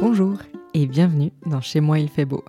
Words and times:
Bonjour 0.00 0.38
et 0.72 0.86
bienvenue 0.86 1.30
dans 1.44 1.60
Chez 1.60 1.80
moi 1.80 1.98
il 1.98 2.08
fait 2.08 2.24
beau, 2.24 2.42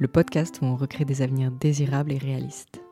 le 0.00 0.08
podcast 0.08 0.58
où 0.60 0.64
on 0.64 0.74
recrée 0.74 1.04
des 1.04 1.22
avenirs 1.22 1.52
désirables 1.52 2.10
et 2.10 2.18
réalistes. 2.18 2.82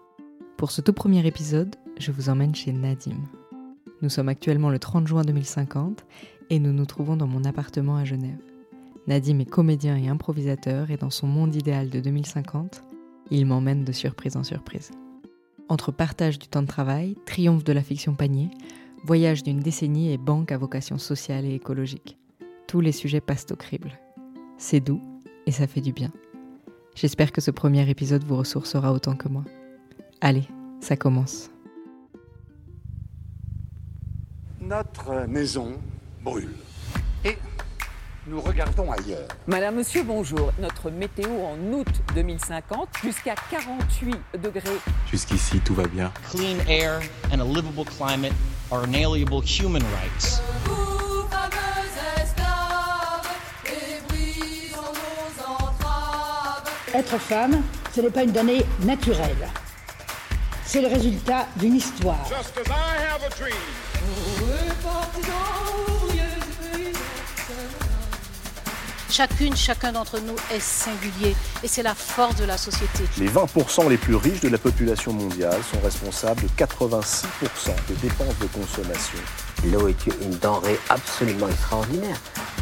Pour 0.56 0.70
ce 0.70 0.80
tout 0.80 0.92
premier 0.92 1.26
épisode, 1.26 1.74
je 1.98 2.12
vous 2.12 2.28
emmène 2.28 2.54
chez 2.54 2.70
Nadim. 2.70 3.16
Nous 4.00 4.08
sommes 4.08 4.28
actuellement 4.28 4.70
le 4.70 4.78
30 4.78 5.08
juin 5.08 5.22
2050 5.22 6.06
et 6.48 6.60
nous 6.60 6.72
nous 6.72 6.86
trouvons 6.86 7.16
dans 7.16 7.26
mon 7.26 7.42
appartement 7.42 7.96
à 7.96 8.04
Genève. 8.04 8.38
Nadim 9.08 9.40
est 9.40 9.50
comédien 9.50 9.96
et 9.96 10.06
improvisateur 10.06 10.92
et 10.92 10.96
dans 10.96 11.10
son 11.10 11.26
monde 11.26 11.56
idéal 11.56 11.90
de 11.90 11.98
2050, 11.98 12.84
il 13.32 13.46
m'emmène 13.46 13.82
de 13.82 13.90
surprise 13.90 14.36
en 14.36 14.44
surprise. 14.44 14.92
Entre 15.68 15.90
partage 15.90 16.38
du 16.38 16.46
temps 16.46 16.62
de 16.62 16.68
travail, 16.68 17.16
triomphe 17.26 17.64
de 17.64 17.72
la 17.72 17.82
fiction 17.82 18.14
panier, 18.14 18.48
voyage 19.02 19.42
d'une 19.42 19.58
décennie 19.58 20.12
et 20.12 20.18
banque 20.18 20.52
à 20.52 20.56
vocation 20.56 20.98
sociale 20.98 21.44
et 21.44 21.54
écologique 21.54 22.16
tous 22.68 22.80
les 22.80 22.92
sujets 22.92 23.20
passent 23.20 23.46
au 23.50 23.56
crible. 23.56 23.98
C'est 24.58 24.78
doux 24.78 25.00
et 25.46 25.52
ça 25.52 25.66
fait 25.66 25.80
du 25.80 25.92
bien. 25.92 26.12
J'espère 26.94 27.32
que 27.32 27.40
ce 27.40 27.50
premier 27.50 27.88
épisode 27.90 28.22
vous 28.24 28.36
ressourcera 28.36 28.92
autant 28.92 29.16
que 29.16 29.28
moi. 29.28 29.44
Allez, 30.20 30.44
ça 30.80 30.96
commence. 30.96 31.50
Notre 34.60 35.26
maison 35.26 35.72
brûle. 36.22 36.54
Et 37.24 37.38
nous 38.26 38.40
regardons 38.40 38.92
ailleurs. 38.92 39.28
Madame, 39.46 39.76
monsieur, 39.76 40.02
bonjour. 40.02 40.52
Notre 40.60 40.90
météo 40.90 41.30
en 41.30 41.56
août 41.72 41.88
2050, 42.14 42.88
jusqu'à 43.02 43.34
48 43.50 44.14
degrés. 44.42 44.78
Jusqu'ici, 45.10 45.60
tout 45.60 45.74
va 45.74 45.86
bien. 45.86 46.12
Clean 46.30 46.58
air 46.68 47.00
and 47.32 47.40
a 47.40 47.44
livable 47.44 47.86
climate 47.86 48.34
are 48.70 48.84
inalienable 48.84 49.40
human 49.40 49.82
rights. 49.94 50.42
Être 56.98 57.16
femme, 57.16 57.62
ce 57.94 58.00
n'est 58.00 58.10
pas 58.10 58.24
une 58.24 58.32
donnée 58.32 58.66
naturelle. 58.80 59.48
C'est 60.66 60.80
le 60.80 60.88
résultat 60.88 61.46
d'une 61.54 61.76
histoire. 61.76 62.28
Chacune, 69.08 69.54
chacun 69.54 69.92
d'entre 69.92 70.18
nous 70.18 70.34
est 70.52 70.58
singulier 70.58 71.36
et 71.62 71.68
c'est 71.68 71.84
la 71.84 71.94
force 71.94 72.34
de 72.34 72.44
la 72.44 72.58
société. 72.58 73.04
Les 73.18 73.28
20% 73.28 73.88
les 73.88 73.96
plus 73.96 74.16
riches 74.16 74.40
de 74.40 74.48
la 74.48 74.58
population 74.58 75.12
mondiale 75.12 75.60
sont 75.70 75.80
responsables 75.80 76.42
de 76.42 76.48
86% 76.48 77.26
des 77.86 77.94
dépenses 77.94 78.38
de 78.40 78.46
consommation. 78.46 79.18
L'eau 79.66 79.86
est 79.86 80.04
une 80.20 80.36
denrée 80.38 80.80
absolument 80.88 81.48
extraordinaire. 81.48 82.16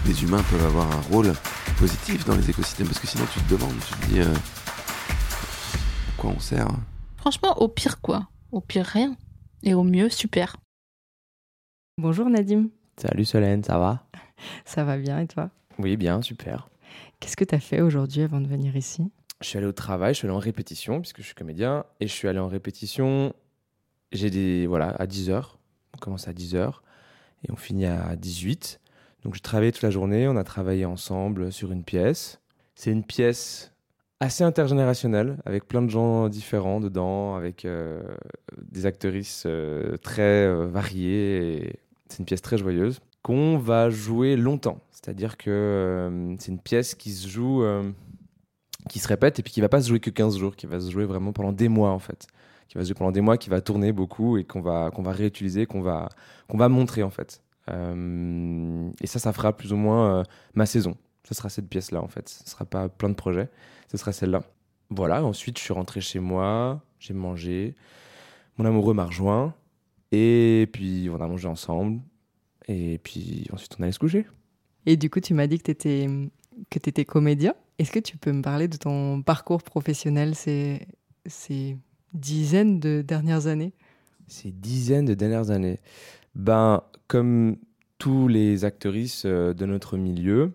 Les 0.05 0.23
humains 0.23 0.43
peuvent 0.51 0.65
avoir 0.65 0.91
un 0.91 1.01
rôle 1.13 1.33
positif 1.79 2.25
dans 2.25 2.37
les 2.37 2.49
écosystèmes 2.49 2.87
parce 2.87 3.01
que 3.01 3.07
sinon 3.07 3.25
tu 3.33 3.41
te 3.41 3.51
demandes, 3.55 3.75
tu 3.81 3.95
te 3.95 4.07
dis 4.07 4.21
euh, 4.21 4.33
à 4.35 6.13
quoi 6.17 6.31
on 6.31 6.39
sert. 6.39 6.69
Franchement, 7.17 7.59
au 7.59 7.69
pire 7.69 8.01
quoi 8.01 8.29
Au 8.53 8.61
pire 8.61 8.87
rien. 8.87 9.17
Et 9.63 9.75
au 9.75 9.83
mieux, 9.83 10.09
super. 10.09 10.57
Bonjour 11.99 12.29
Nadim. 12.29 12.69
Salut 12.97 13.25
Solène, 13.25 13.65
ça 13.65 13.79
va? 13.79 14.07
Ça 14.65 14.85
va 14.85 14.97
bien 14.99 15.19
et 15.21 15.27
toi? 15.27 15.51
Oui, 15.79 15.97
bien, 15.97 16.23
super. 16.23 16.69
Qu'est-ce 17.21 17.37
que 17.37 17.45
tu 17.45 17.55
as 17.55 17.61
fait 17.61 17.81
aujourd'hui 17.81 18.23
avant 18.23 18.41
de 18.41 18.47
venir 18.47 18.77
ici? 18.77 19.11
Je 19.41 19.49
suis 19.49 19.59
allé 19.59 19.67
au 19.67 19.73
travail, 19.73 20.15
je 20.15 20.19
suis 20.19 20.27
allé 20.27 20.37
en 20.37 20.41
répétition 20.41 21.01
puisque 21.01 21.19
je 21.21 21.27
suis 21.27 21.35
comédien 21.35 21.85
et 22.01 22.07
je 22.07 22.13
suis 22.13 22.29
allé 22.29 22.39
en 22.39 22.49
répétition. 22.49 23.35
J'ai 24.13 24.31
des 24.31 24.67
voilà, 24.67 24.91
à 24.91 25.07
10h. 25.07 25.43
On 25.95 25.99
commence 25.99 26.29
à 26.29 26.33
10h 26.33 26.73
et 27.45 27.51
on 27.51 27.57
finit 27.57 27.87
à 27.87 28.15
18. 28.17 28.81
Donc 29.27 29.35
j'ai 29.35 29.41
travaillé 29.41 29.73
toute 29.73 29.83
la 29.83 29.91
journée, 29.91 30.29
on 30.29 30.37
a 30.37 30.45
travaillé 30.45 30.85
ensemble 30.85 31.51
sur 31.51 31.73
une 31.73 31.83
pièce. 31.83 32.39
C'est 32.77 32.93
une 32.93 33.03
pièce 33.03 33.73
assez 34.21 34.45
intergénérationnelle, 34.45 35.39
avec 35.45 35.67
plein 35.67 35.83
de 35.83 35.91
gens 35.91 36.29
différents 36.29 36.79
dedans, 36.79 37.35
avec 37.35 37.65
euh, 37.65 38.01
des 38.71 38.87
actrices 38.87 39.43
euh, 39.45 39.97
très 39.97 40.47
euh, 40.47 40.69
variées. 40.69 41.81
C'est 42.09 42.21
une 42.21 42.25
pièce 42.25 42.41
très 42.41 42.57
joyeuse 42.57 43.01
qu'on 43.23 43.59
va 43.59 43.91
jouer 43.91 44.37
longtemps. 44.37 44.79
C'est-à-dire 44.93 45.37
que 45.37 46.37
c'est 46.39 46.53
une 46.53 46.61
pièce 46.61 46.95
qui 46.95 47.11
se 47.11 47.27
joue, 47.27 47.65
qui 48.89 49.01
se 49.01 49.09
répète 49.09 49.41
et 49.41 49.43
puis 49.43 49.53
qui 49.53 49.61
va 49.61 49.69
pas 49.69 49.83
se 49.83 49.89
jouer 49.89 49.99
que 49.99 50.11
15 50.11 50.39
jours, 50.39 50.55
qui 50.55 50.67
va 50.67 50.79
se 50.79 50.89
jouer 50.89 51.05
vraiment 51.05 51.33
pendant 51.33 51.51
des 51.51 51.69
mois 51.69 51.91
en 51.91 51.99
fait. 51.99 52.29
Qui 52.69 52.79
va 52.79 52.85
se 52.85 52.89
jouer 52.91 52.95
pendant 52.95 53.11
des 53.11 53.23
mois, 53.23 53.39
qui 53.39 53.51
va 53.51 53.61
tourner 53.61 53.91
beaucoup 53.91 54.37
et 54.37 54.45
qu'on 54.45 54.61
va, 54.61 54.93
réutiliser, 55.07 55.67
qu'on 55.67 55.83
va 55.83 56.09
montrer 56.69 57.03
en 57.03 57.11
fait. 57.11 57.43
Euh, 57.71 58.91
et 59.01 59.07
ça, 59.07 59.19
ça 59.19 59.33
fera 59.33 59.57
plus 59.57 59.73
ou 59.73 59.77
moins 59.77 60.21
euh, 60.21 60.23
ma 60.55 60.67
saison. 60.67 60.97
Ce 61.25 61.35
sera 61.35 61.49
cette 61.49 61.69
pièce-là, 61.69 62.03
en 62.03 62.09
fait. 62.09 62.29
Ce 62.29 62.45
ne 62.45 62.49
sera 62.49 62.65
pas 62.65 62.89
plein 62.89 63.09
de 63.09 63.15
projets. 63.15 63.49
Ce 63.91 63.97
sera 63.97 64.13
celle-là. 64.13 64.43
Voilà, 64.91 65.25
ensuite, 65.25 65.59
je 65.59 65.65
suis 65.65 65.73
rentré 65.73 66.01
chez 66.01 66.21
moi, 66.21 66.81
j'ai 67.01 67.15
mangé. 67.15 67.75
Mon 68.59 68.65
amoureux 68.65 68.95
m'a 68.95 69.05
rejoint. 69.05 69.55
Et 70.13 70.69
puis, 70.73 71.09
on 71.13 71.21
a 71.21 71.27
mangé 71.27 71.49
ensemble. 71.49 72.01
Et 72.69 72.99
puis, 73.03 73.47
ensuite, 73.53 73.77
on 73.79 73.83
allait 73.83 73.93
se 73.93 73.99
coucher. 73.99 74.27
Et 74.87 74.97
du 74.97 75.11
coup, 75.11 75.21
tu 75.21 75.35
m'as 75.35 75.49
dit 75.49 75.59
que 75.59 75.65
tu 75.65 75.71
étais, 75.73 76.07
que 76.71 76.79
étais 76.79 77.05
comédien. 77.05 77.55
Est-ce 77.79 77.91
que 77.91 77.99
tu 77.99 78.17
peux 78.17 78.33
me 78.33 78.43
parler 78.43 78.69
de 78.69 78.77
ton 78.77 79.23
parcours 79.23 79.63
professionnel 79.63 80.35
ces, 80.35 80.87
ces 81.27 81.77
dizaines 82.15 82.79
de 82.79 83.03
dernières 83.03 83.49
années? 83.49 83.73
Ces 84.29 84.53
dizaines 84.53 85.05
de 85.05 85.15
dernières 85.15 85.51
années 85.51 85.79
ben, 86.37 86.83
Comme 87.09 87.57
tous 87.99 88.29
les 88.29 88.65
actrices 88.65 89.25
euh, 89.27 89.55
de 89.55 89.67
notre 89.67 89.97
milieu, 89.97 90.53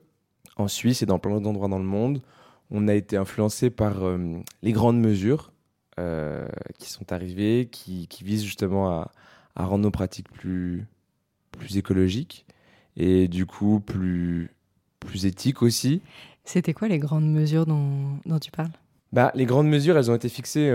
en 0.57 0.67
Suisse 0.67 1.01
et 1.01 1.05
dans 1.05 1.19
plein 1.19 1.41
d'endroits 1.41 1.67
dans 1.67 1.79
le 1.79 1.85
monde, 1.85 2.21
on 2.69 2.87
a 2.87 2.93
été 2.93 3.17
influencé 3.17 3.69
par 3.69 4.03
euh, 4.03 4.17
les 4.61 4.71
grandes 4.71 4.99
mesures 4.99 5.51
euh, 5.99 6.47
qui 6.77 6.89
sont 6.89 7.11
arrivées, 7.11 7.67
qui, 7.71 8.07
qui 8.07 8.23
visent 8.23 8.43
justement 8.43 8.89
à, 8.89 9.11
à, 9.55 9.65
rendre 9.65 9.83
nos 9.83 9.91
pratiques 9.91 10.31
plus, 10.31 10.85
plus 11.51 11.77
écologiques 11.77 12.45
et 12.95 13.27
du 13.27 13.45
coup 13.45 13.79
plus, 13.79 14.51
plus 14.99 15.25
éthiques 15.25 15.61
aussi. 15.61 16.01
C'était 16.43 16.73
quoi 16.73 16.87
les 16.87 16.99
grandes 16.99 17.29
mesures 17.31 17.65
dont, 17.65 18.19
dont 18.25 18.39
tu 18.39 18.51
parles? 18.51 18.71
Bah, 19.11 19.31
Les 19.35 19.45
grandes 19.45 19.67
mesures, 19.67 19.97
elles 19.97 20.09
ont 20.09 20.15
été 20.15 20.29
fixées 20.29 20.69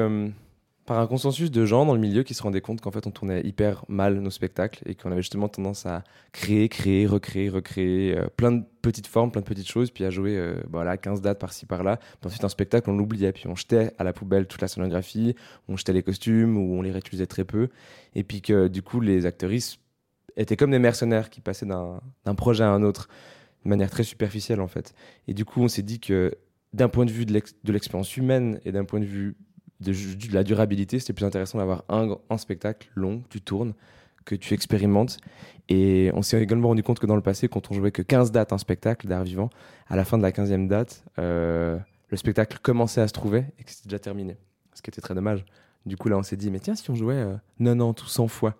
par 0.86 1.00
un 1.00 1.06
consensus 1.08 1.50
de 1.50 1.66
gens 1.66 1.84
dans 1.84 1.94
le 1.94 2.00
milieu 2.00 2.22
qui 2.22 2.32
se 2.32 2.42
rendaient 2.42 2.60
compte 2.60 2.80
qu'en 2.80 2.92
fait 2.92 3.06
on 3.06 3.10
tournait 3.10 3.40
hyper 3.42 3.84
mal 3.88 4.20
nos 4.20 4.30
spectacles 4.30 4.82
et 4.86 4.94
qu'on 4.94 5.10
avait 5.10 5.20
justement 5.20 5.48
tendance 5.48 5.84
à 5.84 6.04
créer, 6.32 6.68
créer, 6.68 7.06
recréer, 7.06 7.48
recréer 7.48 8.16
euh, 8.16 8.26
plein 8.36 8.52
de 8.52 8.64
petites 8.82 9.08
formes, 9.08 9.32
plein 9.32 9.40
de 9.40 9.46
petites 9.46 9.68
choses, 9.68 9.90
puis 9.90 10.04
à 10.04 10.10
jouer 10.10 10.36
euh, 10.38 10.62
voilà 10.70 10.96
15 10.96 11.20
dates 11.20 11.40
par-ci 11.40 11.66
par-là. 11.66 11.96
Puis 11.96 12.28
ensuite 12.28 12.44
un 12.44 12.48
spectacle 12.48 12.88
on 12.88 12.96
l'oubliait, 12.96 13.32
puis 13.32 13.48
on 13.48 13.56
jetait 13.56 13.92
à 13.98 14.04
la 14.04 14.12
poubelle 14.12 14.46
toute 14.46 14.62
la 14.62 14.68
scénographie, 14.68 15.34
on 15.68 15.76
jetait 15.76 15.92
les 15.92 16.04
costumes 16.04 16.56
ou 16.56 16.78
on 16.78 16.82
les 16.82 16.92
réutilisait 16.92 17.26
très 17.26 17.44
peu, 17.44 17.68
et 18.14 18.22
puis 18.22 18.40
que 18.40 18.68
du 18.68 18.82
coup 18.82 19.00
les 19.00 19.26
actrices 19.26 19.78
étaient 20.36 20.56
comme 20.56 20.70
des 20.70 20.78
mercenaires 20.78 21.30
qui 21.30 21.40
passaient 21.40 21.66
d'un 21.66 22.34
projet 22.36 22.62
à 22.62 22.70
un 22.70 22.82
autre 22.82 23.08
de 23.64 23.70
manière 23.70 23.90
très 23.90 24.04
superficielle 24.04 24.60
en 24.60 24.68
fait. 24.68 24.94
Et 25.26 25.34
du 25.34 25.44
coup 25.44 25.62
on 25.62 25.68
s'est 25.68 25.82
dit 25.82 25.98
que 25.98 26.32
d'un 26.72 26.88
point 26.88 27.06
de 27.06 27.10
vue 27.10 27.26
de 27.26 27.72
l'expérience 27.72 28.16
humaine 28.16 28.60
et 28.64 28.70
d'un 28.70 28.84
point 28.84 29.00
de 29.00 29.04
vue 29.04 29.34
de, 29.80 29.92
la 30.32 30.42
durabilité, 30.42 30.98
c'était 30.98 31.12
plus 31.12 31.26
intéressant 31.26 31.58
d'avoir 31.58 31.84
un, 31.88 32.16
un, 32.30 32.38
spectacle 32.38 32.88
long, 32.94 33.22
tu 33.28 33.40
tournes, 33.40 33.74
que 34.24 34.34
tu 34.34 34.54
expérimentes. 34.54 35.18
Et 35.68 36.10
on 36.14 36.22
s'est 36.22 36.40
également 36.42 36.68
rendu 36.68 36.82
compte 36.82 36.98
que 36.98 37.06
dans 37.06 37.16
le 37.16 37.22
passé, 37.22 37.48
quand 37.48 37.70
on 37.70 37.74
jouait 37.74 37.90
que 37.90 38.02
15 38.02 38.32
dates 38.32 38.52
un 38.52 38.58
spectacle 38.58 39.06
d'art 39.06 39.24
vivant, 39.24 39.50
à 39.88 39.96
la 39.96 40.04
fin 40.04 40.16
de 40.16 40.22
la 40.22 40.30
15e 40.30 40.68
date, 40.68 41.04
euh, 41.18 41.78
le 42.08 42.16
spectacle 42.16 42.58
commençait 42.62 43.00
à 43.00 43.08
se 43.08 43.12
trouver 43.12 43.44
et 43.58 43.64
que 43.64 43.70
c'était 43.70 43.88
déjà 43.88 43.98
terminé. 43.98 44.36
Ce 44.74 44.82
qui 44.82 44.90
était 44.90 45.00
très 45.00 45.14
dommage. 45.14 45.44
Du 45.86 45.96
coup, 45.96 46.08
là, 46.08 46.16
on 46.16 46.22
s'est 46.22 46.36
dit, 46.36 46.50
mais 46.50 46.60
tiens, 46.60 46.74
si 46.74 46.90
on 46.90 46.94
jouait 46.94 47.14
euh, 47.14 47.36
90 47.58 48.02
ou 48.02 48.06
100 48.06 48.28
fois. 48.28 48.54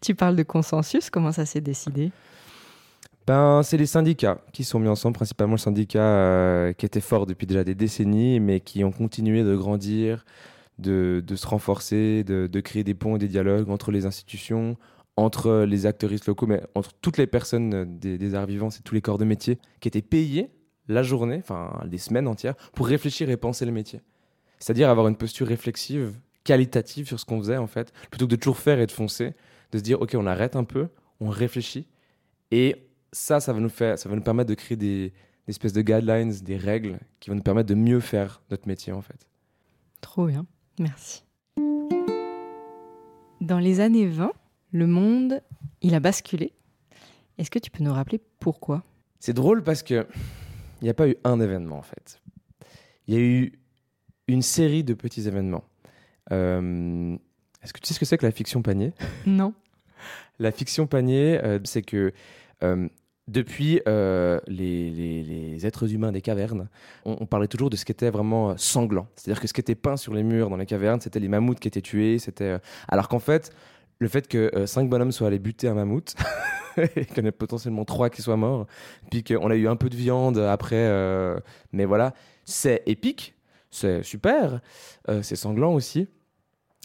Tu 0.00 0.14
parles 0.14 0.36
de 0.36 0.42
consensus, 0.42 1.10
comment 1.10 1.32
ça 1.32 1.46
s'est 1.46 1.60
décidé? 1.60 2.10
Ben, 3.28 3.62
c'est 3.62 3.76
les 3.76 3.84
syndicats 3.84 4.40
qui 4.54 4.64
sont 4.64 4.78
mis 4.78 4.88
ensemble, 4.88 5.14
principalement 5.14 5.52
le 5.52 5.58
syndicat 5.58 6.00
euh, 6.00 6.72
qui 6.72 6.86
était 6.86 7.02
fort 7.02 7.26
depuis 7.26 7.46
déjà 7.46 7.62
des 7.62 7.74
décennies, 7.74 8.40
mais 8.40 8.60
qui 8.60 8.82
ont 8.84 8.90
continué 8.90 9.44
de 9.44 9.54
grandir, 9.54 10.24
de, 10.78 11.22
se 11.36 11.46
renforcer, 11.46 12.24
de, 12.24 12.60
créer 12.60 12.84
des 12.84 12.94
ponts 12.94 13.16
et 13.16 13.18
des 13.18 13.28
dialogues 13.28 13.68
entre 13.68 13.90
les 13.90 14.06
institutions, 14.06 14.78
entre 15.18 15.66
les 15.68 15.84
acteuristes 15.84 16.26
locaux, 16.26 16.46
mais 16.46 16.62
entre 16.74 16.94
toutes 17.02 17.18
les 17.18 17.26
personnes 17.26 17.98
des, 17.98 18.16
des 18.16 18.34
arts 18.34 18.46
vivants, 18.46 18.70
c'est 18.70 18.82
tous 18.82 18.94
les 18.94 19.02
corps 19.02 19.18
de 19.18 19.26
métier 19.26 19.58
qui 19.80 19.88
étaient 19.88 20.00
payés 20.00 20.48
la 20.88 21.02
journée, 21.02 21.36
enfin 21.38 21.82
des 21.84 21.98
semaines 21.98 22.28
entières, 22.28 22.54
pour 22.72 22.86
réfléchir 22.86 23.28
et 23.28 23.36
penser 23.36 23.66
le 23.66 23.72
métier. 23.72 24.00
C'est-à-dire 24.58 24.88
avoir 24.88 25.06
une 25.06 25.16
posture 25.16 25.48
réflexive, 25.48 26.14
qualitative 26.44 27.06
sur 27.06 27.20
ce 27.20 27.26
qu'on 27.26 27.40
faisait 27.40 27.58
en 27.58 27.66
fait, 27.66 27.92
plutôt 28.10 28.24
que 28.24 28.30
de 28.30 28.36
toujours 28.36 28.56
faire 28.56 28.80
et 28.80 28.86
de 28.86 28.92
foncer, 28.92 29.34
de 29.72 29.76
se 29.76 29.82
dire 29.82 30.00
ok 30.00 30.14
on 30.14 30.26
arrête 30.26 30.56
un 30.56 30.64
peu, 30.64 30.88
on 31.20 31.28
réfléchit 31.28 31.86
et 32.50 32.87
ça, 33.12 33.40
ça 33.40 33.52
va 33.52 33.60
nous 33.60 33.68
faire, 33.68 33.98
ça 33.98 34.08
va 34.08 34.14
nous 34.16 34.22
permettre 34.22 34.48
de 34.50 34.54
créer 34.54 34.76
des, 34.76 35.08
des 35.46 35.50
espèces 35.50 35.72
de 35.72 35.82
guidelines, 35.82 36.32
des 36.42 36.56
règles 36.56 36.98
qui 37.20 37.30
vont 37.30 37.36
nous 37.36 37.42
permettre 37.42 37.68
de 37.68 37.74
mieux 37.74 38.00
faire 38.00 38.42
notre 38.50 38.68
métier 38.68 38.92
en 38.92 39.02
fait. 39.02 39.26
Trop 40.00 40.26
bien, 40.26 40.46
merci. 40.78 41.24
Dans 43.40 43.58
les 43.58 43.80
années 43.80 44.06
20, 44.06 44.32
le 44.72 44.86
monde, 44.86 45.42
il 45.80 45.94
a 45.94 46.00
basculé. 46.00 46.52
Est-ce 47.38 47.50
que 47.50 47.58
tu 47.58 47.70
peux 47.70 47.84
nous 47.84 47.92
rappeler 47.92 48.20
pourquoi? 48.40 48.82
C'est 49.20 49.32
drôle 49.32 49.62
parce 49.62 49.82
que 49.82 50.06
il 50.80 50.84
n'y 50.84 50.90
a 50.90 50.94
pas 50.94 51.08
eu 51.08 51.16
un 51.24 51.40
événement 51.40 51.78
en 51.78 51.82
fait. 51.82 52.20
Il 53.06 53.14
y 53.14 53.16
a 53.16 53.20
eu 53.20 53.52
une 54.28 54.42
série 54.42 54.84
de 54.84 54.94
petits 54.94 55.26
événements. 55.26 55.64
Euh, 56.30 57.16
Est-ce 57.62 57.72
que 57.72 57.80
tu 57.80 57.88
sais 57.88 57.94
ce 57.94 58.00
que 58.00 58.04
c'est 58.04 58.18
que 58.18 58.26
la 58.26 58.32
fiction 58.32 58.60
panier? 58.62 58.92
Non. 59.26 59.54
La 60.38 60.52
fiction 60.52 60.86
panier, 60.86 61.42
euh, 61.42 61.58
c'est 61.64 61.82
que 61.82 62.12
depuis 63.26 63.80
euh, 63.86 64.40
les, 64.46 65.66
êtres 65.66 65.92
humains 65.92 66.12
des 66.12 66.22
cavernes, 66.22 66.68
on, 67.04 67.26
parlait 67.26 67.46
toujours 67.46 67.68
de 67.68 67.76
ce 67.76 67.84
qui 67.84 67.92
était 67.92 68.10
vraiment 68.10 68.50
euh, 68.50 68.54
sanglant. 68.56 69.06
C'est-à-dire 69.16 69.40
que 69.40 69.46
ce 69.46 69.52
qui 69.52 69.60
était 69.60 69.74
peint 69.74 69.98
sur 69.98 70.14
les 70.14 70.22
murs 70.22 70.48
dans 70.48 70.56
les 70.56 70.66
cavernes, 70.66 71.00
c'était 71.00 71.20
les 71.20 71.28
mammouths 71.28 71.60
qui 71.60 71.68
étaient 71.68 71.82
tués. 71.82 72.18
C'était 72.18 72.44
euh, 72.44 72.58
alors 72.88 73.08
qu'en 73.08 73.18
fait, 73.18 73.52
le 73.98 74.08
fait 74.08 74.28
que 74.28 74.50
euh, 74.54 74.66
cinq 74.66 74.88
bonhommes 74.88 75.12
soient 75.12 75.26
allés 75.26 75.38
buter 75.38 75.68
un 75.68 75.74
mammouth 75.74 76.14
et 76.96 77.04
qu'il 77.04 77.18
y 77.18 77.20
en 77.20 77.24
ait 77.24 77.32
potentiellement 77.32 77.84
trois 77.84 78.10
qui 78.10 78.22
soient 78.22 78.36
morts, 78.36 78.66
puis 79.10 79.24
qu'on 79.24 79.50
a 79.50 79.56
eu 79.56 79.68
un 79.68 79.76
peu 79.76 79.88
de 79.88 79.96
viande 79.96 80.38
après, 80.38 80.76
euh, 80.76 81.38
mais 81.72 81.84
voilà, 81.84 82.14
c'est 82.44 82.82
épique, 82.86 83.34
c'est 83.70 84.02
super, 84.02 84.60
euh, 85.08 85.22
c'est 85.22 85.36
sanglant 85.36 85.74
aussi, 85.74 86.08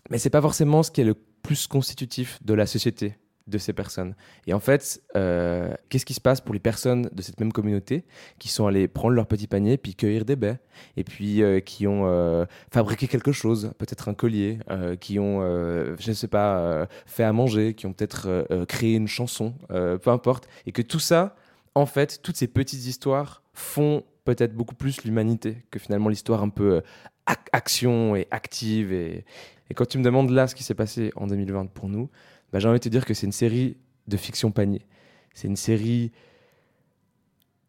mais 0.10 0.18
c'est 0.18 0.32
pas 0.32 0.42
forcément 0.42 0.84
ce 0.84 0.92
qui 0.92 1.02
est 1.02 1.06
le 1.06 1.14
plus 1.14 1.68
constitutif 1.68 2.40
de 2.44 2.54
la 2.54 2.66
société 2.66 3.16
de 3.48 3.58
ces 3.58 3.74
personnes. 3.74 4.16
Et 4.48 4.54
en 4.54 4.60
fait, 4.60 5.02
euh, 5.16 5.74
qu'est-ce 5.90 6.06
qui 6.06 6.14
se 6.14 6.22
passe 6.22 6.40
pour 6.40 6.54
les 6.54 6.60
personnes 6.60 7.10
de 7.12 7.22
cette 7.22 7.40
même 7.40 7.52
communauté 7.52 8.06
qui 8.40 8.48
sont 8.48 8.68
allées 8.68 8.88
prendre 8.88 9.14
leur 9.16 9.28
petit 9.28 9.48
panier 9.48 9.78
puis 9.78 9.96
cueillir 9.96 10.24
des 10.26 10.36
baies 10.36 10.60
et 10.96 11.04
puis 11.04 11.44
euh, 11.44 11.60
qui 11.60 11.86
ont 11.88 12.04
euh, 12.06 12.46
fabriqué 12.72 13.08
quelque 13.08 13.32
chose, 13.32 13.72
peut-être 13.78 14.08
un 14.10 14.14
collier, 14.14 14.60
qui 15.00 15.20
ont, 15.20 15.42
je 15.42 16.10
ne 16.10 16.14
sais 16.14 16.28
pas, 16.28 16.88
fait 17.06 17.24
à 17.24 17.34
manger, 17.34 17.74
qui 17.74 17.86
ont 17.86 17.94
peut-être 17.94 18.48
créé 18.66 18.96
une 18.96 19.08
chanson, 19.08 19.56
peu 19.70 20.10
importe, 20.10 20.48
et 20.66 20.72
que 20.72 20.82
tout 20.82 21.00
ça, 21.00 21.36
en 21.76 21.86
fait, 21.86 22.22
toutes 22.22 22.38
ces 22.38 22.48
petites 22.48 22.86
histoires 22.86 23.44
font 23.54 24.04
peut-être 24.26 24.54
beaucoup 24.54 24.76
plus 24.76 25.04
l'humanité 25.04 25.66
que 25.72 25.80
finalement 25.80 26.10
l'histoire 26.10 26.44
un 26.44 26.50
peu 26.50 26.82
ac- 27.28 27.48
action 27.52 28.16
et 28.16 28.28
active. 28.32 28.94
Et, 28.94 29.26
et 29.70 29.74
quand 29.74 29.86
tu 29.86 29.98
me 29.98 30.04
demandes 30.04 30.30
là 30.30 30.48
ce 30.48 30.56
qui 30.56 30.64
s'est 30.64 30.76
passé 30.76 31.12
en 31.16 31.28
2020 31.28 31.68
pour 31.68 31.90
nous, 31.90 32.10
bah, 32.54 32.60
j'ai 32.60 32.70
envie 32.70 32.80
de 32.80 32.84
te 32.84 32.90
dire 32.90 33.06
que 33.06 33.16
c'est 33.16 33.26
une 33.26 33.34
série 33.34 33.78
de 34.08 34.16
fiction 34.16 34.52
panier. 34.52 34.86
C'est 35.34 35.48
une 35.48 35.56
série 35.56 36.12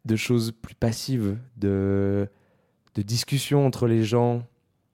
de 0.05 0.15
choses 0.15 0.51
plus 0.51 0.75
passives, 0.75 1.37
de, 1.57 2.29
discussions 2.95 3.65
entre 3.65 3.87
les 3.87 4.03
gens, 4.03 4.47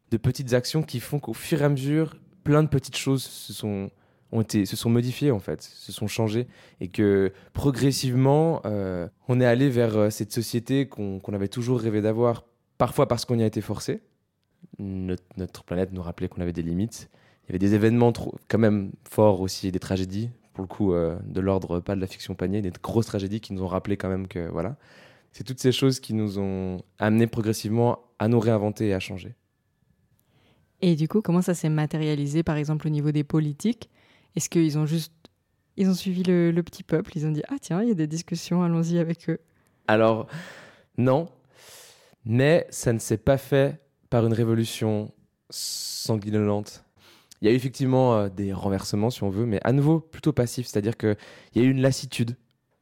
de 0.10 0.18
petites 0.18 0.54
actions 0.54 0.82
qui 0.82 1.02
font 1.02 1.20
qu'au 1.20 1.34
fur 1.34 1.62
et 1.62 1.66
à 1.66 1.70
mesure, 1.70 2.16
plein 2.46 2.64
de 2.64 2.70
petites 2.70 2.96
choses 2.96 3.24
se 3.24 3.52
sont, 3.52 3.92
ont 4.32 4.42
été, 4.42 4.66
se 4.66 4.78
sont 4.78 4.90
modifiées 4.90 5.32
en 5.32 5.40
fait, 5.40 5.62
se 5.62 5.92
sont 5.92 6.08
changées 6.08 6.48
et 6.80 6.88
que 6.88 7.34
progressivement, 7.52 8.62
euh, 8.66 9.10
on 9.28 9.42
est 9.42 9.46
allé 9.46 9.70
vers 9.70 9.98
euh, 9.98 10.10
cette 10.10 10.32
société 10.32 10.88
qu'on 10.88 11.20
avait 11.34 11.50
toujours 11.50 11.82
rêvé 11.82 12.02
d'avoir, 12.02 12.46
parfois 12.78 13.10
parce 13.10 13.26
qu'on 13.26 13.38
y 13.38 13.44
a 13.44 13.46
été 13.46 13.60
forcé. 13.60 14.02
Notre 14.80 15.64
planète 15.66 15.92
nous 15.92 16.02
rappelait 16.02 16.30
qu'on 16.30 16.42
avait 16.42 16.54
des 16.54 16.64
limites. 16.64 17.10
Il 17.52 17.56
y 17.56 17.58
avait 17.58 17.70
des 17.70 17.76
événements 17.76 18.14
trop, 18.14 18.34
quand 18.48 18.60
même 18.60 18.94
forts 19.04 19.42
aussi, 19.42 19.74
des 19.74 19.80
tragédies, 19.80 20.30
pour 20.54 20.62
le 20.62 20.70
coup, 20.70 20.94
euh, 20.94 21.20
de 21.26 21.42
l'ordre 21.42 21.82
pas 21.82 21.96
de 21.98 22.00
la 22.00 22.08
fiction 22.08 22.34
panier, 22.34 22.62
des 22.62 22.72
grosses 22.82 23.08
tragédies 23.08 23.42
qui 23.42 23.52
nous 23.52 23.62
ont 23.62 23.68
rappelé 23.68 23.98
quand 23.98 24.08
même 24.08 24.30
que 24.30 24.48
voilà. 24.48 24.78
C'est 25.34 25.44
toutes 25.44 25.60
ces 25.60 25.74
choses 25.74 26.00
qui 26.00 26.14
nous 26.14 26.40
ont 26.40 26.82
amené 26.98 27.28
progressivement 27.28 28.00
à 28.20 28.30
nous 28.30 28.40
réinventer 28.40 28.88
et 28.88 28.94
à 28.94 29.02
changer. 29.02 29.36
Et 30.80 30.96
du 30.96 31.10
coup, 31.10 31.22
comment 31.22 31.42
ça 31.42 31.54
s'est 31.54 31.68
matérialisé, 31.68 32.42
par 32.42 32.56
exemple, 32.56 32.88
au 32.88 32.90
niveau 32.90 33.12
des 33.12 33.26
politiques? 33.26 33.90
Est-ce 34.38 34.50
qu'ils 34.50 34.78
ont 34.78 34.86
juste. 34.86 35.12
Ils 35.76 35.90
ont 35.90 35.94
suivi 35.94 36.24
le, 36.24 36.52
le 36.52 36.64
petit 36.64 36.84
peuple, 36.84 37.12
ils 37.18 37.28
ont 37.28 37.32
dit 37.32 37.44
Ah, 37.50 37.58
tiens, 37.60 37.82
il 37.82 37.90
y 37.90 37.92
a 37.92 37.96
des 37.96 38.08
discussions, 38.08 38.64
allons-y 38.64 38.98
avec 38.98 39.30
eux. 39.30 39.40
Alors, 39.90 40.28
non, 40.98 41.28
mais 42.24 42.66
ça 42.70 42.94
ne 42.94 43.00
s'est 43.00 43.18
pas 43.18 43.38
fait 43.38 43.82
par 44.10 44.26
une 44.26 44.34
révolution 44.34 45.12
sanguinolente. 45.50 46.86
Il 47.42 47.48
y 47.48 47.50
a 47.50 47.54
eu 47.54 47.56
effectivement 47.56 48.16
euh, 48.16 48.30
des 48.30 48.54
renversements, 48.54 49.10
si 49.10 49.24
on 49.24 49.30
veut, 49.30 49.46
mais 49.46 49.60
à 49.64 49.72
nouveau 49.72 50.00
plutôt 50.00 50.32
passif, 50.34 50.68
c'est-à-dire 50.68 50.96
qu'il 50.98 51.18
y 51.56 51.60
a 51.60 51.64
eu 51.64 51.72
une 51.72 51.82
lassitude, 51.82 52.38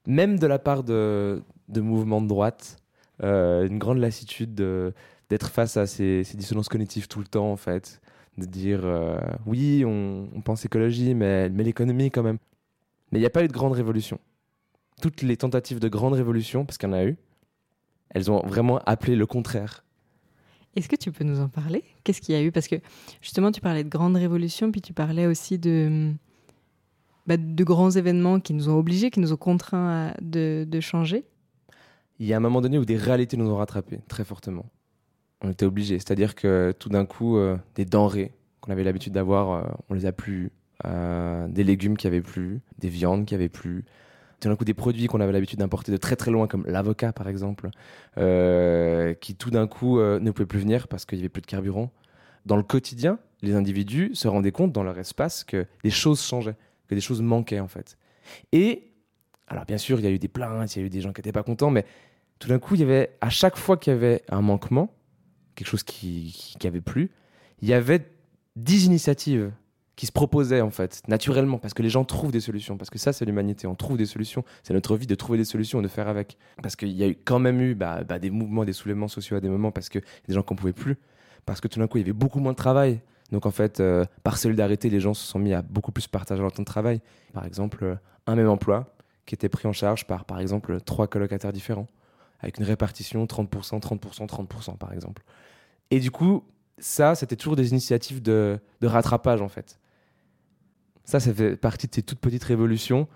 même 0.05 0.37
de 0.39 0.47
la 0.47 0.59
part 0.59 0.83
de, 0.83 1.41
mouvements 1.77 2.21
de 2.21 2.27
droite, 2.27 2.77
euh, 3.23 3.65
une 3.67 3.79
grande 3.79 3.99
lassitude 3.99 4.53
de- 4.55 4.93
d'être 5.29 5.49
face 5.49 5.77
à 5.77 5.87
ces, 5.87 6.23
ces 6.23 6.35
dissonances 6.37 6.69
cognitives 6.69 7.07
tout 7.07 7.19
le 7.19 7.25
temps, 7.27 7.51
en 7.51 7.55
fait, 7.57 8.01
de 8.37 8.45
dire 8.45 8.81
euh, 8.83 9.19
oui, 9.45 9.83
on, 9.85 10.27
on 10.35 10.41
pense 10.41 10.65
écologie, 10.65 11.13
mais, 11.15 11.49
mais 11.49 11.63
l'économie 11.63 12.11
quand 12.11 12.23
même. 12.23 12.37
Mais 13.11 13.19
il 13.19 13.21
n'y 13.21 13.27
a 13.27 13.29
pas 13.31 13.43
eu 13.43 13.47
de 13.47 13.53
grande 13.53 13.73
révolution. 13.73 14.19
Toutes 15.01 15.21
les 15.21 15.37
tentatives 15.37 15.79
de 15.79 15.87
grande 15.87 16.13
révolution, 16.13 16.65
parce 16.65 16.77
qu'il 16.77 16.89
y 16.89 16.91
en 16.91 16.95
a 16.95 17.05
eu, 17.05 17.17
elles 18.09 18.29
ont 18.31 18.45
vraiment 18.45 18.79
appelé 18.85 19.15
le 19.15 19.25
contraire. 19.25 19.83
Est-ce 20.79 20.87
que 20.87 20.95
tu 20.95 21.11
peux 21.11 21.25
nous 21.25 21.41
en 21.41 21.49
parler? 21.49 21.83
Qu'est-ce 22.05 22.21
qu'il 22.21 22.33
y 22.33 22.37
a 22.37 22.41
eu? 22.41 22.51
Parce 22.53 22.69
que 22.69 22.77
justement, 23.21 23.51
tu 23.51 23.59
parlais 23.59 23.83
de 23.83 23.89
grandes 23.89 24.15
révolutions, 24.15 24.71
puis 24.71 24.79
tu 24.81 24.93
parlais 24.93 25.27
aussi 25.27 25.59
de, 25.59 26.13
bah, 27.27 27.35
de 27.35 27.63
grands 27.65 27.91
événements 27.91 28.39
qui 28.39 28.53
nous 28.53 28.69
ont 28.69 28.77
obligés, 28.77 29.11
qui 29.11 29.19
nous 29.19 29.33
ont 29.33 29.37
contraints 29.37 30.07
à- 30.07 30.13
de, 30.21 30.65
de 30.65 30.79
changer. 30.79 31.25
Il 32.19 32.27
y 32.27 32.33
a 32.33 32.37
un 32.37 32.39
moment 32.39 32.61
donné 32.61 32.77
où 32.77 32.85
des 32.85 32.95
réalités 32.95 33.35
nous 33.35 33.49
ont 33.49 33.57
rattrapés 33.57 33.99
très 34.07 34.23
fortement. 34.23 34.65
On 35.41 35.49
était 35.51 35.65
obligés. 35.65 35.99
C'est-à-dire 35.99 36.33
que 36.33 36.73
tout 36.79 36.89
d'un 36.89 37.05
coup, 37.05 37.37
euh, 37.37 37.57
des 37.75 37.83
denrées 37.85 38.31
qu'on 38.61 38.71
avait 38.71 38.83
l'habitude 38.85 39.11
d'avoir, 39.13 39.51
euh, 39.51 39.69
on 39.89 39.93
les 39.93 40.05
a 40.05 40.11
plus. 40.13 40.51
Euh, 40.85 41.45
des 41.49 41.65
légumes 41.65 41.97
qui 41.97 42.07
avaient 42.07 42.21
plus, 42.21 42.61
des 42.77 42.87
viandes 42.87 43.25
qui 43.25 43.35
avaient 43.35 43.49
plus. 43.49 43.83
Tout 44.39 44.47
d'un 44.47 44.55
coup, 44.55 44.65
des 44.65 44.73
produits 44.73 45.07
qu'on 45.07 45.19
avait 45.19 45.31
l'habitude 45.31 45.59
d'importer 45.59 45.91
de 45.91 45.97
très 45.97 46.15
très 46.15 46.31
loin, 46.31 46.47
comme 46.47 46.65
l'avocat 46.65 47.11
par 47.11 47.27
exemple, 47.27 47.69
euh, 48.17 49.13
qui 49.13 49.35
tout 49.35 49.49
d'un 49.49 49.67
coup 49.67 49.99
euh, 49.99 50.19
ne 50.19 50.31
pouvaient 50.31 50.45
plus 50.45 50.59
venir 50.59 50.87
parce 50.87 51.05
qu'il 51.05 51.17
n'y 51.17 51.23
avait 51.23 51.29
plus 51.29 51.41
de 51.41 51.47
carburant. 51.47 51.91
Dans 52.45 52.55
le 52.55 52.63
quotidien, 52.63 53.19
les 53.41 53.55
individus 53.55 54.11
se 54.13 54.27
rendaient 54.27 54.51
compte 54.51 54.71
dans 54.71 54.83
leur 54.83 54.97
espace 54.97 55.43
que 55.43 55.65
des 55.83 55.89
choses 55.89 56.21
changeaient, 56.21 56.55
que 56.87 56.95
des 56.95 57.01
choses 57.01 57.21
manquaient 57.21 57.59
en 57.59 57.67
fait. 57.67 57.97
Et, 58.51 58.93
alors 59.47 59.65
bien 59.65 59.77
sûr, 59.77 59.99
il 59.99 60.05
y 60.05 60.07
a 60.07 60.11
eu 60.11 60.19
des 60.19 60.27
plaintes, 60.29 60.75
il 60.75 60.79
y 60.79 60.83
a 60.83 60.85
eu 60.85 60.89
des 60.89 61.01
gens 61.01 61.11
qui 61.11 61.19
n'étaient 61.19 61.31
pas 61.33 61.43
contents, 61.43 61.71
mais 61.71 61.85
tout 62.39 62.47
d'un 62.47 62.59
coup, 62.59 62.75
il 62.75 62.81
y 62.81 62.83
avait, 62.83 63.17
à 63.19 63.29
chaque 63.29 63.57
fois 63.57 63.75
qu'il 63.75 63.91
y 63.91 63.95
avait 63.95 64.23
un 64.29 64.41
manquement, 64.41 64.95
quelque 65.55 65.67
chose 65.67 65.83
qui, 65.83 66.33
qui, 66.33 66.57
qui 66.57 66.67
avait 66.67 66.81
plus, 66.81 67.11
il 67.61 67.67
y 67.67 67.73
avait 67.73 68.09
10 68.55 68.85
initiatives 68.85 69.51
qui 69.99 70.05
se 70.05 70.13
proposaient 70.13 70.61
en 70.61 70.69
fait, 70.69 71.01
naturellement, 71.09 71.57
parce 71.57 71.73
que 71.73 71.83
les 71.83 71.89
gens 71.89 72.05
trouvent 72.05 72.31
des 72.31 72.39
solutions, 72.39 72.77
parce 72.77 72.89
que 72.89 72.97
ça 72.97 73.11
c'est 73.11 73.25
l'humanité, 73.25 73.67
on 73.67 73.75
trouve 73.75 73.97
des 73.97 74.05
solutions, 74.05 74.45
c'est 74.63 74.73
notre 74.73 74.95
vie 74.95 75.07
de 75.07 75.15
trouver 75.15 75.37
des 75.37 75.43
solutions 75.43 75.81
et 75.81 75.83
de 75.83 75.89
faire 75.89 76.07
avec. 76.07 76.37
Parce 76.63 76.77
qu'il 76.77 76.93
y 76.93 77.03
a 77.03 77.09
eu 77.09 77.17
quand 77.17 77.37
même 77.37 77.59
eu 77.59 77.75
bah, 77.75 78.05
bah, 78.05 78.17
des 78.17 78.29
mouvements, 78.29 78.63
des 78.63 78.71
soulèvements 78.71 79.09
sociaux 79.09 79.35
à 79.35 79.41
des 79.41 79.49
moments, 79.49 79.73
parce 79.73 79.89
a 79.89 79.99
des 80.25 80.33
gens 80.33 80.41
qu'on 80.41 80.55
pouvait 80.55 80.71
plus, 80.71 80.95
parce 81.45 81.59
que 81.59 81.67
tout 81.67 81.79
d'un 81.79 81.87
coup 81.87 81.97
il 81.97 82.01
y 82.01 82.03
avait 82.05 82.13
beaucoup 82.13 82.39
moins 82.39 82.53
de 82.53 82.57
travail. 82.57 83.01
Donc 83.33 83.45
en 83.45 83.51
fait, 83.51 83.81
euh, 83.81 84.05
par 84.23 84.37
solidarité, 84.37 84.89
les 84.89 85.01
gens 85.01 85.13
se 85.13 85.27
sont 85.27 85.37
mis 85.37 85.53
à 85.53 85.61
beaucoup 85.61 85.91
plus 85.91 86.07
partager 86.07 86.41
leur 86.41 86.53
temps 86.53 86.63
de 86.63 86.65
travail. 86.65 87.01
Par 87.33 87.45
exemple, 87.45 87.83
euh, 87.83 87.95
un 88.25 88.35
même 88.35 88.47
emploi 88.47 88.95
qui 89.25 89.35
était 89.35 89.49
pris 89.49 89.67
en 89.67 89.73
charge 89.73 90.07
par, 90.07 90.23
par 90.23 90.39
exemple, 90.39 90.79
trois 90.79 91.07
colocataires 91.07 91.51
différents, 91.51 91.87
avec 92.39 92.57
une 92.57 92.63
répartition 92.63 93.25
30%, 93.25 93.81
30%, 93.81 94.27
30%, 94.29 94.77
par 94.77 94.93
exemple. 94.93 95.23
Et 95.91 95.99
du 95.99 96.09
coup, 96.09 96.45
ça, 96.77 97.15
c'était 97.15 97.35
toujours 97.35 97.57
des 97.57 97.71
initiatives 97.71 98.21
de, 98.21 98.61
de 98.79 98.87
rattrapage, 98.87 99.41
en 99.41 99.49
fait. 99.49 99.77
Ça, 101.05 101.19
ça 101.19 101.33
fait 101.33 101.55
partie 101.55 101.87
de 101.87 101.95
ces 101.95 102.03
toutes 102.03 102.19
petites 102.19 102.43
révolutions 102.43 103.07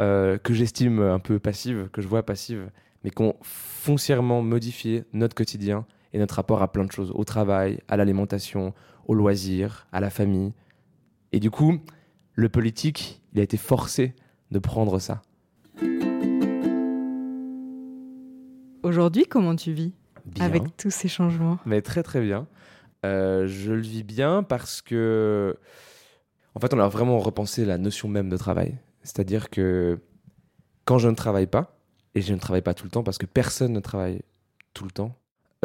euh, 0.00 0.36
que 0.38 0.52
j'estime 0.52 1.00
un 1.00 1.18
peu 1.18 1.38
passives, 1.38 1.88
que 1.92 2.02
je 2.02 2.08
vois 2.08 2.24
passives, 2.24 2.70
mais 3.04 3.10
qui 3.10 3.22
ont 3.22 3.36
foncièrement 3.42 4.42
modifié 4.42 5.04
notre 5.12 5.34
quotidien 5.34 5.86
et 6.12 6.18
notre 6.18 6.34
rapport 6.36 6.62
à 6.62 6.72
plein 6.72 6.84
de 6.84 6.92
choses, 6.92 7.12
au 7.14 7.24
travail, 7.24 7.80
à 7.88 7.96
l'alimentation, 7.96 8.74
aux 9.06 9.14
loisirs, 9.14 9.86
à 9.92 10.00
la 10.00 10.10
famille. 10.10 10.52
Et 11.32 11.40
du 11.40 11.50
coup, 11.50 11.78
le 12.34 12.48
politique, 12.48 13.22
il 13.32 13.40
a 13.40 13.42
été 13.42 13.56
forcé 13.56 14.14
de 14.50 14.58
prendre 14.58 14.98
ça. 14.98 15.22
Aujourd'hui, 18.82 19.26
comment 19.26 19.56
tu 19.56 19.72
vis 19.72 19.92
Bien. 20.24 20.44
avec 20.44 20.76
tous 20.76 20.90
ces 20.90 21.08
changements? 21.08 21.58
Mais 21.66 21.82
très 21.82 22.02
très 22.02 22.20
bien. 22.20 22.46
Euh, 23.04 23.46
je 23.46 23.72
le 23.72 23.80
vis 23.80 24.02
bien 24.02 24.42
parce 24.42 24.80
que, 24.80 25.56
en 26.56 26.58
fait, 26.58 26.72
on 26.72 26.78
a 26.78 26.88
vraiment 26.88 27.18
repensé 27.18 27.66
la 27.66 27.76
notion 27.76 28.08
même 28.08 28.30
de 28.30 28.36
travail. 28.38 28.78
C'est-à-dire 29.02 29.50
que 29.50 30.00
quand 30.86 30.96
je 30.96 31.08
ne 31.08 31.14
travaille 31.14 31.46
pas, 31.46 31.78
et 32.14 32.22
je 32.22 32.32
ne 32.32 32.38
travaille 32.38 32.62
pas 32.62 32.72
tout 32.72 32.84
le 32.84 32.90
temps 32.90 33.02
parce 33.02 33.18
que 33.18 33.26
personne 33.26 33.74
ne 33.74 33.80
travaille 33.80 34.22
tout 34.72 34.84
le 34.84 34.90
temps, 34.90 35.14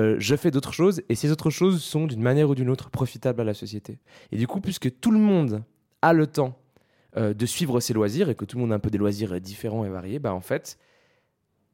euh, 0.02 0.18
je 0.20 0.36
fais 0.36 0.52
d'autres 0.52 0.74
choses 0.74 1.02
et 1.08 1.16
ces 1.16 1.32
autres 1.32 1.50
choses 1.50 1.82
sont 1.82 2.08
d'une 2.08 2.22
manière 2.22 2.50
ou 2.50 2.56
d'une 2.56 2.70
autre 2.70 2.90
profitables 2.90 3.40
à 3.40 3.46
la 3.46 3.54
société. 3.54 4.00
Et 4.34 4.38
du 4.38 4.48
coup, 4.48 4.60
puisque 4.60 5.00
tout 5.00 5.12
le 5.12 5.20
monde 5.20 5.64
a 6.02 6.12
le 6.12 6.28
temps 6.28 6.60
euh, 7.16 7.34
de 7.34 7.46
suivre 7.46 7.80
ses 7.80 7.94
loisirs 7.94 8.30
et 8.30 8.36
que 8.36 8.44
tout 8.44 8.58
le 8.58 8.62
monde 8.64 8.74
a 8.74 8.76
un 8.76 8.80
peu 8.80 8.90
des 8.90 8.98
loisirs 8.98 9.40
différents 9.40 9.86
et 9.86 9.90
variés, 9.90 10.20
bah, 10.20 10.34
en 10.34 10.42
fait, 10.42 10.78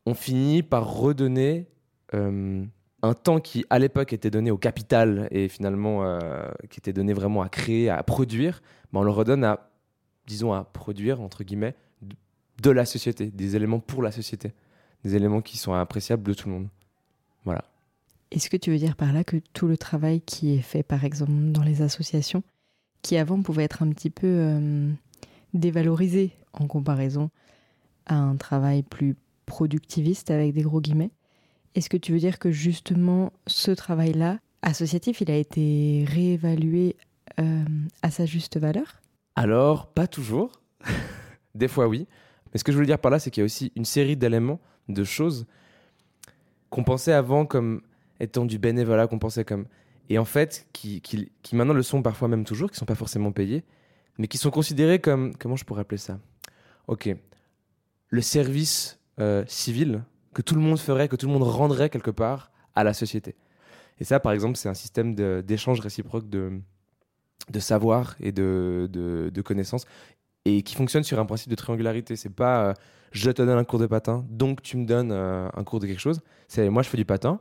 on 0.05 0.13
finit 0.13 0.61
par 0.61 0.93
redonner 0.93 1.65
euh, 2.13 2.63
un 3.03 3.13
temps 3.13 3.39
qui, 3.39 3.65
à 3.69 3.79
l'époque, 3.79 4.13
était 4.13 4.31
donné 4.31 4.49
au 4.51 4.57
capital 4.57 5.27
et 5.31 5.47
finalement 5.49 6.03
euh, 6.03 6.49
qui 6.69 6.79
était 6.79 6.93
donné 6.93 7.13
vraiment 7.13 7.41
à 7.41 7.49
créer, 7.49 7.89
à 7.89 8.01
produire, 8.03 8.61
bah, 8.91 8.99
on 8.99 9.03
le 9.03 9.11
redonne 9.11 9.43
à, 9.43 9.69
disons, 10.25 10.53
à 10.53 10.63
produire, 10.63 11.21
entre 11.21 11.43
guillemets, 11.43 11.75
de- 12.61 12.71
la 12.71 12.85
société, 12.85 13.27
des 13.27 13.55
éléments 13.55 13.79
pour 13.79 14.01
la 14.01 14.11
société, 14.11 14.53
des 15.03 15.15
éléments 15.15 15.41
qui 15.41 15.57
sont 15.57 15.73
appréciables 15.73 16.23
de 16.23 16.33
tout 16.33 16.49
le 16.49 16.55
monde. 16.55 16.67
Voilà. 17.45 17.63
Est-ce 18.31 18.49
que 18.49 18.57
tu 18.57 18.71
veux 18.71 18.77
dire 18.77 18.95
par 18.95 19.13
là 19.13 19.23
que 19.23 19.37
tout 19.53 19.67
le 19.67 19.77
travail 19.77 20.19
qui 20.21 20.53
est 20.55 20.61
fait, 20.61 20.83
par 20.83 21.05
exemple, 21.05 21.31
dans 21.51 21.63
les 21.63 21.81
associations, 21.81 22.43
qui 23.03 23.15
avant 23.15 23.41
pouvait 23.41 23.63
être 23.63 23.83
un 23.83 23.89
petit 23.91 24.09
peu 24.09 24.27
euh, 24.27 24.91
dévalorisé 25.53 26.31
en 26.51 26.67
comparaison 26.67 27.29
à 28.07 28.15
un 28.15 28.35
travail 28.35 28.83
plus 28.83 29.15
productiviste 29.45 30.31
avec 30.31 30.53
des 30.53 30.61
gros 30.63 30.81
guillemets, 30.81 31.11
est-ce 31.77 31.89
que 31.89 31.97
tu 31.97 32.11
veux 32.11 32.17
dire 32.17 32.39
que 32.39 32.49
justement 32.49 33.31
ce 33.45 33.69
travail-là, 33.69 34.39
associatif, 34.63 35.21
il 35.21 35.29
a 35.29 35.35
été 35.35 36.05
réévalué 36.07 36.95
euh, 37.39 37.63
à 38.01 38.09
sa 38.09 38.25
juste 38.25 38.57
valeur? 38.57 38.99
Alors, 39.35 39.85
pas 39.85 40.07
toujours. 40.07 40.59
des 41.55 41.67
fois, 41.67 41.87
oui. 41.87 42.07
Mais 42.51 42.57
ce 42.57 42.63
que 42.63 42.71
je 42.71 42.77
voulais 42.77 42.87
dire 42.87 42.97
par 42.97 43.11
là, 43.11 43.19
c'est 43.19 43.29
qu'il 43.29 43.41
y 43.41 43.43
a 43.43 43.45
aussi 43.45 43.71
une 43.75 43.85
série 43.85 44.17
d'éléments, 44.17 44.59
de 44.89 45.03
choses 45.03 45.45
qu'on 46.71 46.83
pensait 46.83 47.13
avant 47.13 47.45
comme 47.45 47.83
étant 48.19 48.45
du 48.45 48.57
bénévolat, 48.57 49.05
qu'on 49.05 49.19
pensait 49.19 49.45
comme. 49.45 49.67
Et 50.09 50.17
en 50.17 50.25
fait, 50.25 50.67
qui, 50.73 51.01
qui, 51.01 51.31
qui, 51.43 51.55
maintenant 51.55 51.75
le 51.75 51.83
sont 51.83 52.01
parfois 52.01 52.27
même 52.27 52.43
toujours, 52.43 52.71
qui 52.71 52.77
sont 52.77 52.85
pas 52.85 52.95
forcément 52.95 53.31
payés, 53.31 53.63
mais 54.17 54.27
qui 54.27 54.39
sont 54.39 54.49
considérés 54.49 54.97
comme. 54.97 55.35
Comment 55.37 55.55
je 55.55 55.63
pourrais 55.63 55.81
appeler 55.81 55.99
ça? 55.99 56.19
Ok. 56.87 57.07
Le 58.09 58.21
service 58.21 58.99
euh, 59.19 59.43
civil 59.45 60.01
que 60.37 60.43
tout 60.43 60.53
le 60.53 60.61
monde 60.61 60.77
ferait, 60.77 61.07
que 61.07 61.15
tout 61.15 61.25
le 61.25 61.33
monde 61.33 61.41
rendrait 61.41 61.89
quelque 61.89 62.11
part 62.11 62.51
à 62.75 62.83
la 62.83 62.93
société. 62.93 63.33
Et 63.99 64.03
ça, 64.03 64.19
par 64.19 64.33
exemple, 64.33 64.55
c'est 64.55 64.69
un 64.69 64.75
système 64.75 65.15
d'échange 65.15 65.79
réciproque 65.79 66.29
de, 66.29 66.61
de 67.49 67.59
savoir 67.59 68.15
et 68.19 68.31
de, 68.31 68.87
de, 68.91 69.41
connaissances 69.41 69.85
et 70.45 70.61
qui 70.61 70.75
fonctionne 70.75 71.01
sur 71.01 71.17
un 71.17 71.25
principe 71.25 71.49
de 71.49 71.55
triangularité. 71.55 72.15
C'est 72.15 72.29
pas 72.29 72.67
euh, 72.67 72.73
je 73.13 73.31
te 73.31 73.41
donne 73.41 73.57
un 73.57 73.63
cours 73.63 73.79
de 73.79 73.87
patin, 73.87 74.27
donc 74.29 74.61
tu 74.61 74.77
me 74.77 74.85
donnes 74.85 75.11
euh, 75.11 75.49
un 75.55 75.63
cours 75.63 75.79
de 75.79 75.87
quelque 75.87 75.99
chose. 75.99 76.21
C'est 76.47 76.69
moi, 76.69 76.83
je 76.83 76.89
fais 76.89 76.97
du 76.97 77.05
patin, 77.05 77.39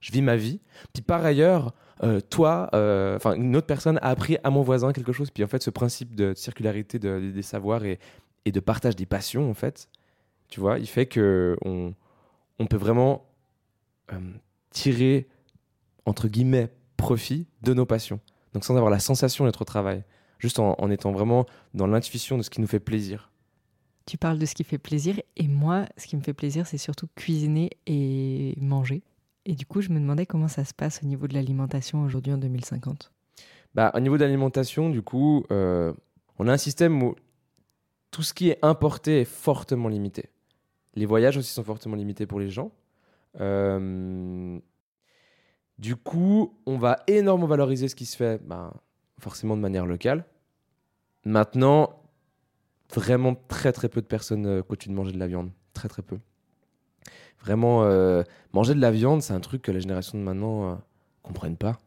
je 0.00 0.12
vis 0.12 0.20
ma 0.20 0.36
vie. 0.36 0.60
Puis 0.92 1.02
par 1.02 1.24
ailleurs, 1.24 1.72
euh, 2.02 2.20
toi, 2.20 2.68
enfin 3.16 3.32
une 3.36 3.56
autre 3.56 3.66
personne 3.66 3.98
a 4.02 4.08
appris 4.10 4.36
à 4.44 4.50
mon 4.50 4.60
voisin 4.60 4.92
quelque 4.92 5.12
chose. 5.12 5.30
Puis 5.30 5.44
en 5.44 5.48
fait, 5.48 5.62
ce 5.62 5.70
principe 5.70 6.14
de 6.14 6.34
circularité 6.34 6.98
des 6.98 7.42
savoirs 7.42 7.86
et, 7.86 7.98
de 8.44 8.60
partage 8.60 8.96
des 8.96 9.06
passions, 9.06 9.48
en 9.50 9.54
fait, 9.54 9.88
tu 10.50 10.60
vois, 10.60 10.78
il 10.78 10.86
fait 10.86 11.06
que 11.06 11.56
on, 11.64 11.94
on 12.58 12.66
peut 12.66 12.76
vraiment 12.76 13.24
tirer 14.70 15.28
entre 16.08 16.28
guillemets, 16.28 16.72
profit 16.96 17.46
de 17.62 17.74
nos 17.74 17.86
passions. 17.86 18.20
Donc 18.54 18.64
sans 18.64 18.76
avoir 18.76 18.90
la 18.90 18.98
sensation 18.98 19.44
d'être 19.44 19.62
au 19.62 19.64
travail, 19.64 20.04
juste 20.38 20.58
en, 20.58 20.90
étant 20.90 21.12
vraiment 21.12 21.46
dans 21.74 21.86
l'intuition 21.86 22.38
de 22.38 22.42
ce 22.42 22.50
qui 22.50 22.60
nous 22.60 22.66
fait 22.66 22.80
plaisir. 22.80 23.30
Tu 24.06 24.16
parles 24.16 24.38
de 24.38 24.46
ce 24.46 24.54
qui 24.54 24.64
fait 24.64 24.78
plaisir, 24.78 25.20
et 25.36 25.48
moi, 25.48 25.84
ce 25.98 26.06
qui 26.06 26.16
me 26.16 26.22
fait 26.22 26.32
plaisir, 26.32 26.66
c'est 26.66 26.78
surtout 26.78 27.08
cuisiner 27.14 27.70
et 27.86 28.54
manger. 28.58 29.02
Et 29.44 29.54
du 29.54 29.66
coup, 29.66 29.82
je 29.82 29.90
me 29.90 30.00
demandais 30.00 30.24
comment 30.24 30.48
ça 30.48 30.64
se 30.64 30.72
passe 30.72 31.00
au 31.02 31.06
niveau 31.06 31.28
de 31.28 31.34
l'alimentation 31.34 32.02
aujourd'hui 32.02 32.32
en 32.32 32.38
2050. 32.38 33.12
Bah, 33.74 33.92
au 33.94 34.00
niveau 34.00 34.16
de 34.16 34.22
l'alimentation, 34.22 34.88
du 34.88 35.02
coup, 35.02 35.44
euh, 35.50 35.92
on 36.38 36.48
a 36.48 36.52
un 36.52 36.58
système 36.58 37.02
où 37.02 37.16
tout 38.10 38.22
ce 38.22 38.32
qui 38.32 38.48
est 38.48 38.58
importé 38.62 39.20
est 39.20 39.26
fortement 39.26 39.88
limité. 39.88 40.30
Les 40.98 41.06
voyages 41.06 41.36
aussi 41.36 41.52
sont 41.52 41.62
fortement 41.62 41.94
limités 41.94 42.26
pour 42.26 42.40
les 42.40 42.50
gens. 42.50 42.72
Euh, 43.40 44.58
du 45.78 45.94
coup, 45.94 46.58
on 46.66 46.76
va 46.76 47.04
énormément 47.06 47.46
valoriser 47.46 47.86
ce 47.86 47.94
qui 47.94 48.04
se 48.04 48.16
fait, 48.16 48.42
ben, 48.44 48.72
forcément 49.20 49.56
de 49.56 49.62
manière 49.62 49.86
locale. 49.86 50.24
Maintenant, 51.24 52.02
vraiment 52.92 53.36
très 53.46 53.70
très 53.70 53.88
peu 53.88 54.00
de 54.00 54.06
personnes 54.06 54.46
euh, 54.46 54.62
continuent 54.62 54.94
de 54.94 54.96
manger 54.96 55.12
de 55.12 55.20
la 55.20 55.28
viande. 55.28 55.52
Très 55.72 55.88
très 55.88 56.02
peu. 56.02 56.18
Vraiment, 57.40 57.84
euh, 57.84 58.24
manger 58.52 58.74
de 58.74 58.80
la 58.80 58.90
viande, 58.90 59.22
c'est 59.22 59.34
un 59.34 59.40
truc 59.40 59.62
que 59.62 59.70
la 59.70 59.78
génération 59.78 60.18
de 60.18 60.24
maintenant 60.24 60.72
ne 60.72 60.76
comprennent 61.22 61.56
pas. 61.56 61.78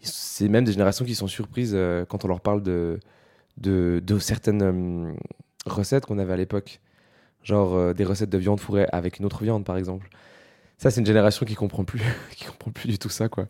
C'est 0.00 0.48
même 0.48 0.62
des 0.62 0.72
générations 0.72 1.04
qui 1.04 1.16
sont 1.16 1.26
surprises 1.26 1.76
quand 2.08 2.24
on 2.24 2.28
leur 2.28 2.40
parle 2.40 2.62
de, 2.62 3.00
de 3.56 4.18
certaines 4.20 5.16
recettes 5.66 6.06
qu'on 6.06 6.20
avait 6.20 6.34
à 6.34 6.36
l'époque. 6.36 6.80
Genre 7.48 7.94
des 7.94 8.04
recettes 8.04 8.28
de 8.28 8.36
viande 8.36 8.60
fourrée 8.60 8.86
avec 8.92 9.18
une 9.18 9.24
autre 9.24 9.42
viande, 9.42 9.64
par 9.64 9.78
exemple. 9.78 10.10
Ça, 10.76 10.90
c'est 10.90 11.00
une 11.00 11.06
génération 11.06 11.46
qui 11.46 11.54
comprend 11.54 11.82
plus, 11.82 12.02
qui 12.36 12.44
comprend 12.44 12.70
plus 12.70 12.88
du 12.88 12.98
tout 12.98 13.08
ça, 13.08 13.30
quoi. 13.30 13.46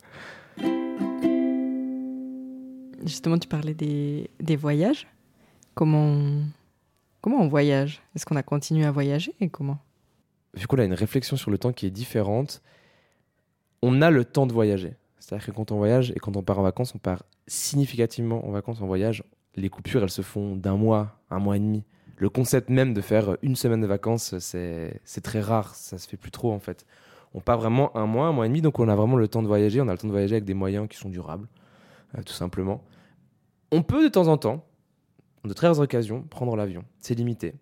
Justement, 3.04 3.38
tu 3.38 3.48
parlais 3.48 3.74
des, 3.74 4.30
des 4.38 4.54
voyages. 4.54 5.08
Comment 5.74 6.04
on, 6.04 6.44
comment 7.20 7.38
on 7.38 7.48
voyage? 7.48 8.00
Est-ce 8.14 8.24
qu'on 8.24 8.36
a 8.36 8.44
continué 8.44 8.86
à 8.86 8.92
voyager 8.92 9.34
et 9.40 9.48
comment? 9.48 9.78
Vu 10.54 10.68
qu'on 10.68 10.78
a 10.78 10.84
une 10.84 10.94
réflexion 10.94 11.36
sur 11.36 11.50
le 11.50 11.58
temps 11.58 11.72
qui 11.72 11.84
est 11.84 11.90
différente, 11.90 12.62
on 13.82 14.00
a 14.00 14.10
le 14.10 14.24
temps 14.24 14.46
de 14.46 14.52
voyager. 14.52 14.94
C'est-à-dire 15.18 15.44
que 15.44 15.50
quand 15.50 15.72
on 15.72 15.76
voyage 15.76 16.12
et 16.12 16.20
quand 16.20 16.36
on 16.36 16.42
part 16.44 16.60
en 16.60 16.62
vacances, 16.62 16.94
on 16.94 16.98
part 16.98 17.24
significativement 17.48 18.46
en 18.46 18.52
vacances, 18.52 18.80
en 18.80 18.86
voyage. 18.86 19.24
Les 19.56 19.70
coupures, 19.70 20.04
elles 20.04 20.10
se 20.10 20.22
font 20.22 20.54
d'un 20.54 20.76
mois, 20.76 21.20
un 21.30 21.40
mois 21.40 21.56
et 21.56 21.60
demi. 21.60 21.82
Le 22.18 22.28
concept 22.28 22.68
même 22.68 22.94
de 22.94 23.00
faire 23.00 23.36
une 23.42 23.56
semaine 23.56 23.80
de 23.80 23.86
vacances, 23.86 24.36
c'est 24.38 25.20
très 25.22 25.40
rare. 25.40 25.74
Ça 25.74 25.98
se 25.98 26.08
fait 26.08 26.16
plus 26.16 26.30
trop 26.30 26.52
en 26.52 26.58
fait 26.58 26.84
on 27.34 27.40
part 27.40 27.58
vraiment 27.58 27.96
un 27.96 28.06
mois, 28.06 28.26
un 28.26 28.32
mois 28.32 28.46
et 28.46 28.48
demi, 28.48 28.62
donc 28.62 28.78
on 28.78 28.88
a 28.88 28.96
vraiment 28.96 29.16
le 29.16 29.28
temps 29.28 29.42
de 29.42 29.46
voyager. 29.48 29.80
On 29.80 29.88
a 29.88 29.92
le 29.92 29.98
temps 29.98 30.08
de 30.08 30.12
voyager 30.12 30.34
avec 30.34 30.44
des 30.44 30.54
moyens 30.54 30.88
qui 30.88 30.96
sont 30.96 31.08
durables, 31.08 31.48
euh, 32.16 32.22
tout 32.22 32.32
simplement. 32.32 32.82
On 33.70 33.82
peut 33.82 34.04
de 34.04 34.08
temps 34.08 34.28
en 34.28 34.38
temps, 34.38 34.66
de 35.44 35.52
très 35.52 35.66
rares 35.66 35.80
occasions, 35.80 36.22
prendre 36.22 36.56
l'avion. 36.56 36.84
C'est 37.00 37.14
limité. 37.14 37.54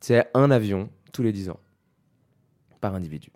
C'est 0.00 0.28
un 0.34 0.50
avion 0.50 0.88
tous 1.12 1.22
les 1.22 1.32
10 1.32 1.50
ans, 1.50 1.60
par 2.80 2.94
individu. 2.94 3.30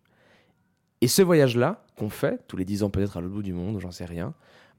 Et 1.00 1.08
ce 1.08 1.22
voyage-là, 1.22 1.84
qu'on 1.98 2.08
fait, 2.08 2.42
tous 2.48 2.56
les 2.56 2.64
10 2.64 2.82
ans 2.82 2.90
peut-être 2.90 3.18
à 3.18 3.20
l'autre 3.20 3.34
bout 3.34 3.42
du 3.42 3.52
monde, 3.52 3.78
j'en 3.78 3.90
sais 3.90 4.06
rien, 4.06 4.34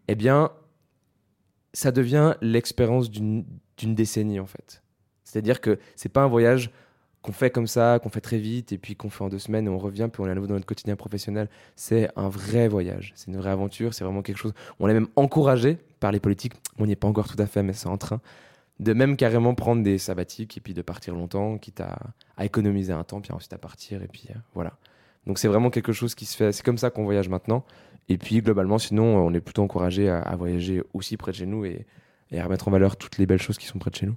eh 0.07 0.15
bien, 0.15 0.51
ça 1.73 1.91
devient 1.91 2.33
l'expérience 2.41 3.11
d'une 3.11 3.45
décennie, 3.77 4.39
en 4.39 4.47
fait. 4.47 4.81
C'est-à-dire 5.27 5.59
que 5.59 5.77
c'est 5.95 6.09
pas 6.09 6.21
un 6.23 6.27
voyage 6.27 6.71
qu'on 7.21 7.33
fait 7.33 7.49
comme 7.49 7.67
ça, 7.67 7.99
qu'on 8.01 8.09
fait 8.09 8.21
très 8.21 8.37
vite, 8.37 8.71
et 8.71 8.77
puis 8.77 8.95
qu'on 8.95 9.09
fait 9.09 9.23
en 9.23 9.27
deux 9.27 9.39
semaines, 9.39 9.65
et 9.65 9.69
on 9.69 9.77
revient, 9.77 10.07
puis 10.11 10.21
on 10.21 10.27
est 10.27 10.31
à 10.31 10.35
nouveau 10.35 10.47
dans 10.47 10.53
notre 10.53 10.65
quotidien 10.65 10.95
professionnel. 10.95 11.49
C'est 11.75 12.09
un 12.15 12.29
vrai 12.29 12.69
voyage, 12.69 13.11
c'est 13.15 13.27
une 13.27 13.35
vraie 13.35 13.49
aventure, 13.49 13.93
c'est 13.93 14.05
vraiment 14.05 14.21
quelque 14.21 14.37
chose. 14.37 14.53
On 14.79 14.87
est 14.87 14.93
même 14.93 15.09
encouragé 15.17 15.77
par 15.99 16.13
les 16.13 16.21
politiques, 16.21 16.53
on 16.79 16.85
n'y 16.85 16.93
est 16.93 16.95
pas 16.95 17.09
encore 17.09 17.27
tout 17.27 17.41
à 17.41 17.45
fait, 17.45 17.61
mais 17.61 17.73
c'est 17.73 17.89
en 17.89 17.97
train, 17.97 18.21
de 18.79 18.93
même 18.93 19.17
carrément 19.17 19.53
prendre 19.53 19.83
des 19.83 19.97
sabbatiques, 19.97 20.55
et 20.57 20.61
puis 20.61 20.73
de 20.73 20.81
partir 20.81 21.13
longtemps, 21.13 21.57
quitte 21.57 21.81
à, 21.81 21.97
économiser 22.41 22.93
un 22.93 23.03
temps, 23.03 23.19
puis 23.19 23.33
ensuite 23.33 23.51
à 23.51 23.57
partir, 23.57 24.01
et 24.01 24.07
puis 24.07 24.27
euh, 24.29 24.39
voilà. 24.53 24.77
Donc 25.25 25.39
c'est 25.39 25.49
vraiment 25.49 25.69
quelque 25.69 25.91
chose 25.91 26.15
qui 26.15 26.25
se 26.25 26.37
fait, 26.37 26.53
c'est 26.53 26.63
comme 26.63 26.77
ça 26.77 26.89
qu'on 26.89 27.03
voyage 27.03 27.27
maintenant. 27.27 27.65
Et 28.07 28.17
puis 28.17 28.41
globalement, 28.41 28.77
sinon, 28.77 29.17
on 29.17 29.33
est 29.33 29.41
plutôt 29.41 29.63
encouragé 29.63 30.09
à, 30.09 30.33
voyager 30.37 30.81
aussi 30.93 31.17
près 31.17 31.33
de 31.33 31.37
chez 31.37 31.45
nous 31.45 31.65
et, 31.65 31.85
et 32.31 32.39
à 32.39 32.45
remettre 32.45 32.69
en 32.69 32.71
valeur 32.71 32.95
toutes 32.95 33.17
les 33.17 33.25
belles 33.25 33.41
choses 33.41 33.57
qui 33.57 33.65
sont 33.65 33.79
près 33.79 33.91
de 33.91 33.95
chez 33.97 34.05
nous. 34.05 34.15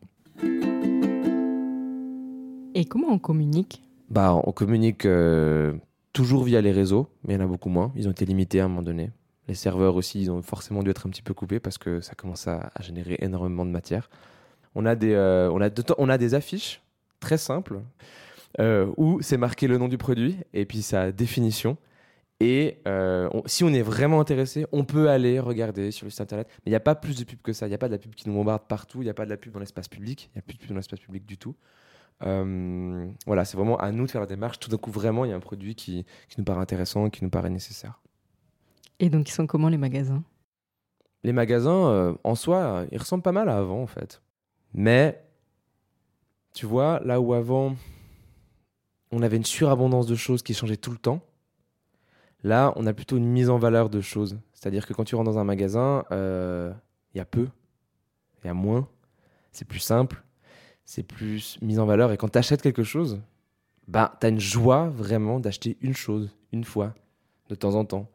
Et 2.80 2.87
comment 2.87 3.08
on 3.08 3.18
communique? 3.18 3.82
Bah, 4.08 4.32
On 4.46 4.52
communique 4.52 5.04
euh, 5.04 5.75
toujours 6.14 6.44
via 6.44 6.62
les 6.62 6.72
réseaux, 6.72 7.10
mais 7.25 7.34
il 7.34 7.37
y 7.37 7.40
en 7.42 7.44
a 7.44 7.46
beaucoup 7.46 7.68
moins. 7.68 7.92
Ils 7.94 8.08
ont 8.08 8.10
été 8.10 8.25
limités 8.25 8.58
à 8.58 8.64
un 8.64 8.68
moment 8.68 8.80
donné. 8.80 9.10
Les 9.49 9.54
serveurs 9.54 9.96
aussi, 9.96 10.18
ils 10.18 10.30
ont 10.30 10.40
forcément 10.40 10.82
dû 10.82 10.88
être 10.88 11.06
un 11.06 11.10
petit 11.10 11.20
peu 11.20 11.34
coupés 11.34 11.60
parce 11.60 11.76
que 11.76 12.00
ça 12.00 12.14
commence 12.14 12.49
à, 12.49 12.70
générer 12.80 13.18
énormément 13.20 13.66
de 13.66 13.70
matière. 13.70 14.08
On 14.75 14.87
a 14.87 14.94
des, 14.94 15.12
euh, 15.12 15.50
on 15.52 15.60
a 15.60 15.68
on 15.99 16.08
a 16.08 16.16
des 16.16 16.32
affiches 16.32 16.80
très 17.20 17.37
simples 17.37 17.82
euh, 18.60 18.90
où 18.96 19.20
c'est 19.20 19.37
marqué 19.37 19.66
le 19.66 19.76
nom 19.76 19.88
du 19.88 19.99
produit 19.99 20.38
et 20.54 20.64
puis 20.64 20.80
sa 20.80 21.12
définition. 21.12 21.76
Et 22.42 22.78
si 23.44 23.62
on 23.62 23.75
est 23.75 23.82
vraiment 23.82 24.22
intéressé, 24.22 24.64
on 24.72 24.84
peut 24.84 25.10
aller 25.10 25.38
regarder 25.38 25.90
sur 25.90 26.06
le 26.06 26.10
site 26.10 26.22
internet. 26.22 26.49
Mais 26.50 26.70
il 26.70 26.70
n'y 26.70 26.76
a 26.76 26.80
pas 26.80 26.94
plus 26.94 27.18
de 27.18 27.25
pub 27.25 27.42
que 27.42 27.52
ça. 27.52 27.66
Il 27.66 27.68
n'y 27.68 27.75
a 27.75 27.78
pas 27.78 27.88
de 27.88 27.92
la 27.92 27.99
pub 27.99 28.14
qui 28.14 28.26
nous 28.26 28.34
bombarde 28.34 28.62
partout. 28.66 29.02
Il 29.02 29.04
n'y 29.04 29.10
a 29.10 29.14
pas 29.14 29.26
de 29.26 29.30
la 29.30 29.37
pub 29.37 29.52
dans 29.52 29.60
l'espace 29.60 29.88
public. 29.88 30.30
Il 30.32 30.38
n'y 30.38 30.38
a 30.38 30.42
plus 30.42 30.54
de 30.54 30.60
pub 30.60 30.70
dans 30.70 30.76
l'espace 30.76 31.00
public 31.00 31.26
du 31.26 31.37
tout. 31.37 31.54
Euh, 32.22 33.10
voilà, 33.26 33.44
c'est 33.44 33.56
vraiment 33.56 33.78
à 33.78 33.92
nous 33.92 34.06
de 34.06 34.10
faire 34.10 34.20
la 34.20 34.26
démarche. 34.26 34.58
Tout 34.58 34.70
d'un 34.70 34.76
coup, 34.76 34.90
vraiment, 34.90 35.24
il 35.24 35.30
y 35.30 35.32
a 35.32 35.36
un 35.36 35.40
produit 35.40 35.74
qui, 35.74 36.04
qui 36.28 36.38
nous 36.38 36.44
paraît 36.44 36.60
intéressant, 36.60 37.10
qui 37.10 37.24
nous 37.24 37.30
paraît 37.30 37.50
nécessaire. 37.50 38.00
Et 38.98 39.08
donc, 39.08 39.28
ils 39.28 39.32
sont 39.32 39.46
comment 39.46 39.68
les 39.68 39.78
magasins? 39.78 40.22
Les 41.22 41.32
magasins, 41.32 41.88
euh, 41.88 42.14
en 42.24 42.34
soi, 42.34 42.84
ils 42.92 42.98
ressemblent 42.98 43.22
pas 43.22 43.32
mal 43.32 43.48
à 43.48 43.56
avant, 43.58 43.82
en 43.82 43.86
fait. 43.86 44.22
Mais, 44.72 45.22
tu 46.54 46.66
vois, 46.66 47.00
là 47.04 47.20
où 47.20 47.34
avant, 47.34 47.76
on 49.10 49.22
avait 49.22 49.36
une 49.36 49.44
surabondance 49.44 50.06
de 50.06 50.14
choses 50.14 50.42
qui 50.42 50.54
changeaient 50.54 50.76
tout 50.76 50.92
le 50.92 50.98
temps, 50.98 51.20
là, 52.42 52.72
on 52.76 52.86
a 52.86 52.92
plutôt 52.92 53.16
une 53.16 53.26
mise 53.26 53.50
en 53.50 53.58
valeur 53.58 53.90
de 53.90 54.00
choses. 54.00 54.38
C'est-à-dire 54.52 54.86
que 54.86 54.92
quand 54.92 55.04
tu 55.04 55.14
rentres 55.14 55.30
dans 55.30 55.38
un 55.38 55.44
magasin, 55.44 56.04
euh, 56.10 56.72
il 57.14 57.18
y 57.18 57.20
a 57.20 57.24
peu, 57.24 57.48
il 58.42 58.46
y 58.46 58.50
a 58.50 58.54
moins, 58.54 58.88
c'est 59.52 59.66
plus 59.66 59.80
simple, 59.80 60.22
c'est 60.90 61.04
plus 61.04 61.56
mis 61.62 61.78
en 61.78 61.87
valeur. 61.87 62.11
Et 62.11 62.16
quand 62.16 62.30
tu 62.30 62.38
achètes 62.38 62.62
quelque 62.62 62.82
chose, 62.82 63.20
bah, 63.87 64.16
tu 64.20 64.26
as 64.26 64.30
une 64.30 64.40
joie 64.40 64.88
vraiment 64.88 65.38
d'acheter 65.38 65.76
une 65.82 65.94
chose, 65.94 66.35
une 66.52 66.64
fois, 66.64 66.94
de 67.49 67.54
temps 67.54 67.76
en 67.76 67.85
temps. 67.85 68.11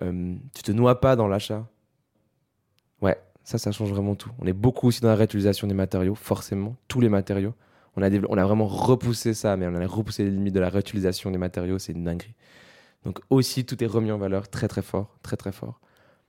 Euh, 0.00 0.34
tu 0.54 0.62
te 0.62 0.72
noies 0.72 1.02
pas 1.02 1.16
dans 1.16 1.28
l'achat. 1.28 1.66
Ouais, 3.02 3.18
ça, 3.44 3.58
ça 3.58 3.72
change 3.72 3.90
vraiment 3.90 4.14
tout. 4.14 4.30
On 4.38 4.46
est 4.46 4.54
beaucoup 4.54 4.88
aussi 4.88 5.02
dans 5.02 5.08
la 5.08 5.16
réutilisation 5.16 5.66
des 5.66 5.74
matériaux, 5.74 6.14
forcément, 6.14 6.76
tous 6.88 7.02
les 7.02 7.10
matériaux. 7.10 7.52
On 7.94 8.02
a, 8.02 8.08
on 8.30 8.38
a 8.38 8.44
vraiment 8.44 8.66
repoussé 8.66 9.34
ça, 9.34 9.58
mais 9.58 9.66
on 9.66 9.74
a 9.74 9.86
repoussé 9.86 10.24
les 10.24 10.30
limites 10.30 10.54
de 10.54 10.60
la 10.60 10.70
réutilisation 10.70 11.30
des 11.30 11.38
matériaux, 11.38 11.78
c'est 11.78 11.92
une 11.92 12.04
dinguerie. 12.04 12.34
Donc 13.04 13.20
aussi, 13.28 13.66
tout 13.66 13.84
est 13.84 13.86
remis 13.86 14.12
en 14.12 14.18
valeur 14.18 14.48
très 14.48 14.66
très 14.66 14.82
fort, 14.82 15.18
très 15.22 15.36
très 15.36 15.52
fort. 15.52 15.78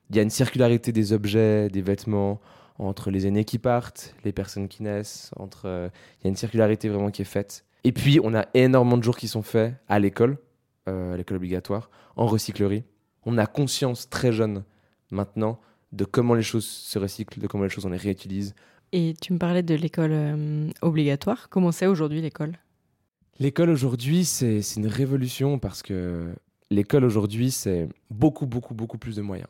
Il 0.10 0.18
y 0.18 0.20
a 0.20 0.24
une 0.24 0.30
circularité 0.30 0.92
des 0.92 1.14
objets, 1.14 1.70
des 1.70 1.82
vêtements, 1.82 2.42
entre 2.80 3.12
les 3.12 3.28
aînés 3.28 3.46
qui 3.46 3.60
partent, 3.60 4.16
les 4.24 4.32
personnes 4.32 4.68
qui 4.68 4.84
naissent, 4.84 5.32
entre... 5.36 5.68
euh, 5.68 5.90
il 6.20 6.26
y 6.26 6.28
a 6.28 6.30
une 6.30 6.36
circularité 6.36 6.90
vraiment 6.90 7.12
qui 7.12 7.22
est 7.22 7.26
faite. 7.26 7.66
Et 7.84 7.92
puis, 7.92 8.20
on 8.24 8.34
a 8.34 8.48
énormément 8.54 8.98
de 8.98 9.04
jours 9.04 9.18
qui 9.18 9.28
sont 9.28 9.42
faits 9.42 9.74
à 9.88 10.00
l'école, 10.00 10.38
euh, 10.88 11.14
à 11.14 11.18
l'école 11.18 11.38
obligatoire, 11.38 11.90
en 12.16 12.26
recyclerie. 12.26 12.84
On 13.26 13.38
a 13.38 13.46
conscience 13.46 14.10
très 14.10 14.32
jeune 14.32 14.64
maintenant 15.12 15.60
de 15.92 16.06
comment 16.06 16.34
les 16.34 16.42
choses 16.42 16.66
se 16.66 17.00
recyclent, 17.00 17.40
de 17.40 17.48
comment 17.48 17.64
les 17.64 17.70
choses 17.70 17.86
on 17.86 17.90
les 17.90 17.98
réutilise. 17.98 18.56
Et 18.92 19.14
tu 19.22 19.34
me 19.34 19.38
parlais 19.38 19.64
de 19.64 19.76
l'école 19.76 20.12
euh, 20.12 20.70
obligatoire. 20.82 21.50
Comment 21.50 21.72
c'est 21.72 21.86
aujourd'hui 21.86 22.22
l'école? 22.22 22.58
L'école 23.40 23.70
aujourd'hui, 23.70 24.26
c'est 24.26 24.62
c'est 24.62 24.80
une 24.80 24.88
révolution 24.88 25.60
parce 25.60 25.82
que 25.82 26.34
l'école 26.70 27.06
aujourd'hui, 27.06 27.52
c'est 27.52 27.88
beaucoup, 28.10 28.46
beaucoup, 28.46 28.74
beaucoup 28.74 28.98
plus 28.98 29.16
de 29.16 29.22
moyens. 29.22 29.48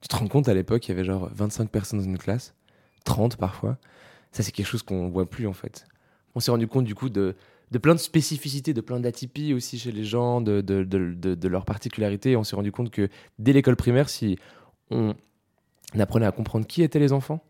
Tu 0.00 0.08
te 0.08 0.16
rends 0.16 0.28
compte, 0.28 0.48
à 0.48 0.54
l'époque, 0.54 0.86
il 0.88 0.90
y 0.90 0.94
avait 0.94 1.04
genre 1.04 1.28
25 1.32 1.70
personnes 1.70 1.98
dans 1.98 2.04
une 2.04 2.18
classe, 2.18 2.54
30 3.04 3.36
parfois. 3.36 3.78
Ça, 4.32 4.42
c'est 4.42 4.52
quelque 4.52 4.66
chose 4.66 4.82
qu'on 4.82 5.08
voit 5.08 5.28
plus 5.28 5.46
en 5.46 5.52
fait. 5.52 5.86
On 6.34 6.40
s'est 6.40 6.50
rendu 6.50 6.66
compte 6.68 6.84
du 6.84 6.94
coup 6.94 7.08
de, 7.08 7.34
de 7.70 7.78
plein 7.78 7.94
de 7.94 8.00
spécificités, 8.00 8.72
de 8.72 8.80
plein 8.80 9.00
d'atypies 9.00 9.52
aussi 9.52 9.78
chez 9.78 9.92
les 9.92 10.04
gens, 10.04 10.40
de, 10.40 10.60
de, 10.60 10.84
de, 10.84 11.34
de, 11.34 11.48
leurs 11.48 11.64
particularités. 11.64 12.36
On 12.36 12.44
s'est 12.44 12.56
rendu 12.56 12.72
compte 12.72 12.90
que 12.90 13.08
dès 13.38 13.52
l'école 13.52 13.76
primaire, 13.76 14.08
si 14.08 14.38
on 14.90 15.14
apprenait 15.98 16.26
à 16.26 16.32
comprendre 16.32 16.66
qui 16.66 16.82
étaient 16.82 16.98
les 16.98 17.12
enfants, 17.12 17.42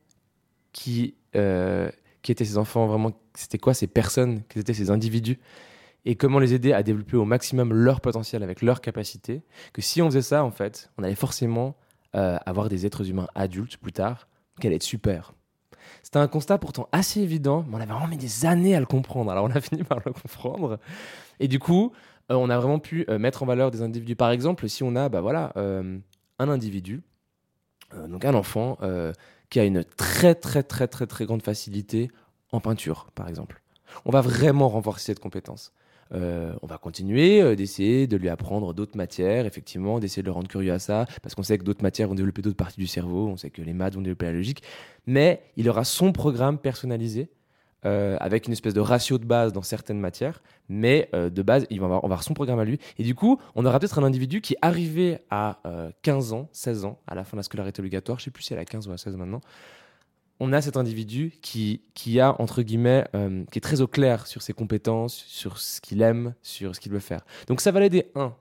qui, 0.73 1.14
euh, 1.37 1.90
qui 2.23 2.33
étaient 2.33 2.45
ces 2.45 2.59
enfants 2.59 2.87
vraiment, 2.87 3.12
c'était 3.35 3.59
quoi 3.59 3.75
ces 3.75 3.87
personnes, 3.87 4.42
quels 4.49 4.61
étaient 4.62 4.75
ces 4.75 4.90
individus, 4.90 5.38
et 6.04 6.16
comment 6.16 6.38
les 6.38 6.54
aider 6.54 6.73
à 6.73 6.83
développer 6.83 7.16
au 7.16 7.25
maximum 7.25 7.73
leur 7.73 8.00
potentiel 8.00 8.42
avec 8.42 8.62
leurs 8.62 8.80
capacités, 8.80 9.42
que 9.73 9.83
si 9.83 10.00
on 10.00 10.07
faisait 10.07 10.23
ça, 10.23 10.45
en 10.45 10.50
fait, 10.50 10.90
on 10.97 11.02
allait 11.02 11.14
forcément 11.14 11.76
euh, 12.16 12.38
avoir 12.46 12.68
des 12.68 12.86
êtres 12.86 13.08
humains 13.08 13.28
adultes 13.34 13.76
plus 13.76 13.92
tard, 13.92 14.28
allaient 14.62 14.76
être 14.76 14.82
super. 14.82 15.32
C'était 16.02 16.18
un 16.18 16.28
constat 16.28 16.58
pourtant 16.58 16.88
assez 16.92 17.20
évident, 17.20 17.64
mais 17.66 17.76
on 17.76 17.80
avait 17.80 17.92
vraiment 17.92 18.08
mis 18.08 18.18
des 18.18 18.44
années 18.44 18.74
à 18.74 18.80
le 18.80 18.86
comprendre. 18.86 19.30
Alors 19.30 19.44
on 19.44 19.50
a 19.50 19.60
fini 19.60 19.84
par 19.84 20.00
le 20.04 20.12
comprendre. 20.12 20.78
Et 21.38 21.48
du 21.48 21.58
coup, 21.58 21.92
euh, 22.30 22.34
on 22.34 22.50
a 22.50 22.58
vraiment 22.58 22.78
pu 22.78 23.06
euh, 23.08 23.18
mettre 23.18 23.42
en 23.42 23.46
valeur 23.46 23.70
des 23.70 23.80
individus. 23.80 24.16
Par 24.16 24.30
exemple, 24.30 24.68
si 24.68 24.82
on 24.82 24.96
a 24.96 25.08
bah, 25.08 25.20
voilà, 25.20 25.52
un 25.56 26.48
individu, 26.48 27.02
donc 28.08 28.24
un 28.24 28.34
enfant, 28.34 28.78
qui 29.48 29.58
a 29.58 29.64
une 29.64 29.84
très 29.84 30.34
très 30.34 30.62
très 30.62 30.86
très 30.86 31.06
très 31.06 31.26
grande 31.26 31.42
facilité 31.42 32.10
en 32.52 32.60
peinture, 32.60 33.10
par 33.14 33.28
exemple. 33.28 33.62
On 34.04 34.10
va 34.10 34.20
vraiment 34.20 34.68
renforcer 34.68 35.06
cette 35.06 35.20
compétence. 35.20 35.72
Euh, 36.12 36.54
on 36.62 36.66
va 36.66 36.78
continuer 36.78 37.40
euh, 37.40 37.54
d'essayer 37.54 38.06
de 38.06 38.16
lui 38.16 38.28
apprendre 38.28 38.74
d'autres 38.74 38.96
matières, 38.96 39.46
effectivement, 39.46 40.00
d'essayer 40.00 40.22
de 40.22 40.26
le 40.26 40.32
rendre 40.32 40.48
curieux 40.48 40.72
à 40.72 40.78
ça, 40.78 41.06
parce 41.22 41.34
qu'on 41.34 41.42
sait 41.42 41.58
que 41.58 41.64
d'autres 41.64 41.82
matières 41.82 42.08
vont 42.08 42.14
développer 42.14 42.42
d'autres 42.42 42.56
parties 42.56 42.80
du 42.80 42.86
cerveau, 42.86 43.28
on 43.28 43.36
sait 43.36 43.50
que 43.50 43.62
les 43.62 43.72
maths 43.72 43.94
vont 43.94 44.00
développer 44.00 44.26
la 44.26 44.32
logique, 44.32 44.62
mais 45.06 45.42
il 45.56 45.68
aura 45.68 45.84
son 45.84 46.12
programme 46.12 46.58
personnalisé, 46.58 47.30
euh, 47.86 48.16
avec 48.20 48.46
une 48.46 48.52
espèce 48.52 48.74
de 48.74 48.80
ratio 48.80 49.18
de 49.18 49.24
base 49.24 49.52
dans 49.52 49.62
certaines 49.62 50.00
matières, 50.00 50.42
mais 50.68 51.08
de 51.12 51.42
base, 51.42 51.66
il 51.70 51.80
va 51.80 51.86
avoir, 51.86 52.04
on 52.04 52.08
va 52.08 52.14
avoir 52.14 52.22
son 52.24 52.34
programme 52.34 52.58
à 52.58 52.64
lui, 52.64 52.78
et 52.98 53.04
du 53.04 53.14
coup, 53.14 53.40
on 53.54 53.64
aura 53.64 53.78
peut-être 53.78 53.98
un 53.98 54.04
individu 54.04 54.40
qui, 54.40 54.56
arrivé 54.62 55.18
à 55.30 55.60
euh, 55.66 55.90
15 56.02 56.32
ans, 56.32 56.48
16 56.52 56.84
ans, 56.84 56.98
à 57.06 57.14
la 57.14 57.24
fin 57.24 57.36
de 57.36 57.38
la 57.38 57.42
scolarité 57.44 57.80
obligatoire, 57.80 58.18
je 58.18 58.24
sais 58.24 58.30
plus 58.30 58.42
si 58.42 58.52
elle 58.52 58.58
a 58.58 58.64
15 58.64 58.88
ou 58.88 58.92
à 58.92 58.98
16 58.98 59.16
maintenant, 59.16 59.40
on 60.40 60.54
a 60.54 60.62
cet 60.62 60.78
individu 60.78 61.35
qui, 61.42 61.82
qui 61.94 62.18
a, 62.18 62.40
entre 62.40 62.62
guillemets, 62.62 63.06
euh, 63.14 63.44
qui 63.52 63.59
est 63.59 63.61
très 63.61 63.82
au 63.82 63.87
clair 63.87 64.26
sur 64.26 64.40
ses 64.40 64.54
compétences, 64.54 65.14
sur 65.14 65.59
ce 65.59 65.80
qu'il 65.82 66.00
aime, 66.00 66.35
sur 66.42 66.75
ce 66.75 66.80
qu'il 66.80 66.91
veut 66.91 66.99
faire. 66.99 67.21
Donc 67.47 67.60
ça 67.60 67.71
va 67.71 67.80
l'aider, 67.80 68.10
un, 68.14 68.34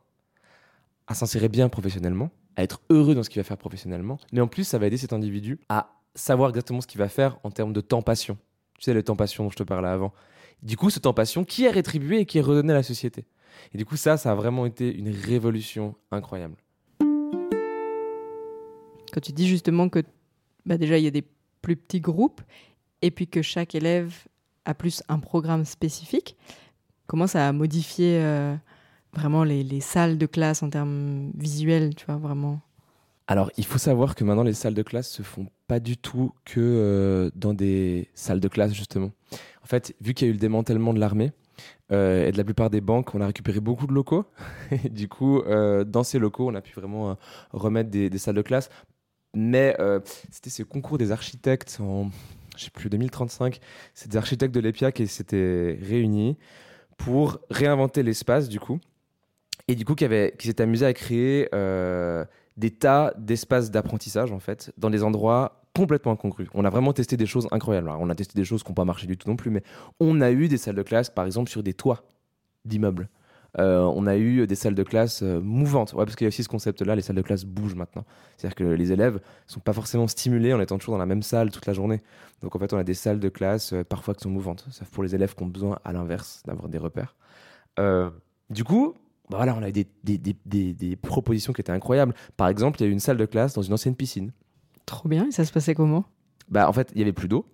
à 1.07 1.13
s'insérer 1.13 1.49
bien 1.49 1.67
professionnellement, 1.67 2.31
à 2.55 2.63
être 2.63 2.81
heureux 2.89 3.15
dans 3.15 3.23
ce 3.23 3.29
qu'il 3.29 3.41
va 3.41 3.43
faire 3.43 3.57
professionnellement, 3.57 4.17
mais 4.31 4.39
en 4.39 4.47
plus, 4.47 4.63
ça 4.63 4.79
va 4.79 4.87
aider 4.87 4.97
cet 4.97 5.11
individu 5.11 5.59
à 5.67 5.91
savoir 6.15 6.49
exactement 6.49 6.79
ce 6.81 6.87
qu'il 6.87 6.99
va 6.99 7.09
faire 7.09 7.37
en 7.43 7.51
termes 7.51 7.73
de 7.73 7.81
temps-passion. 7.81 8.37
Tu 8.77 8.85
sais, 8.85 8.93
le 8.93 9.03
temps-passion 9.03 9.43
dont 9.43 9.49
je 9.49 9.57
te 9.57 9.63
parlais 9.63 9.89
avant. 9.89 10.13
Du 10.63 10.77
coup, 10.77 10.89
ce 10.89 10.99
temps-passion 10.99 11.43
qui 11.43 11.65
est 11.65 11.69
rétribué 11.69 12.21
et 12.21 12.25
qui 12.25 12.37
est 12.37 12.41
redonné 12.41 12.71
à 12.71 12.77
la 12.77 12.83
société. 12.83 13.25
Et 13.73 13.77
du 13.77 13.85
coup, 13.85 13.97
ça, 13.97 14.15
ça 14.15 14.31
a 14.31 14.35
vraiment 14.35 14.65
été 14.65 14.93
une 14.93 15.09
révolution 15.09 15.95
incroyable. 16.11 16.55
Quand 19.11 19.21
tu 19.21 19.33
dis 19.33 19.47
justement 19.47 19.89
que 19.89 20.03
bah 20.65 20.77
déjà 20.77 20.97
il 20.97 21.03
y 21.03 21.07
a 21.07 21.11
des 21.11 21.23
plus 21.61 21.75
petits 21.75 22.01
groupes 22.01 22.41
et 23.01 23.11
puis 23.11 23.27
que 23.27 23.41
chaque 23.41 23.75
élève 23.75 24.13
a 24.65 24.73
plus 24.73 25.03
un 25.09 25.19
programme 25.19 25.65
spécifique, 25.65 26.35
comment 27.07 27.27
ça 27.27 27.47
a 27.47 27.51
modifié 27.51 28.19
euh, 28.21 28.55
vraiment 29.13 29.43
les, 29.43 29.63
les 29.63 29.81
salles 29.81 30.17
de 30.17 30.25
classe 30.25 30.63
en 30.63 30.69
termes 30.69 31.31
visuels, 31.35 31.95
tu 31.95 32.05
vois, 32.05 32.17
vraiment 32.17 32.59
Alors, 33.27 33.51
il 33.57 33.65
faut 33.65 33.79
savoir 33.79 34.15
que 34.15 34.23
maintenant, 34.23 34.43
les 34.43 34.53
salles 34.53 34.75
de 34.75 34.83
classe 34.83 35.09
se 35.09 35.23
font 35.23 35.47
pas 35.67 35.79
du 35.79 35.97
tout 35.97 36.31
que 36.45 36.59
euh, 36.59 37.31
dans 37.35 37.53
des 37.53 38.09
salles 38.13 38.39
de 38.39 38.47
classe, 38.47 38.73
justement. 38.73 39.11
En 39.63 39.65
fait, 39.65 39.95
vu 40.01 40.13
qu'il 40.13 40.27
y 40.27 40.29
a 40.29 40.31
eu 40.31 40.33
le 40.33 40.39
démantèlement 40.39 40.93
de 40.93 40.99
l'armée 40.99 41.31
euh, 41.91 42.27
et 42.27 42.31
de 42.31 42.37
la 42.37 42.43
plupart 42.43 42.69
des 42.69 42.81
banques, 42.81 43.13
on 43.15 43.21
a 43.21 43.25
récupéré 43.27 43.59
beaucoup 43.59 43.87
de 43.87 43.93
locaux. 43.93 44.25
Du 44.91 45.07
coup, 45.07 45.41
dans 45.85 46.03
ces 46.03 46.19
locaux, 46.19 46.49
on 46.49 46.55
a 46.55 46.61
pu 46.61 46.73
vraiment 46.79 47.17
remettre 47.51 47.89
des 47.89 48.17
salles 48.17 48.35
de 48.35 48.41
classe. 48.41 48.69
Mais 49.35 49.75
euh, 49.79 49.99
c'était 50.31 50.49
ce 50.49 50.63
concours 50.63 50.97
des 50.97 51.11
architectes 51.11 51.77
en, 51.81 52.09
je 52.57 52.65
sais 52.65 52.71
plus, 52.71 52.89
2035. 52.89 53.59
C'est 53.93 54.09
des 54.11 54.17
architectes 54.17 54.53
de 54.53 54.59
l'EPIA 54.59 54.91
qui 54.91 55.07
s'étaient 55.07 55.77
réunis 55.81 56.37
pour 56.97 57.39
réinventer 57.49 58.03
l'espace, 58.03 58.49
du 58.49 58.59
coup. 58.59 58.79
Et 59.67 59.75
du 59.75 59.85
coup, 59.85 59.93
qui, 59.95 60.03
avait- 60.05 60.33
qui 60.37 60.47
s'est 60.47 60.61
amusé 60.61 60.85
à 60.85 60.93
créer 60.93 61.47
euh, 61.53 62.25
des 62.57 62.71
tas 62.71 63.13
d'espaces 63.17 63.69
d'apprentissage, 63.71 64.31
en 64.31 64.39
fait, 64.39 64.71
dans 64.77 64.89
des 64.89 65.03
endroits 65.03 65.61
complètement 65.75 66.13
incongrus. 66.13 66.49
On 66.55 66.65
a 66.65 66.69
vraiment 66.71 66.91
testé 66.91 67.15
des 67.15 67.27
choses 67.27 67.47
incroyables. 67.51 67.87
Alors, 67.87 68.01
on 68.01 68.09
a 68.09 68.15
testé 68.15 68.33
des 68.33 68.43
choses 68.45 68.63
qui 68.63 68.69
n'ont 68.71 68.75
pas 68.75 68.85
marché 68.85 69.05
du 69.05 69.15
tout 69.15 69.29
non 69.29 69.35
plus, 69.35 69.51
mais 69.51 69.61
on 69.99 70.19
a 70.21 70.31
eu 70.31 70.47
des 70.47 70.57
salles 70.57 70.75
de 70.75 70.81
classe, 70.81 71.11
par 71.11 71.25
exemple, 71.27 71.51
sur 71.51 71.61
des 71.61 71.73
toits 71.75 72.03
d'immeubles. 72.65 73.07
Euh, 73.57 73.81
on 73.81 74.05
a 74.05 74.15
eu 74.15 74.45
des 74.45 74.53
salles 74.55 74.75
de 74.75 74.83
classe 74.83 75.23
euh, 75.23 75.39
mouvantes. 75.41 75.93
Ouais, 75.93 76.05
parce 76.05 76.15
qu'il 76.15 76.25
y 76.25 76.27
a 76.27 76.29
aussi 76.29 76.43
ce 76.43 76.49
concept-là, 76.49 76.95
les 76.95 77.01
salles 77.01 77.15
de 77.15 77.21
classe 77.23 77.45
bougent 77.45 77.73
maintenant. 77.75 78.05
C'est-à-dire 78.37 78.55
que 78.55 78.63
les 78.63 78.91
élèves 78.91 79.15
ne 79.15 79.19
sont 79.51 79.59
pas 79.59 79.73
forcément 79.73 80.07
stimulés 80.07 80.53
en 80.53 80.61
étant 80.61 80.77
toujours 80.77 80.93
dans 80.93 80.99
la 80.99 81.07
même 81.07 81.23
salle 81.23 81.49
toute 81.49 81.65
la 81.65 81.73
journée. 81.73 82.01
Donc 82.41 82.55
en 82.55 82.59
fait, 82.59 82.71
on 82.73 82.77
a 82.77 82.83
des 82.83 82.93
salles 82.93 83.19
de 83.19 83.29
classe 83.29 83.73
euh, 83.73 83.83
parfois 83.83 84.13
qui 84.13 84.21
sont 84.21 84.29
mouvantes. 84.29 84.67
Sauf 84.69 84.87
pour 84.89 85.01
les 85.03 85.15
élèves 85.15 85.33
qui 85.33 85.41
ont 85.43 85.47
besoin, 85.47 85.79
à 85.83 85.93
l'inverse, 85.93 86.43
d'avoir 86.45 86.69
des 86.69 86.77
repères. 86.77 87.15
Du 88.49 88.63
coup, 88.63 88.93
bah 89.29 89.37
voilà, 89.37 89.55
on 89.55 89.63
a 89.63 89.69
eu 89.69 89.71
des, 89.71 89.87
des, 90.03 90.17
des, 90.17 90.35
des- 90.45 90.73
des 90.73 90.95
propositions 90.95 91.53
qui 91.53 91.61
étaient 91.61 91.71
incroyables. 91.71 92.13
Par 92.37 92.47
exemple, 92.49 92.79
il 92.79 92.83
y 92.83 92.87
a 92.87 92.89
eu 92.89 92.91
une 92.93 92.99
salle 92.99 93.17
de 93.17 93.25
classe 93.25 93.53
dans 93.53 93.61
une 93.61 93.73
ancienne 93.73 93.95
piscine. 93.95 94.31
trop 94.85 95.07
bien. 95.07 95.27
Et 95.27 95.31
ça 95.31 95.45
se 95.45 95.51
passait 95.51 95.75
comment? 95.75 96.03
Bah, 96.49 96.67
en 96.67 96.73
fait, 96.73 96.91
il 96.93 96.99
y 96.99 97.01
avait 97.03 97.13
plus 97.13 97.27
d'eau. 97.27 97.45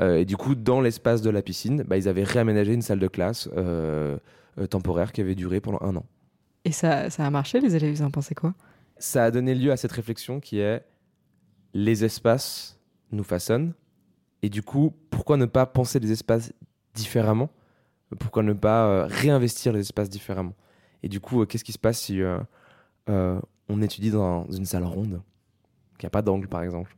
Et 0.00 0.24
du 0.24 0.36
coup, 0.36 0.54
dans 0.54 0.80
l'espace 0.80 1.22
de 1.22 1.30
la 1.30 1.42
piscine, 1.42 1.82
bah, 1.86 1.96
ils 1.96 2.08
avaient 2.08 2.22
réaménagé 2.24 2.72
une 2.72 2.82
salle 2.82 2.98
de 3.00 3.08
classe 3.08 3.48
temporaire 4.66 5.12
qui 5.12 5.20
avait 5.20 5.34
duré 5.34 5.60
pendant 5.60 5.80
un 5.80 5.96
an. 5.96 6.06
Et 6.64 6.72
ça, 6.72 7.10
ça 7.10 7.24
a 7.24 7.30
marché, 7.30 7.60
les 7.60 7.76
élèves, 7.76 7.94
ils 7.94 8.02
en 8.02 8.10
pensaient 8.10 8.34
quoi? 8.34 8.54
Ça 8.98 9.24
a 9.24 9.30
donné 9.30 9.54
lieu 9.54 9.70
à 9.70 9.76
cette 9.76 9.92
réflexion 9.92 10.40
qui 10.40 10.58
est 10.58 10.84
les 11.74 12.04
espaces 12.04 12.78
nous 13.12 13.24
façonnent. 13.24 13.72
Et 14.42 14.48
du 14.48 14.62
coup, 14.62 14.94
pourquoi 15.10 15.36
ne 15.36 15.46
pas 15.46 15.66
penser 15.66 15.98
les 15.98 16.12
espaces 16.12 16.52
différemment? 16.94 17.50
Pourquoi 18.18 18.42
ne 18.42 18.52
pas 18.52 18.86
euh, 18.86 19.06
réinvestir 19.06 19.72
les 19.72 19.80
espaces 19.80 20.08
différemment? 20.10 20.54
Et 21.02 21.08
du 21.08 21.20
coup, 21.20 21.42
euh, 21.42 21.46
qu'est-ce 21.46 21.64
qui 21.64 21.72
se 21.72 21.78
passe 21.78 22.00
si 22.00 22.20
euh, 22.22 22.38
euh, 23.08 23.40
on 23.68 23.82
étudie 23.82 24.10
dans 24.10 24.50
une 24.50 24.64
salle 24.64 24.84
ronde, 24.84 25.22
qui 25.98 26.06
n'a 26.06 26.10
pas 26.10 26.22
d'angle 26.22 26.48
par 26.48 26.62
exemple 26.62 26.96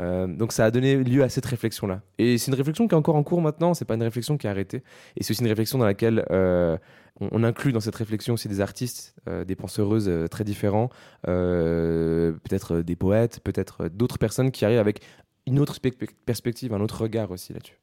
Euh, 0.00 0.26
donc 0.26 0.52
ça 0.52 0.64
a 0.64 0.70
donné 0.70 0.96
lieu 0.96 1.22
à 1.22 1.28
cette 1.28 1.46
réflexion-là. 1.46 2.02
Et 2.18 2.36
c'est 2.38 2.50
une 2.50 2.56
réflexion 2.56 2.88
qui 2.88 2.94
est 2.94 2.98
encore 2.98 3.16
en 3.16 3.22
cours 3.22 3.40
maintenant, 3.40 3.74
c'est 3.74 3.84
pas 3.84 3.94
une 3.94 4.02
réflexion 4.02 4.36
qui 4.36 4.46
est 4.46 4.50
arrêtée. 4.50 4.82
Et 5.16 5.22
c'est 5.22 5.30
aussi 5.32 5.42
une 5.42 5.48
réflexion 5.48 5.78
dans 5.78 5.84
laquelle 5.84 6.24
euh, 6.30 6.76
on, 7.20 7.28
on 7.30 7.44
inclut 7.44 7.72
dans 7.72 7.80
cette 7.80 7.94
réflexion 7.94 8.34
aussi 8.34 8.48
des 8.48 8.60
artistes, 8.60 9.14
euh, 9.28 9.44
des 9.44 9.54
penseuses 9.54 10.10
très 10.30 10.44
différents, 10.44 10.88
peut-être 11.22 12.80
des 12.80 12.96
poètes, 12.96 13.40
peut-être 13.40 13.88
d'autres 13.88 14.18
personnes 14.18 14.50
qui 14.50 14.64
arrivent 14.64 14.80
avec 14.80 15.00
une 15.46 15.58
autre 15.60 15.74
spe- 15.74 16.08
perspective, 16.26 16.72
un 16.74 16.80
autre 16.80 17.02
regard 17.02 17.30
aussi 17.30 17.52
là-dessus. 17.52 17.78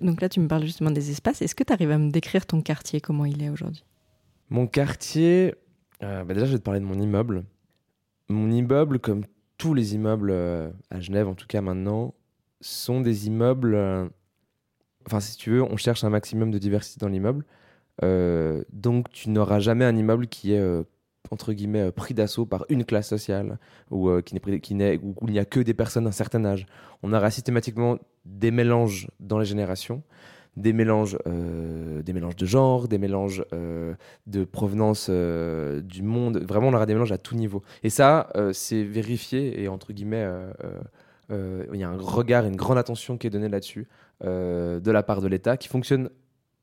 Donc 0.00 0.20
là, 0.20 0.28
tu 0.28 0.40
me 0.40 0.48
parles 0.48 0.64
justement 0.64 0.90
des 0.90 1.10
espaces. 1.10 1.42
Est-ce 1.42 1.54
que 1.54 1.62
tu 1.62 1.72
arrives 1.72 1.92
à 1.92 1.98
me 1.98 2.10
décrire 2.10 2.44
ton 2.44 2.60
quartier, 2.60 3.00
comment 3.00 3.24
il 3.24 3.40
est 3.42 3.50
aujourd'hui? 3.50 3.84
Mon 4.50 4.66
quartier, 4.66 5.54
bah 6.00 6.24
déjà 6.24 6.46
je 6.46 6.52
vais 6.52 6.58
te 6.58 6.64
parler 6.64 6.80
de 6.80 6.84
mon 6.84 6.98
immeuble. 7.00 7.44
Mon 8.28 8.50
immeuble, 8.50 8.98
comme 8.98 9.22
tous 9.62 9.74
les 9.74 9.94
immeubles 9.94 10.32
euh, 10.32 10.72
à 10.90 10.98
Genève 10.98 11.28
en 11.28 11.34
tout 11.34 11.46
cas 11.46 11.60
maintenant, 11.60 12.14
sont 12.60 13.00
des 13.00 13.28
immeubles... 13.28 13.76
euh, 13.76 14.08
Enfin 15.06 15.20
si 15.20 15.36
tu 15.36 15.50
veux, 15.50 15.62
on 15.62 15.76
cherche 15.76 16.02
un 16.02 16.10
maximum 16.10 16.50
de 16.50 16.58
diversité 16.58 16.98
dans 16.98 17.08
l'immeuble. 17.08 17.44
Euh, 18.02 18.64
donc 18.72 19.08
tu 19.10 19.30
n'auras 19.30 19.60
jamais 19.60 19.84
un 19.84 19.96
immeuble 19.96 20.26
qui 20.26 20.52
est, 20.52 20.62
entre 21.30 21.52
guillemets, 21.52 21.92
pris 21.92 22.14
d'assaut 22.14 22.46
par 22.46 22.64
une 22.68 22.84
classe 22.84 23.08
sociale, 23.08 23.58
ou 23.90 24.10
qui 24.22 24.34
n'est 24.34 24.60
qui 24.60 24.74
où 25.02 25.26
il 25.28 25.32
n'y 25.32 25.40
a 25.40 25.44
que 25.44 25.58
des 25.58 25.74
personnes 25.74 26.04
d'un 26.04 26.12
certain 26.12 26.44
âge. 26.44 26.66
On 27.02 27.12
aura 27.12 27.30
systématiquement 27.32 27.98
des 28.24 28.52
mélanges 28.52 29.08
dans 29.18 29.40
les 29.40 29.44
générations. 29.44 30.02
Des 30.56 30.72
mélanges, 30.72 31.16
euh, 31.26 32.02
des 32.02 32.12
mélanges 32.12 32.36
de 32.36 32.46
genre, 32.46 32.88
des 32.88 32.98
mélanges 32.98 33.44
euh, 33.52 33.94
de 34.26 34.44
provenance 34.44 35.06
euh, 35.10 35.80
du 35.80 36.02
monde. 36.02 36.38
Vraiment, 36.38 36.68
on 36.68 36.74
aura 36.74 36.86
des 36.86 36.92
mélanges 36.92 37.12
à 37.12 37.18
tout 37.18 37.34
niveau. 37.34 37.62
Et 37.82 37.90
ça, 37.90 38.28
c'est 38.52 38.82
vérifié 38.82 39.62
et 39.62 39.68
entre 39.68 39.92
guillemets, 39.92 40.28
il 41.30 41.80
y 41.80 41.82
a 41.82 41.88
un 41.88 41.98
regard, 41.98 42.44
une 42.44 42.56
grande 42.56 42.78
attention 42.78 43.16
qui 43.16 43.26
est 43.26 43.30
donnée 43.30 43.48
là-dessus 43.48 43.88
de 44.22 44.90
la 44.90 45.02
part 45.02 45.20
de 45.20 45.28
l'État, 45.28 45.56
qui 45.56 45.68
fonctionne 45.68 46.10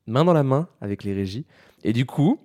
main 0.08 0.23
dans 0.23 0.34
la 0.34 0.43
main 0.43 0.67
avec 0.82 1.04
les 1.04 1.13
régies. 1.13 1.45
Et 1.84 1.93
du 1.93 2.06
coup, 2.06 2.39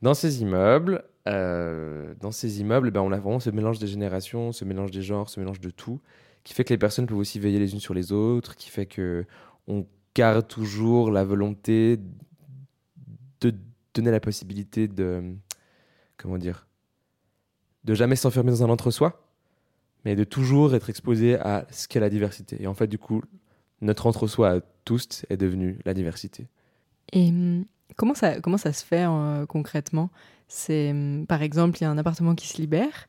dans 0.00 0.14
ces 0.14 0.42
immeubles, 0.42 1.04
dans 1.26 2.30
ces 2.30 2.60
immeubles, 2.60 2.90
ben, 2.90 3.00
on 3.00 3.12
a 3.12 3.18
vraiment 3.18 3.40
ce 3.40 3.50
mélange 3.50 3.78
des 3.78 3.88
générations, 3.88 4.52
ce 4.52 4.64
mélange 4.64 4.90
des 4.92 5.02
genres, 5.02 5.28
ce 5.28 5.40
mélange 5.40 5.60
de 5.60 5.70
tout, 5.70 6.00
qui 6.44 6.54
fait 6.54 6.64
que 6.64 6.72
les 6.72 6.78
personnes 6.78 7.06
peuvent 7.06 7.18
aussi 7.18 7.40
veiller 7.40 7.58
les 7.58 7.72
unes 7.72 7.80
sur 7.80 7.94
les 7.94 8.12
autres, 8.12 8.54
qui 8.56 8.70
fait 8.70 8.86
que 8.86 9.24
on 9.68 9.86
garde 10.14 10.46
toujours 10.46 11.10
la 11.10 11.24
volonté 11.24 11.98
de 13.40 13.54
donner 13.94 14.10
la 14.10 14.20
possibilité 14.20 14.88
de 14.88 15.34
comment 16.16 16.38
dire 16.38 16.66
de 17.84 17.94
jamais 17.94 18.16
s'enfermer 18.16 18.50
dans 18.50 18.62
un 18.62 18.70
entre-soi, 18.70 19.26
mais 20.04 20.14
de 20.14 20.24
toujours 20.24 20.74
être 20.74 20.88
exposé 20.90 21.38
à 21.38 21.66
ce 21.70 21.88
qu'est 21.88 22.00
la 22.00 22.10
diversité. 22.10 22.62
Et 22.62 22.66
en 22.66 22.74
fait, 22.74 22.86
du 22.86 22.98
coup, 22.98 23.22
notre 23.80 24.06
entre-soi 24.06 24.50
à 24.50 24.60
tous 24.84 25.24
est 25.30 25.36
devenu 25.36 25.78
la 25.84 25.94
diversité. 25.94 26.46
Et 27.12 27.28
hum, 27.28 27.64
comment 27.96 28.14
ça, 28.14 28.40
comment 28.40 28.56
ça 28.56 28.72
se 28.72 28.84
fait 28.84 29.04
euh, 29.06 29.46
concrètement? 29.46 30.10
C'est 30.48 30.90
hum, 30.90 31.26
par 31.26 31.42
exemple, 31.42 31.78
il 31.78 31.82
y 31.82 31.86
a 31.86 31.90
un 31.90 31.98
appartement 31.98 32.34
qui 32.34 32.48
se 32.48 32.58
libère 32.58 33.08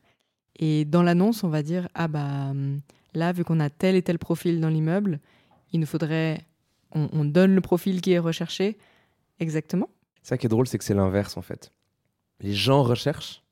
et 0.56 0.84
dans 0.84 1.02
l'annonce, 1.02 1.44
on 1.44 1.48
va 1.48 1.62
dire 1.62 1.88
ah 1.94 2.08
bah 2.08 2.50
hum, 2.50 2.80
là, 3.14 3.32
vu 3.32 3.44
qu'on 3.44 3.60
a 3.60 3.70
tel 3.70 3.94
et 3.94 4.02
tel 4.02 4.18
profil 4.18 4.60
dans 4.60 4.68
l'immeuble, 4.68 5.20
il 5.72 5.80
nous 5.80 5.86
faudrait, 5.86 6.44
on, 6.94 7.08
on 7.12 7.24
donne 7.24 7.54
le 7.54 7.60
profil 7.60 8.00
qui 8.00 8.12
est 8.12 8.18
recherché 8.18 8.78
exactement. 9.40 9.88
Ça 10.22 10.38
qui 10.38 10.46
est 10.46 10.48
drôle, 10.48 10.66
c'est 10.66 10.78
que 10.78 10.84
c'est 10.84 10.94
l'inverse 10.94 11.36
en 11.36 11.42
fait. 11.42 11.72
Les 12.40 12.52
gens 12.52 12.82
recherchent 12.82 13.44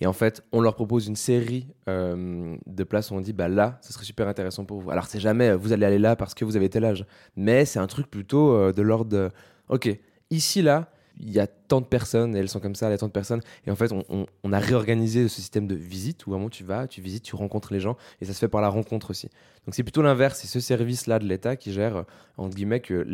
et 0.00 0.06
en 0.06 0.12
fait, 0.12 0.42
on 0.52 0.60
leur 0.60 0.74
propose 0.74 1.06
une 1.06 1.16
série 1.16 1.68
euh, 1.88 2.56
de 2.66 2.84
places 2.84 3.10
où 3.10 3.14
on 3.14 3.20
dit 3.20 3.32
bah 3.32 3.48
là, 3.48 3.78
ce 3.80 3.92
serait 3.92 4.04
super 4.04 4.28
intéressant 4.28 4.64
pour 4.64 4.80
vous. 4.80 4.90
Alors 4.90 5.06
c'est 5.06 5.20
jamais 5.20 5.50
euh, 5.50 5.56
vous 5.56 5.72
allez 5.72 5.86
aller 5.86 5.98
là 5.98 6.16
parce 6.16 6.34
que 6.34 6.44
vous 6.44 6.56
avez 6.56 6.68
tel 6.68 6.84
âge, 6.84 7.06
mais 7.36 7.64
c'est 7.64 7.78
un 7.78 7.86
truc 7.86 8.10
plutôt 8.10 8.54
euh, 8.54 8.72
de 8.72 8.82
l'ordre 8.82 9.30
ok 9.68 9.88
ici 10.30 10.62
là 10.62 10.90
il 11.18 11.30
y 11.30 11.40
a 11.40 11.46
tant 11.46 11.80
de 11.80 11.86
personnes 11.86 12.34
et 12.36 12.40
elles 12.40 12.48
sont 12.48 12.60
comme 12.60 12.74
ça, 12.74 12.88
il 12.88 12.90
y 12.90 12.94
a 12.94 12.98
tant 12.98 13.06
de 13.06 13.12
personnes 13.12 13.40
et 13.66 13.70
en 13.70 13.76
fait 13.76 13.92
on, 13.92 14.52
a 14.52 14.58
réorganisé 14.58 15.28
ce 15.28 15.34
système 15.34 15.66
de 15.66 15.74
visite 15.74 16.26
où 16.26 16.30
vraiment 16.30 16.48
tu 16.48 16.64
vas, 16.64 16.86
tu 16.86 17.00
visites, 17.00 17.22
tu 17.22 17.36
rencontres 17.36 17.72
les 17.72 17.80
gens 17.80 17.96
et 18.20 18.24
ça 18.24 18.32
se 18.32 18.38
fait 18.38 18.48
par 18.48 18.60
la 18.60 18.68
rencontre 18.68 19.10
aussi. 19.10 19.28
Donc 19.64 19.74
c'est 19.74 19.82
plutôt 19.82 20.02
l'inverse, 20.02 20.40
c'est 20.40 20.48
ce 20.48 20.60
service 20.60 21.06
là 21.06 21.18
de 21.18 21.24
l'État 21.24 21.56
qui 21.56 21.72
gère 21.72 21.96
euh, 21.96 22.02
entre 22.36 22.54
guillemets 22.56 22.80
que 22.80 23.04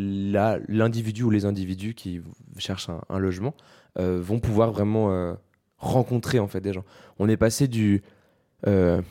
l'individu 0.68 1.22
ou 1.22 1.30
les 1.30 1.44
individus 1.44 1.94
qui 1.94 2.22
cherchent 2.58 2.88
un, 2.88 3.18
logement 3.18 3.54
euh, 3.98 4.20
vont 4.20 4.40
pouvoir 4.40 4.72
vraiment 4.72 5.12
euh, 5.12 5.34
rencontrer 5.78 6.38
en 6.38 6.48
fait 6.48 6.60
des 6.60 6.72
gens. 6.72 6.84
On 7.18 7.28
est 7.28 7.36
passé 7.36 7.68
du 7.68 8.02
de 8.66 9.02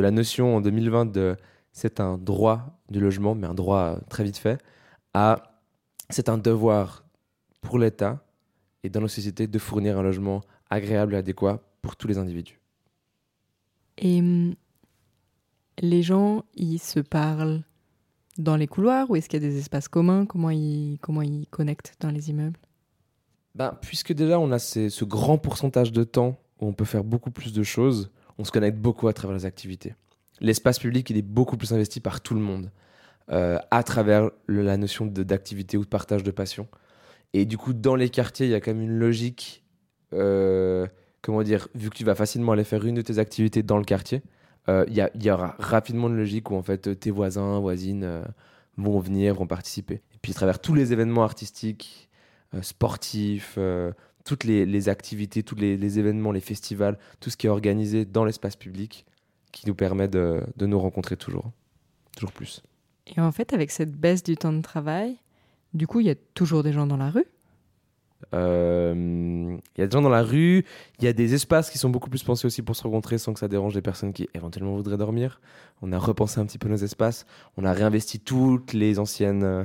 la 0.00 0.10
notion 0.10 0.56
en 0.56 0.60
2020 0.60 1.06
de 1.06 1.36
c'est 1.72 1.98
un 2.00 2.18
droit 2.18 2.78
du 2.90 3.00
logement, 3.00 3.34
mais 3.34 3.46
un 3.46 3.54
droit 3.54 3.98
très 4.10 4.22
vite 4.22 4.36
fait, 4.36 4.58
à 5.14 5.42
c'est 6.10 6.28
un 6.28 6.36
devoir 6.36 7.01
pour 7.62 7.78
l'État 7.78 8.22
et 8.82 8.90
dans 8.90 9.00
nos 9.00 9.08
sociétés 9.08 9.46
de 9.46 9.58
fournir 9.58 9.98
un 9.98 10.02
logement 10.02 10.42
agréable 10.68 11.14
et 11.14 11.16
adéquat 11.16 11.62
pour 11.80 11.96
tous 11.96 12.08
les 12.08 12.18
individus. 12.18 12.60
Et 13.98 14.20
hum, 14.20 14.54
les 15.80 16.02
gens, 16.02 16.44
ils 16.54 16.78
se 16.78 17.00
parlent 17.00 17.62
dans 18.38 18.56
les 18.56 18.66
couloirs 18.66 19.10
ou 19.10 19.16
est-ce 19.16 19.28
qu'il 19.28 19.42
y 19.42 19.46
a 19.46 19.48
des 19.48 19.58
espaces 19.58 19.88
communs? 19.88 20.26
Comment 20.26 20.50
ils, 20.50 20.98
comment 21.00 21.22
ils 21.22 21.46
connectent 21.48 21.94
dans 22.00 22.10
les 22.10 22.30
immeubles? 22.30 22.58
Ben, 23.54 23.76
puisque 23.80 24.12
déjà 24.12 24.38
on 24.38 24.50
a 24.52 24.58
ces- 24.58 24.90
ce 24.90 25.04
grand 25.04 25.38
pourcentage 25.38 25.92
de 25.92 26.04
temps 26.04 26.38
où 26.60 26.66
on 26.66 26.72
peut 26.72 26.84
faire 26.86 27.04
beaucoup 27.04 27.30
plus 27.30 27.52
de 27.52 27.62
choses, 27.62 28.10
on 28.38 28.44
se 28.44 28.50
connecte 28.50 28.78
beaucoup 28.78 29.08
à 29.08 29.12
travers 29.12 29.36
les 29.36 29.44
activités. 29.44 29.94
L'espace 30.40 30.78
public, 30.78 31.08
il 31.10 31.18
est 31.18 31.22
beaucoup 31.22 31.56
plus 31.56 31.72
investi 31.72 32.00
par 32.00 32.22
tout 32.22 32.34
le 32.34 32.40
monde, 32.40 32.70
euh, 33.30 33.58
à 33.70 33.82
travers 33.82 34.30
le- 34.46 34.62
la 34.62 34.76
notion 34.78 35.06
d'activité 35.06 35.76
ou 35.76 35.82
de 35.84 35.88
partage 35.88 36.22
de 36.22 36.30
passion. 36.30 36.66
Et 37.34 37.44
du 37.44 37.56
coup, 37.56 37.72
dans 37.72 37.96
les 37.96 38.10
quartiers, 38.10 38.46
il 38.46 38.50
y 38.50 38.54
a 38.54 38.60
quand 38.60 38.72
même 38.72 38.82
une 38.82 38.98
logique, 38.98 39.64
euh, 40.12 40.86
comment 41.22 41.42
dire, 41.42 41.68
vu 41.74 41.88
que 41.90 41.96
tu 41.96 42.04
vas 42.04 42.14
facilement 42.14 42.52
aller 42.52 42.64
faire 42.64 42.84
une 42.84 42.96
de 42.96 43.02
tes 43.02 43.18
activités 43.18 43.62
dans 43.62 43.78
le 43.78 43.84
quartier, 43.84 44.22
euh, 44.68 44.84
il 44.88 44.94
y, 44.94 45.24
y 45.24 45.30
aura 45.30 45.56
rapidement 45.58 46.08
une 46.08 46.16
logique 46.16 46.50
où 46.50 46.54
en 46.54 46.62
fait 46.62 46.98
tes 46.98 47.10
voisins, 47.10 47.58
voisines 47.58 48.04
euh, 48.04 48.22
vont 48.76 48.98
venir, 49.00 49.34
vont 49.34 49.46
participer. 49.46 49.94
Et 49.94 50.18
puis 50.20 50.32
à 50.32 50.34
travers 50.34 50.60
tous 50.60 50.74
les 50.74 50.92
événements 50.92 51.24
artistiques, 51.24 52.08
euh, 52.54 52.62
sportifs, 52.62 53.58
toutes 54.24 54.44
les, 54.44 54.88
activités, 54.88 55.42
tous 55.42 55.56
les, 55.56 55.98
événements, 55.98 56.30
les 56.30 56.40
festivals, 56.40 56.98
tout 57.18 57.30
ce 57.30 57.36
qui 57.36 57.46
est 57.46 57.50
organisé 57.50 58.04
dans 58.04 58.24
l'espace 58.24 58.56
public 58.56 59.04
qui 59.50 59.66
nous 59.66 59.74
permet 59.74 60.08
de 60.08 60.44
nous 60.60 60.78
rencontrer 60.78 61.16
toujours, 61.16 61.50
toujours 62.16 62.32
plus. 62.32 62.62
Et 63.06 63.20
en 63.20 63.32
fait, 63.32 63.52
avec 63.52 63.70
cette 63.70 63.92
baisse 63.92 64.22
du 64.22 64.36
temps 64.36 64.52
de 64.52 64.62
travail, 64.62 65.16
du 65.74 65.86
coup, 65.86 66.00
il 66.00 66.06
y 66.06 66.10
a 66.10 66.14
toujours 66.34 66.62
des 66.62 66.72
gens 66.72 66.86
dans 66.86 66.96
la 66.96 67.10
rue? 67.10 67.26
Euh, 68.34 69.58
Il 69.76 69.80
y 69.80 69.82
a 69.82 69.86
des 69.86 69.92
gens 69.92 70.00
dans 70.00 70.08
la 70.08 70.22
rue, 70.22 70.64
il 70.98 71.04
y 71.04 71.08
a 71.08 71.12
des 71.12 71.34
espaces 71.34 71.70
qui 71.70 71.78
sont 71.78 71.90
beaucoup 71.90 72.08
plus 72.08 72.22
pensés 72.22 72.46
aussi 72.46 72.62
pour 72.62 72.76
se 72.76 72.82
rencontrer 72.84 73.18
sans 73.18 73.32
que 73.32 73.40
ça 73.40 73.48
dérange 73.48 73.74
les 73.74 73.82
personnes 73.82 74.12
qui 74.12 74.28
éventuellement 74.34 74.76
voudraient 74.76 74.96
dormir. 74.96 75.40
On 75.82 75.92
a 75.92 75.98
repensé 75.98 76.40
un 76.40 76.46
petit 76.46 76.58
peu 76.58 76.68
nos 76.68 76.76
espaces, 76.76 77.26
on 77.56 77.64
a 77.64 77.72
réinvesti 77.72 78.20
toutes 78.20 78.72
les 78.74 78.98
anciennes 78.98 79.42
euh, 79.42 79.64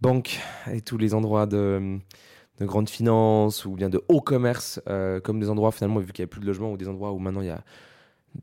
banques 0.00 0.38
et 0.72 0.80
tous 0.80 0.96
les 0.96 1.12
endroits 1.12 1.46
de, 1.46 1.98
de 2.60 2.64
grande 2.66 2.88
finance 2.88 3.64
ou 3.64 3.72
bien 3.72 3.88
de 3.88 4.02
haut 4.08 4.20
commerce 4.20 4.80
euh, 4.88 5.20
comme 5.20 5.40
des 5.40 5.50
endroits 5.50 5.72
finalement, 5.72 5.98
vu 5.98 6.12
qu'il 6.12 6.22
n'y 6.22 6.24
avait 6.24 6.30
plus 6.30 6.40
de 6.40 6.46
logement, 6.46 6.70
ou 6.72 6.76
des 6.76 6.88
endroits 6.88 7.12
où 7.12 7.18
maintenant 7.18 7.40
il 7.40 7.48
y 7.48 7.50
a. 7.50 7.64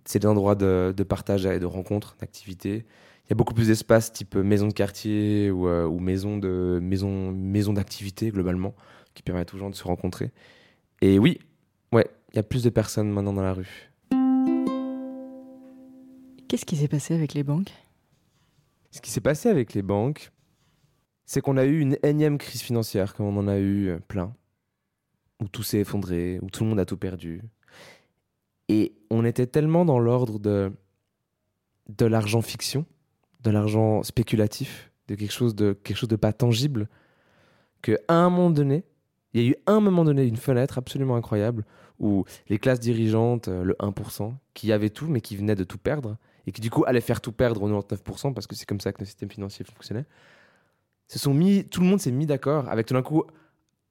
C'est 0.04 0.20
des 0.20 0.28
endroits 0.28 0.56
de, 0.56 0.94
de 0.96 1.04
partage 1.04 1.46
et 1.46 1.60
de 1.60 1.66
rencontres, 1.66 2.18
d'activités. 2.20 2.86
Il 3.26 3.32
y 3.32 3.34
a 3.34 3.36
beaucoup 3.36 3.56
plus 3.56 3.68
d'espaces 3.68 4.14
type 4.14 4.36
maison 4.36 4.68
de 4.68 4.74
quartier 4.74 5.50
ou, 5.50 5.68
euh, 5.68 5.88
ou 5.88 6.00
maison 6.00 6.38
de 6.38 6.78
maison, 6.80 7.32
maison 7.32 7.74
d'activité 7.74 8.30
globalement 8.30 8.76
qui 9.16 9.24
permettent 9.24 9.52
aux 9.56 9.58
gens 9.58 9.72
de 9.72 9.76
se 9.76 9.84
rencontrer. 9.84 10.32
Et 11.02 11.18
oui, 11.18 11.40
ouais, 11.92 12.08
il 12.32 12.36
y 12.36 12.40
a 12.40 12.44
plus 12.44 12.62
de 12.62 12.70
personnes 12.70 13.10
maintenant 13.10 13.34
dans 13.34 13.42
la 13.42 13.54
rue. 13.54 13.92
Qu'est-ce 16.48 16.66
qui 16.66 16.76
s'est 16.76 16.88
passé 16.88 17.16
avec 17.16 17.34
les 17.34 17.42
banques? 17.42 17.74
Ce 18.92 19.02
qui 19.02 19.10
s'est 19.10 19.22
passé 19.22 19.50
avec 19.50 19.74
les 19.74 19.82
banques, 19.82 20.32
c'est 21.26 21.42
qu'on 21.42 21.58
a 21.58 21.66
eu 21.66 21.80
une 21.80 21.98
énième 22.04 22.38
crise 22.38 22.62
financière, 22.62 23.16
comme 23.16 23.26
on 23.26 23.38
en 23.38 23.48
a 23.48 23.58
eu 23.60 23.98
plein, 24.08 24.36
où 25.42 25.48
tout 25.48 25.64
s'est 25.64 25.80
effondré, 25.80 26.38
où 26.44 26.52
tout 26.52 26.64
le 26.64 26.70
monde 26.70 26.80
a 26.80 26.86
tout 26.86 26.98
perdu. 26.98 27.42
Et 28.70 28.96
on 29.10 29.26
était 29.26 29.48
tellement 29.48 29.84
dans 29.84 29.98
l'ordre 29.98 30.38
de, 30.38 30.72
de 31.90 32.06
l'argent 32.06 32.44
fiction, 32.44 32.86
de 33.46 33.52
l'argent 33.52 34.04
spéculatif, 34.04 34.92
de 35.08 35.16
quelque 35.16 35.32
chose 35.32 35.56
de, 35.56 35.74
quelque 35.74 35.98
chose 35.98 36.10
de 36.10 36.16
pas 36.16 36.34
tangible, 36.34 36.90
qu'à 37.82 37.98
un 38.10 38.30
moment 38.30 38.50
donné, 38.50 38.84
il 39.34 39.42
y 39.42 39.46
a 39.46 39.50
eu 39.52 39.56
un 39.68 39.80
moment 39.80 40.04
donné 40.04 40.26
une 40.26 40.38
fenêtre 40.38 40.78
absolument 40.78 41.16
incroyable 41.16 41.64
où 42.00 42.26
les 42.50 42.58
classes 42.58 42.80
dirigeantes, 42.80 43.48
euh, 43.48 43.64
le 43.64 43.76
1%, 43.80 44.34
qui 44.54 44.72
avaient 44.74 44.90
tout 44.90 45.08
mais 45.08 45.22
qui 45.22 45.38
venaient 45.38 45.56
de 45.56 45.64
tout 45.64 45.78
perdre, 45.78 46.18
et 46.48 46.52
qui 46.52 46.60
du 46.60 46.70
coup 46.70 46.84
allaient 46.86 47.02
faire 47.02 47.22
tout 47.22 47.32
perdre 47.32 47.62
au 47.62 47.70
99% 47.70 48.34
parce 48.34 48.48
que 48.48 48.56
c'est 48.56 48.66
comme 48.66 48.82
ça 48.82 48.92
que 48.92 49.00
le 49.00 49.06
système 49.06 49.30
financier 49.30 49.64
fonctionnait, 49.64 50.06
se 51.08 51.20
sont 51.20 51.34
mis, 51.34 51.66
tout 51.66 51.82
le 51.82 51.88
monde 51.88 52.00
s'est 52.00 52.12
mis 52.12 52.26
d'accord 52.26 52.68
avec 52.70 52.88
tout 52.88 52.96
d'un 52.96 53.04
coup 53.04 53.24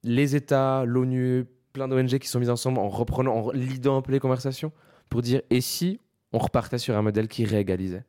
les 0.03 0.35
États, 0.35 0.83
l'ONU, 0.85 1.45
plein 1.73 1.87
d'ONG 1.87 2.19
qui 2.19 2.27
sont 2.27 2.39
mis 2.39 2.49
ensemble 2.49 2.79
en 2.79 2.89
reprenant, 2.89 3.35
en 3.35 3.51
lidant 3.51 3.97
un 3.97 4.01
peu 4.01 4.11
les 4.11 4.19
conversations 4.19 4.71
pour 5.09 5.21
dire 5.21 5.41
et 5.49 5.61
si 5.61 5.99
on 6.33 6.37
repartait 6.37 6.77
sur 6.77 6.95
un 6.97 7.01
modèle 7.01 7.27
qui 7.27 7.45
réégalisait? 7.45 8.03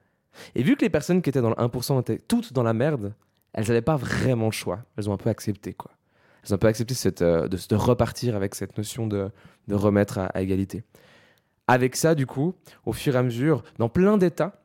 Et 0.54 0.62
vu 0.62 0.76
que 0.76 0.82
les 0.82 0.90
personnes 0.90 1.22
qui 1.22 1.30
étaient 1.30 1.40
dans 1.40 1.50
le 1.50 1.56
1% 1.56 2.00
étaient 2.00 2.18
toutes 2.18 2.52
dans 2.52 2.62
la 2.62 2.72
merde, 2.72 3.14
elles 3.52 3.66
n'avaient 3.66 3.82
pas 3.82 3.96
vraiment 3.96 4.46
le 4.46 4.52
choix. 4.52 4.80
Elles 4.96 5.08
ont 5.10 5.12
un 5.12 5.18
peu 5.18 5.30
accepté 5.30 5.72
quoi. 5.72 5.90
Elles 6.44 6.52
ont 6.52 6.56
un 6.56 6.58
peu 6.58 6.68
accepté 6.68 6.94
euh, 7.22 7.48
de, 7.48 7.74
repartir 7.74 8.36
avec 8.36 8.54
cette 8.54 8.76
notion 8.76 9.06
de, 9.06 9.30
remettre 9.70 10.18
à, 10.18 10.40
égalité. 10.40 10.84
Avec 11.66 11.96
ça, 11.96 12.14
du 12.14 12.26
coup, 12.26 12.54
au 12.84 12.92
fur 12.92 13.16
et 13.16 13.18
à 13.18 13.22
mesure, 13.22 13.64
dans 13.78 13.88
plein 13.88 14.16
d'États, 14.18 14.62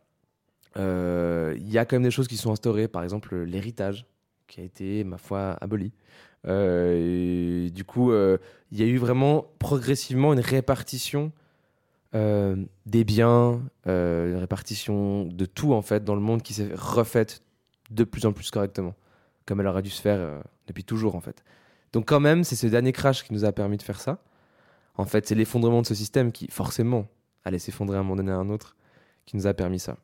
euh, 0.78 1.56
il 1.58 1.70
y 1.70 1.80
a 1.80 1.86
quand 1.86 1.96
même 1.96 2.04
des 2.04 2.12
choses 2.12 2.28
qui 2.28 2.38
sont 2.38 2.52
instaurées, 2.52 2.88
par 2.88 3.04
exemple 3.04 3.36
l'héritage, 3.36 4.06
qui 4.48 4.62
a 4.62 4.64
été, 4.64 5.04
ma 5.04 5.18
foi, 5.18 5.58
aboli. 5.62 5.92
Euh, 6.48 7.66
et 7.68 7.72
du 7.72 7.84
coup, 7.84 8.14
il 8.14 8.80
y 8.80 8.84
a 8.84 8.86
eu 8.86 8.98
vraiment 8.98 9.48
progressivement 9.58 10.34
une 10.34 10.40
répartition 10.40 11.32
euh, 12.14 12.56
des 12.86 13.04
biens, 13.04 13.62
euh, 13.88 14.34
une 14.34 14.38
répartition 14.38 15.26
de 15.26 15.46
tout 15.46 15.74
en 15.74 15.82
fait 15.82 16.04
dans 16.04 16.16
le 16.16 16.22
monde 16.22 16.42
qui 16.42 16.54
s'est 16.54 16.70
refaite 16.74 17.42
de 17.90 18.04
plus 18.04 18.26
en 18.26 18.34
plus 18.34 18.52
correctement, 18.52 18.96
comme 19.46 19.62
elle 19.62 19.68
aurait 19.68 19.82
dû 19.82 19.90
se 19.90 20.02
faire 20.02 20.20
euh, 20.20 20.40
depuis 20.68 20.84
toujours 20.84 21.16
en 21.16 21.22
fait. 21.22 21.44
Donc 21.94 22.08
quand 22.08 22.20
même, 22.20 22.44
c'est 22.44 22.56
ce 22.56 22.68
dernier 22.68 22.92
crash 22.92 23.24
qui 23.24 23.34
nous 23.34 23.46
a 23.46 23.52
permis 23.52 23.78
de 23.78 23.84
faire 23.84 24.00
ça. 24.00 24.20
En 24.96 25.06
fait, 25.06 25.28
c'est 25.28 25.36
l'effondrement 25.36 25.82
de 25.82 25.88
ce 25.88 25.96
système 25.96 26.32
qui, 26.32 26.48
forcément, 26.50 27.08
allait 27.44 27.60
s'effondrer 27.60 27.98
à 27.98 28.00
un 28.02 28.04
moment 28.04 28.18
donné 28.18 28.32
à 28.32 28.36
un 28.36 28.50
autre, 28.50 28.76
qui 29.26 29.36
nous 29.36 29.48
a 29.48 29.54
permis 29.54 29.80
ça. 29.80 29.98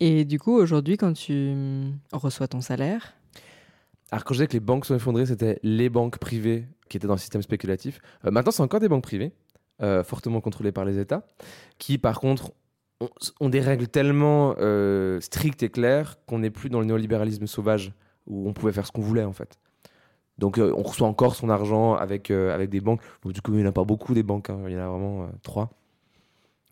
Et 0.00 0.24
du 0.24 0.38
coup, 0.38 0.54
aujourd'hui, 0.54 0.96
quand 0.96 1.12
tu 1.12 1.32
hum, 1.32 1.98
reçois 2.12 2.48
ton 2.48 2.60
salaire, 2.60 3.14
Alors, 4.10 4.24
quand 4.24 4.34
je 4.34 4.38
disais 4.38 4.48
que 4.48 4.52
les 4.54 4.60
banques 4.60 4.86
sont 4.86 4.94
effondrées, 4.94 5.26
c'était 5.26 5.58
les 5.62 5.88
banques 5.88 6.18
privées 6.18 6.66
qui 6.88 6.96
étaient 6.96 7.06
dans 7.06 7.14
le 7.14 7.18
système 7.18 7.42
spéculatif. 7.42 8.00
Euh, 8.24 8.30
maintenant, 8.30 8.52
c'est 8.52 8.62
encore 8.62 8.80
des 8.80 8.88
banques 8.88 9.04
privées, 9.04 9.32
fortement 9.80 10.40
contrôlées 10.40 10.72
par 10.72 10.84
les 10.84 10.98
États, 10.98 11.26
qui, 11.78 11.98
par 11.98 12.20
contre, 12.20 12.52
ont, 13.00 13.08
ont 13.40 13.48
des 13.48 13.60
règles 13.60 13.88
tellement 13.88 14.54
euh, 14.58 15.20
strictes 15.20 15.62
et 15.62 15.68
claires 15.68 16.16
qu'on 16.26 16.38
n'est 16.38 16.50
plus 16.50 16.70
dans 16.70 16.80
le 16.80 16.86
néolibéralisme 16.86 17.46
sauvage 17.46 17.92
où 18.26 18.48
on 18.48 18.52
pouvait 18.52 18.72
faire 18.72 18.86
ce 18.86 18.92
qu'on 18.92 19.02
voulait, 19.02 19.24
en 19.24 19.32
fait. 19.32 19.58
Donc, 20.38 20.58
euh, 20.58 20.72
on 20.76 20.82
reçoit 20.82 21.06
encore 21.06 21.36
son 21.36 21.48
argent 21.48 21.94
avec, 21.94 22.30
euh, 22.30 22.54
avec 22.54 22.70
des 22.70 22.80
banques. 22.80 23.00
Du 23.24 23.40
coup, 23.40 23.52
il 23.52 23.58
n'y 23.58 23.64
en 23.64 23.68
a 23.68 23.72
pas 23.72 23.84
beaucoup 23.84 24.14
des 24.14 24.22
banques, 24.22 24.50
hein. 24.50 24.60
il 24.66 24.72
y 24.72 24.76
en 24.76 24.80
a 24.80 24.88
vraiment 24.88 25.24
euh, 25.24 25.26
trois. 25.42 25.70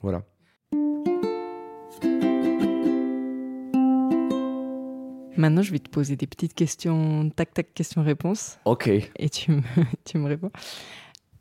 Voilà. 0.00 0.22
Maintenant, 5.36 5.62
je 5.62 5.72
vais 5.72 5.78
te 5.78 5.88
poser 5.88 6.16
des 6.16 6.26
petites 6.26 6.54
questions, 6.54 7.30
tac 7.30 7.54
tac, 7.54 7.72
questions-réponses. 7.72 8.58
Ok. 8.64 8.88
Et 8.88 9.30
tu 9.30 9.52
me, 9.52 9.62
tu 10.04 10.18
me 10.18 10.26
réponds. 10.26 10.50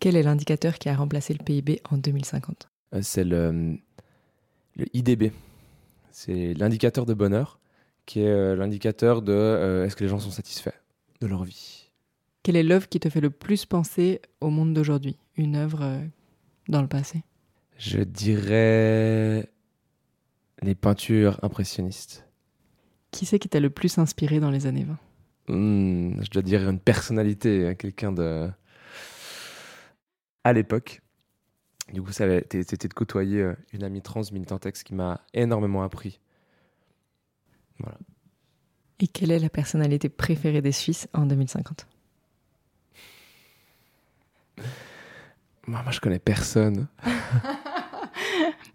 Quel 0.02 0.16
est 0.16 0.24
l'indicateur 0.24 0.80
qui 0.80 0.90
a 0.90 0.96
remplacé 0.96 1.32
le 1.34 1.44
PIB 1.44 1.80
en 1.92 1.98
2050 1.98 2.68
Euh, 2.96 3.00
c'est 3.04 3.24
le, 3.24 3.78
le 4.76 4.86
IDB. 4.94 5.32
C'est 6.12 6.56
l'indicateur 6.56 7.06
de 7.06 7.14
bonheur, 7.14 7.60
qui 8.08 8.22
est 8.22 8.28
euh, 8.28 8.56
l'indicateur 8.56 9.22
de 9.22 9.32
euh, 9.32 9.86
est-ce 9.86 9.96
que 9.96 10.04
les 10.04 10.10
gens 10.10 10.18
sont 10.20 10.32
satisfaits 10.32 10.74
de 11.22 11.28
leur 11.28 11.44
vie? 11.44 11.92
Quelle 12.42 12.56
est 12.56 12.64
l'œuvre 12.64 12.90
qui 12.90 13.00
te 13.00 13.10
fait 13.10 13.22
le 13.22 13.30
plus 13.30 13.68
penser 13.68 14.20
au 14.42 14.50
monde 14.50 14.74
d'aujourd'hui? 14.74 15.18
Une 15.38 15.56
œuvre 15.56 15.84
euh, 15.84 16.04
dans 16.68 16.82
le 16.82 16.88
passé? 16.88 17.22
Je 17.78 18.00
dirais 18.02 19.48
les 20.64 20.74
peintures 20.76 21.40
impressionnistes. 21.44 22.26
Qui 23.12 23.28
c'est 23.28 23.38
qui 23.38 23.50
t'a 23.50 23.60
le 23.60 23.70
plus 23.70 24.00
inspiré 24.00 24.40
dans 24.40 24.50
les 24.50 24.66
années 24.66 24.84
20 24.86 24.98
Hmm, 25.48 26.22
je 26.24 26.30
dois 26.32 26.42
dire 26.42 26.68
une 26.70 26.80
personnalité, 26.80 27.68
hein, 27.68 27.76
quelqu'un 27.76 28.12
de. 28.12 28.50
À 30.44 30.54
l'époque. 30.54 31.02
Du 31.94 32.02
coup, 32.02 32.12
ça 32.12 32.24
avait- 32.24 32.46
c'était 32.50 32.88
de 32.88 32.94
côtoyer 32.94 33.42
euh, 33.42 33.56
une 33.74 33.84
amie 33.84 34.02
trans 34.02 34.22
militantex 34.32 34.84
qui 34.84 34.94
m'a 34.94 35.22
énormément 35.34 35.84
appris. 35.84 36.20
Voilà. 37.80 37.98
Et 39.00 39.08
quelle 39.08 39.32
est 39.32 39.40
la 39.40 39.50
personnalité 39.50 40.10
préférée 40.10 40.62
des 40.62 40.72
Suisses 40.72 41.08
en 41.14 41.26
2050 41.26 41.88
Moi, 45.68 45.82
moi, 45.84 45.92
je 45.92 46.00
connais 46.00 46.20
personne. 46.20 46.88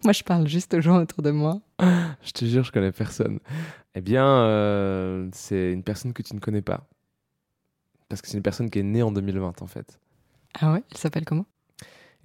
Moi, 0.03 0.13
je 0.13 0.23
parle 0.23 0.47
juste 0.47 0.73
aux 0.73 0.79
gens 0.81 1.01
autour 1.01 1.21
de 1.21 1.31
moi. 1.31 1.59
Je 2.21 2.31
te 2.31 2.45
jure, 2.45 2.63
je 2.63 2.71
connais 2.71 2.91
personne. 2.93 3.39
Eh 3.95 3.99
bien, 3.99 4.25
euh, 4.25 5.27
c'est 5.33 5.73
une 5.73 5.83
personne 5.83 6.13
que 6.13 6.21
tu 6.21 6.33
ne 6.33 6.39
connais 6.39 6.61
pas. 6.61 6.87
Parce 8.07 8.21
que 8.21 8.27
c'est 8.29 8.37
une 8.37 8.43
personne 8.43 8.69
qui 8.69 8.79
est 8.79 8.83
née 8.83 9.01
en 9.03 9.11
2020, 9.11 9.61
en 9.61 9.67
fait. 9.67 9.99
Ah 10.53 10.71
ouais? 10.71 10.83
Elle 10.91 10.97
s'appelle 10.97 11.25
comment? 11.25 11.45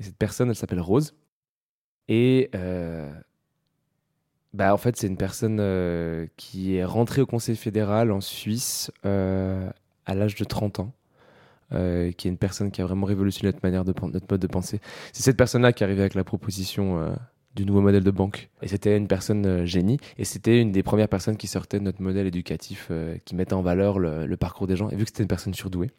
Et 0.01 0.05
cette 0.05 0.17
personne, 0.17 0.49
elle 0.49 0.57
s'appelle 0.57 0.81
Rose. 0.81 1.15
Et 2.09 2.51
euh, 2.55 3.11
bah, 4.53 4.75
en 4.75 4.77
fait, 4.77 4.97
c'est 4.97 5.07
une 5.07 5.17
personne 5.17 5.59
euh, 5.61 6.27
qui 6.37 6.77
est 6.77 6.85
rentrée 6.85 7.23
au 7.23 7.27
Conseil 7.27 7.57
fédéral 7.57 8.11
en 8.11 8.21
Suisse 8.21 8.91
euh, 9.07 9.71
à 10.07 10.15
l'âge 10.15 10.35
de 10.35 10.45
30 10.45 10.81
ans. 10.81 10.93
qui 11.71 12.29
est 12.29 12.31
une 12.31 12.37
personne 12.37 12.71
qui 12.71 12.83
a 12.83 12.85
vraiment 12.85 13.07
révolutionné 13.07 13.49
notre 13.49 13.65
manière 13.65 13.85
de 13.85 13.95
notre 14.13 14.27
mode 14.31 14.41
de 14.41 14.47
penser. 14.47 14.81
C'est 15.13 15.23
cette 15.23 15.39
personne-là 15.39 15.73
qui 15.73 15.83
est 15.83 15.87
arrivée 15.87 16.03
avec 16.03 16.15
la 16.15 16.25
proposition 16.25 17.17
du 17.55 17.65
nouveau 17.65 17.81
modèle 17.81 18.05
de 18.05 18.11
banque. 18.11 18.51
Et 18.61 18.69
c'était 18.69 18.95
une 18.95 19.09
personne 19.09 19.65
génie. 19.65 19.99
Et 20.19 20.25
c'était 20.25 20.61
une 20.61 20.71
des 20.71 20.83
premières 20.83 21.09
personnes 21.09 21.39
qui 21.39 21.47
sortait 21.47 21.79
de 21.79 21.85
notre 21.85 22.03
modèle 22.03 22.27
éducatif, 22.27 22.91
qui 23.25 23.35
mettait 23.35 23.55
en 23.55 23.63
valeur 23.63 23.99
le, 23.99 24.27
le 24.27 24.37
parcours 24.37 24.67
des 24.67 24.77
gens. 24.77 24.91
Et 24.91 24.97
vu 24.97 25.05
que 25.05 25.11
c'était 25.11 25.23
une 25.23 25.29
personne 25.29 25.55
surdouée, 25.55 25.91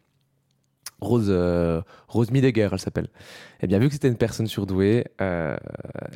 Rose, 1.04 1.26
euh, 1.28 1.82
Rose 2.08 2.30
Midegger, 2.30 2.68
elle 2.72 2.78
s'appelle. 2.78 3.08
Eh 3.60 3.66
bien, 3.66 3.78
vu 3.78 3.88
que 3.88 3.94
c'était 3.94 4.08
une 4.08 4.16
personne 4.16 4.46
surdouée, 4.46 5.06
euh, 5.20 5.56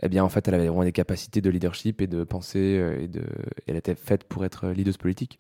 eh 0.03 0.09
bien, 0.09 0.25
en 0.25 0.29
fait, 0.29 0.47
elle 0.49 0.55
avait 0.55 0.67
vraiment 0.67 0.85
des 0.85 0.93
capacités 0.93 1.41
de 1.41 1.51
leadership 1.51 2.03
et 2.03 2.07
de 2.07 2.25
pensée, 2.25 2.79
euh, 2.79 3.01
et 3.01 3.09
de, 3.09 3.23
elle 3.67 3.77
était 3.77 3.95
faite 3.95 4.25
pour 4.25 4.45
être 4.45 4.69
leaduse 4.69 4.97
politique. 4.97 5.39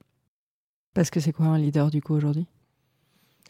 Parce 0.95 1.11
que 1.11 1.21
c'est 1.21 1.33
quoi 1.33 1.47
un 1.47 1.59
leader 1.59 1.91
du 1.91 2.01
coup 2.03 2.15
aujourd'hui? 2.15 2.47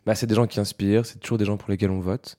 Bah, 0.07 0.15
c'est 0.15 0.27
des 0.27 0.35
gens 0.35 0.47
qui 0.47 0.61
inspirent, 0.61 1.05
c'est 1.05 1.19
toujours 1.19 1.39
des 1.39 1.45
gens 1.45 1.57
pour 1.57 1.71
lesquels 1.71 1.91
on 1.91 2.01
vote. 2.01 2.39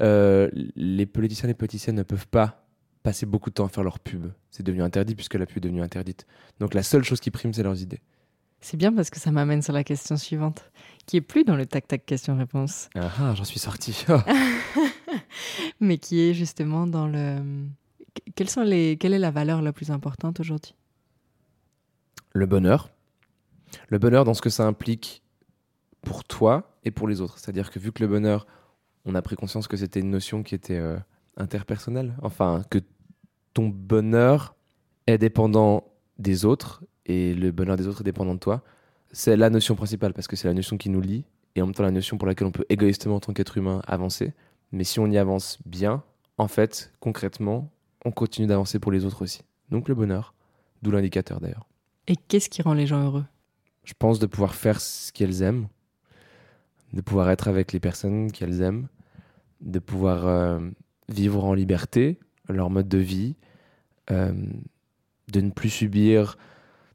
Euh, 0.00 0.50
les 0.74 1.06
politiciens 1.06 1.48
et 1.48 1.52
les 1.52 1.56
politiciennes 1.56 1.96
ne 1.96 2.02
peuvent 2.02 2.26
pas 2.26 2.66
passer 3.02 3.26
beaucoup 3.26 3.50
de 3.50 3.54
temps 3.54 3.66
à 3.66 3.68
faire 3.68 3.84
leur 3.84 3.98
pub. 3.98 4.32
C'est 4.50 4.62
devenu 4.62 4.82
interdit 4.82 5.14
puisque 5.14 5.34
la 5.34 5.46
pub 5.46 5.58
est 5.58 5.60
devenue 5.60 5.82
interdite. 5.82 6.26
Donc 6.60 6.74
la 6.74 6.82
seule 6.82 7.04
chose 7.04 7.20
qui 7.20 7.30
prime, 7.30 7.52
c'est 7.52 7.62
leurs 7.62 7.80
idées. 7.80 8.00
C'est 8.60 8.76
bien 8.76 8.92
parce 8.92 9.10
que 9.10 9.18
ça 9.18 9.32
m'amène 9.32 9.60
sur 9.60 9.72
la 9.72 9.82
question 9.82 10.16
suivante, 10.16 10.70
qui 11.06 11.16
est 11.16 11.20
plus 11.20 11.44
dans 11.44 11.56
le 11.56 11.66
tac-tac 11.66 12.06
question-réponse, 12.06 12.88
Ah, 12.94 13.10
ah, 13.18 13.34
j'en 13.34 13.44
suis 13.44 13.58
sorti. 13.58 14.04
mais 15.80 15.98
qui 15.98 16.20
est 16.20 16.34
justement 16.34 16.86
dans 16.86 17.06
le... 17.06 17.38
Quelles 18.34 18.50
sont 18.50 18.62
les... 18.62 18.96
Quelle 18.98 19.14
est 19.14 19.18
la 19.18 19.30
valeur 19.30 19.62
la 19.62 19.72
plus 19.72 19.90
importante 19.90 20.40
aujourd'hui? 20.40 20.74
Le 22.32 22.46
bonheur. 22.46 22.90
Le 23.88 23.98
bonheur 23.98 24.24
dans 24.24 24.34
ce 24.34 24.42
que 24.42 24.50
ça 24.50 24.66
implique 24.66 25.22
pour 26.02 26.24
toi 26.24 26.76
et 26.84 26.90
pour 26.90 27.08
les 27.08 27.20
autres. 27.20 27.38
C'est-à-dire 27.38 27.70
que 27.70 27.78
vu 27.78 27.92
que 27.92 28.02
le 28.02 28.08
bonheur, 28.08 28.46
on 29.04 29.14
a 29.14 29.22
pris 29.22 29.36
conscience 29.36 29.68
que 29.68 29.76
c'était 29.76 30.00
une 30.00 30.10
notion 30.10 30.42
qui 30.42 30.54
était 30.54 30.78
euh, 30.78 30.98
interpersonnelle, 31.36 32.14
enfin 32.22 32.62
que 32.70 32.78
ton 33.54 33.68
bonheur 33.68 34.54
est 35.06 35.18
dépendant 35.18 35.84
des 36.18 36.44
autres 36.44 36.84
et 37.06 37.34
le 37.34 37.50
bonheur 37.50 37.76
des 37.76 37.88
autres 37.88 38.00
est 38.00 38.04
dépendant 38.04 38.34
de 38.34 38.40
toi, 38.40 38.62
c'est 39.12 39.36
la 39.36 39.50
notion 39.50 39.74
principale 39.74 40.12
parce 40.14 40.26
que 40.26 40.36
c'est 40.36 40.48
la 40.48 40.54
notion 40.54 40.76
qui 40.76 40.88
nous 40.88 41.00
lie 41.00 41.24
et 41.54 41.62
en 41.62 41.66
même 41.66 41.74
temps 41.74 41.82
la 41.82 41.90
notion 41.90 42.16
pour 42.16 42.26
laquelle 42.26 42.46
on 42.46 42.52
peut 42.52 42.64
égoïstement 42.68 43.16
en 43.16 43.20
tant 43.20 43.32
qu'être 43.32 43.56
humain 43.58 43.82
avancer. 43.86 44.32
Mais 44.72 44.84
si 44.84 45.00
on 45.00 45.06
y 45.06 45.18
avance 45.18 45.58
bien, 45.66 46.02
en 46.38 46.48
fait, 46.48 46.92
concrètement, 46.98 47.70
on 48.04 48.10
continue 48.10 48.46
d'avancer 48.46 48.78
pour 48.78 48.90
les 48.90 49.04
autres 49.04 49.22
aussi. 49.22 49.42
Donc 49.70 49.88
le 49.88 49.94
bonheur, 49.94 50.34
d'où 50.80 50.90
l'indicateur 50.90 51.40
d'ailleurs. 51.40 51.68
Et 52.08 52.16
qu'est-ce 52.16 52.48
qui 52.48 52.62
rend 52.62 52.74
les 52.74 52.86
gens 52.86 53.02
heureux? 53.04 53.24
Je 53.84 53.94
pense 53.98 54.18
de 54.18 54.26
pouvoir 54.26 54.54
faire 54.54 54.80
ce 54.80 55.12
qu'elles 55.12 55.42
aiment, 55.42 55.68
de 56.92 57.00
pouvoir 57.00 57.30
être 57.30 57.48
avec 57.48 57.72
les 57.72 57.80
personnes 57.80 58.32
qu'elles 58.32 58.62
aiment, 58.62 58.88
de 59.60 59.78
pouvoir 59.78 60.26
euh, 60.26 60.58
vivre 61.08 61.44
en 61.44 61.54
liberté 61.54 62.18
leur 62.48 62.70
mode 62.70 62.88
de 62.88 62.98
vie, 62.98 63.36
euh, 64.10 64.32
de 65.30 65.40
ne 65.40 65.50
plus 65.50 65.70
subir 65.70 66.36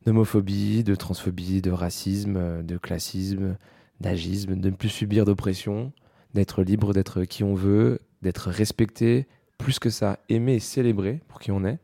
d'homophobie, 0.07 0.85
de 0.85 0.95
transphobie, 0.95 1.61
de 1.61 1.69
racisme, 1.69 2.37
euh, 2.37 2.63
de 2.63 2.77
classisme, 2.77 3.57
d'agisme, 3.99 4.55
de 4.55 4.69
ne 4.69 4.75
plus 4.75 4.87
subir 4.87 5.25
d'oppression, 5.25 5.91
d'être 6.33 6.63
libre 6.63 6.93
d'être 6.93 7.25
qui 7.25 7.43
on 7.43 7.55
veut, 7.55 7.99
d'être 8.21 8.49
respecté, 8.49 9.27
plus 9.57 9.79
que 9.79 9.89
ça, 9.89 10.19
aimer 10.29 10.55
et 10.55 10.59
célébrer 10.59 11.19
pour 11.27 11.41
qui 11.41 11.51
on 11.51 11.65
est, 11.65 11.79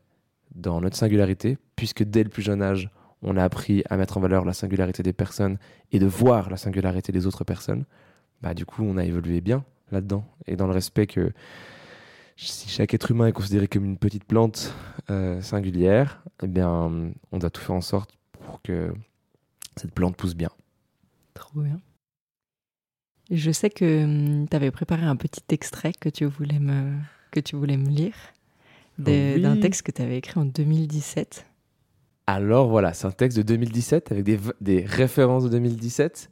dans 0.55 0.79
notre 0.79 0.95
singularité, 0.95 1.57
puisque 1.75 2.03
dès 2.03 2.23
le 2.23 2.29
plus 2.29 2.41
jeune 2.43 2.61
âge, 2.61 2.89
on 3.23 3.35
a 3.35 3.43
appris 3.43 3.83
à 3.89 3.97
mettre 3.97 4.15
en 4.15 4.21
valeur 4.21 4.45
la 4.45 4.53
singularité 4.53 5.03
des 5.03 5.11
personnes 5.11 5.57
et 5.91 5.99
de 5.99 6.05
voir 6.05 6.49
la 6.49 6.55
singularité 6.55 7.11
des 7.11 7.27
autres 7.27 7.43
personnes, 7.43 7.83
bah 8.41 8.53
du 8.53 8.65
coup 8.65 8.83
on 8.83 8.95
a 8.95 9.03
évolué 9.03 9.41
bien 9.41 9.65
là-dedans. 9.91 10.23
Et 10.47 10.55
dans 10.55 10.67
le 10.67 10.73
respect 10.73 11.07
que 11.07 11.33
si 12.35 12.69
chaque 12.69 12.93
être 12.93 13.11
humain 13.11 13.27
est 13.27 13.31
considéré 13.31 13.67
comme 13.67 13.85
une 13.85 13.97
petite 13.97 14.23
plante 14.25 14.73
euh, 15.09 15.41
singulière, 15.41 16.23
eh 16.41 16.47
bien 16.47 16.69
on 17.31 17.37
doit 17.37 17.49
tout 17.49 17.61
faire 17.61 17.75
en 17.75 17.81
sorte 17.81 18.17
pour 18.45 18.61
que 18.61 18.93
cette 19.75 19.91
plante 19.91 20.15
pousse 20.15 20.35
bien. 20.35 20.49
Trop 21.33 21.61
bien. 21.61 21.79
Je 23.31 23.51
sais 23.51 23.69
que 23.69 24.45
tu 24.45 24.55
avais 24.55 24.71
préparé 24.71 25.03
un 25.05 25.15
petit 25.15 25.43
extrait 25.49 25.93
que 25.99 26.09
tu 26.09 26.25
voulais 26.25 26.59
me, 26.59 26.93
que 27.31 27.39
tu 27.39 27.55
voulais 27.55 27.77
me 27.77 27.87
lire 27.89 28.15
Oui. 28.99 29.41
d'un 29.41 29.57
texte 29.57 29.83
que 29.83 29.91
tu 29.91 30.01
avais 30.01 30.17
écrit 30.17 30.39
en 30.39 30.45
2017. 30.45 31.45
Alors 32.27 32.67
voilà, 32.69 32.93
c'est 32.93 33.07
un 33.07 33.11
texte 33.11 33.37
de 33.37 33.43
2017 33.43 34.11
avec 34.11 34.23
des, 34.23 34.39
des 34.61 34.85
références 34.85 35.43
de 35.45 35.49
2017. 35.49 36.29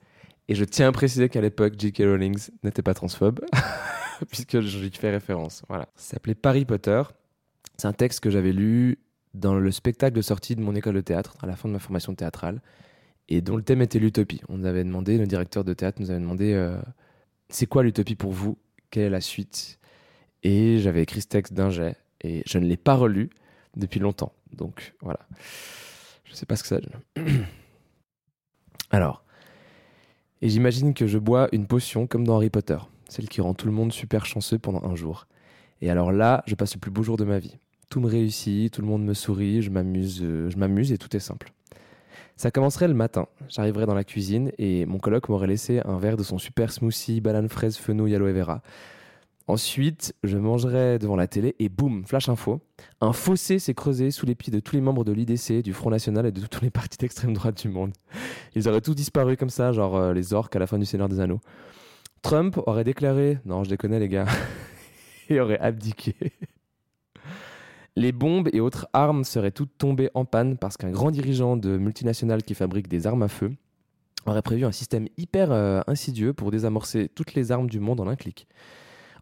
Et 0.47 0.55
je 0.55 0.65
tiens 0.65 0.89
à 0.89 0.91
préciser 0.91 1.29
qu'à 1.29 1.41
l'époque, 1.41 1.73
J.K. 1.77 1.97
Rowling 1.99 2.37
n'était 2.63 2.81
pas 2.81 2.93
transphobe, 2.93 3.39
puisque 4.29 4.59
j'y 4.61 4.91
fais 4.91 5.11
référence. 5.11 5.63
Voilà. 5.67 5.87
Ça 5.95 6.15
s'appelait 6.15 6.35
Harry 6.43 6.65
Potter. 6.65 7.01
C'est 7.77 7.87
un 7.87 7.93
texte 7.93 8.19
que 8.19 8.29
j'avais 8.29 8.53
lu 8.53 8.99
dans 9.33 9.55
le 9.55 9.71
spectacle 9.71 10.15
de 10.15 10.21
sortie 10.21 10.55
de 10.55 10.61
mon 10.61 10.75
école 10.75 10.95
de 10.95 11.01
théâtre, 11.01 11.35
à 11.41 11.47
la 11.47 11.55
fin 11.55 11.69
de 11.69 11.73
ma 11.73 11.79
formation 11.79 12.13
théâtrale, 12.13 12.61
et 13.29 13.41
dont 13.41 13.55
le 13.55 13.63
thème 13.63 13.81
était 13.81 13.99
l'utopie. 13.99 14.41
On 14.49 14.57
nous 14.57 14.65
avait 14.65 14.83
demandé, 14.83 15.17
le 15.17 15.25
directeur 15.25 15.63
de 15.63 15.73
théâtre 15.73 16.01
nous 16.01 16.11
avait 16.11 16.19
demandé 16.19 16.53
euh, 16.53 16.79
c'est 17.49 17.65
quoi 17.65 17.83
l'utopie 17.83 18.15
pour 18.15 18.31
vous? 18.31 18.57
Quelle 18.89 19.03
est 19.03 19.09
la 19.09 19.21
suite? 19.21 19.79
Et 20.43 20.79
j'avais 20.79 21.01
écrit 21.01 21.21
ce 21.21 21.27
texte 21.27 21.53
d'un 21.53 21.69
jet, 21.69 21.95
et 22.21 22.43
je 22.45 22.57
ne 22.57 22.65
l'ai 22.65 22.77
pas 22.77 22.95
relu 22.95 23.29
depuis 23.77 23.99
longtemps. 23.99 24.33
Donc 24.53 24.93
voilà. 25.01 25.19
Je 26.25 26.33
sais 26.33 26.45
pas 26.45 26.55
ce 26.55 26.63
que 26.63 26.69
ça 26.69 26.79
donne. 26.79 27.25
Alors, 28.91 29.23
et 30.41 30.49
j'imagine 30.49 30.93
que 30.93 31.07
je 31.07 31.17
bois 31.17 31.47
une 31.51 31.67
potion 31.67 32.07
comme 32.07 32.25
dans 32.25 32.35
Harry 32.35 32.49
Potter, 32.49 32.77
celle 33.11 33.27
qui 33.27 33.41
rend 33.41 33.53
tout 33.53 33.67
le 33.67 33.73
monde 33.73 33.91
super 33.91 34.25
chanceux 34.25 34.57
pendant 34.57 34.83
un 34.83 34.95
jour. 34.95 35.27
Et 35.81 35.89
alors 35.89 36.11
là, 36.11 36.43
je 36.47 36.55
passe 36.55 36.75
le 36.75 36.79
plus 36.79 36.91
beau 36.91 37.03
jour 37.03 37.17
de 37.17 37.25
ma 37.25 37.39
vie. 37.39 37.57
Tout 37.89 37.99
me 37.99 38.07
réussit, 38.07 38.71
tout 38.71 38.81
le 38.81 38.87
monde 38.87 39.03
me 39.03 39.13
sourit, 39.13 39.61
je 39.61 39.69
m'amuse, 39.69 40.21
euh, 40.23 40.49
je 40.49 40.57
m'amuse 40.57 40.93
et 40.93 40.97
tout 40.97 41.13
est 41.15 41.19
simple. 41.19 41.51
Ça 42.37 42.51
commencerait 42.51 42.87
le 42.87 42.93
matin. 42.93 43.27
J'arriverais 43.49 43.85
dans 43.85 43.93
la 43.93 44.05
cuisine 44.05 44.51
et 44.57 44.85
mon 44.85 44.97
coloc 44.97 45.27
m'aurait 45.27 45.47
laissé 45.47 45.81
un 45.83 45.97
verre 45.97 46.15
de 46.15 46.23
son 46.23 46.37
super 46.37 46.71
smoothie 46.71 47.19
banane 47.19 47.49
fraise 47.49 47.75
fenouil 47.77 48.15
aloe 48.15 48.31
vera. 48.31 48.61
Ensuite, 49.47 50.15
je 50.23 50.37
mangerais 50.37 50.97
devant 50.97 51.17
la 51.17 51.27
télé 51.27 51.55
et 51.59 51.67
boum, 51.67 52.05
flash 52.05 52.29
info. 52.29 52.61
Un 53.01 53.11
fossé 53.11 53.59
s'est 53.59 53.73
creusé 53.73 54.09
sous 54.09 54.25
les 54.25 54.35
pieds 54.35 54.53
de 54.53 54.61
tous 54.61 54.75
les 54.75 54.81
membres 54.81 55.03
de 55.03 55.11
l'IDC, 55.11 55.61
du 55.61 55.73
Front 55.73 55.89
National 55.89 56.25
et 56.25 56.31
de 56.31 56.45
tous 56.45 56.61
les 56.61 56.69
partis 56.69 56.97
d'extrême 56.97 57.33
droite 57.33 57.61
du 57.61 57.67
monde. 57.67 57.91
Ils 58.55 58.69
auraient 58.69 58.79
tous 58.79 58.95
disparu 58.95 59.35
comme 59.35 59.49
ça, 59.49 59.73
genre 59.73 59.97
euh, 59.97 60.13
les 60.13 60.33
orques 60.33 60.55
à 60.55 60.59
la 60.59 60.67
fin 60.67 60.79
du 60.79 60.85
Seigneur 60.85 61.09
des 61.09 61.19
Anneaux. 61.19 61.41
Trump 62.21 62.59
aurait 62.65 62.83
déclaré 62.83 63.39
Non, 63.45 63.63
je 63.63 63.69
déconne 63.69 63.97
les 63.97 64.09
gars. 64.09 64.27
et 65.29 65.39
aurait 65.39 65.59
abdiqué. 65.59 66.15
Les 67.95 68.11
bombes 68.11 68.49
et 68.53 68.61
autres 68.61 68.87
armes 68.93 69.23
seraient 69.23 69.51
toutes 69.51 69.77
tombées 69.77 70.09
en 70.13 70.23
panne 70.23 70.57
parce 70.57 70.77
qu'un 70.77 70.91
grand 70.91 71.11
dirigeant 71.11 71.57
de 71.57 71.77
multinationale 71.77 72.43
qui 72.43 72.53
fabrique 72.53 72.87
des 72.87 73.05
armes 73.05 73.23
à 73.23 73.27
feu 73.27 73.51
aurait 74.25 74.41
prévu 74.41 74.65
un 74.65 74.71
système 74.71 75.07
hyper 75.17 75.51
euh, 75.51 75.81
insidieux 75.87 76.33
pour 76.33 76.51
désamorcer 76.51 77.09
toutes 77.09 77.33
les 77.33 77.51
armes 77.51 77.69
du 77.69 77.79
monde 77.79 77.99
en 77.99 78.07
un 78.07 78.15
clic. 78.15 78.47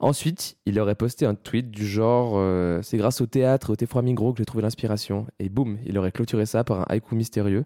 Ensuite, 0.02 0.58
il 0.66 0.80
aurait 0.80 0.96
posté 0.96 1.26
un 1.26 1.36
tweet 1.36 1.72
du 1.72 1.86
genre 1.86 2.34
euh, 2.36 2.82
C'est 2.84 2.98
grâce 2.98 3.22
au 3.22 3.26
théâtre 3.26 3.70
et 3.70 3.74
au 3.74 3.76
Tefroy 3.76 4.02
Migros 4.02 4.34
que 4.34 4.38
j'ai 4.38 4.46
trouvé 4.46 4.62
l'inspiration. 4.62 5.26
Et 5.40 5.50
boum, 5.50 5.78
il 5.86 5.98
aurait 5.98 6.12
clôturé 6.12 6.46
ça 6.46 6.64
par 6.64 6.82
un 6.82 6.86
haïku 6.90 7.16
mystérieux 7.16 7.66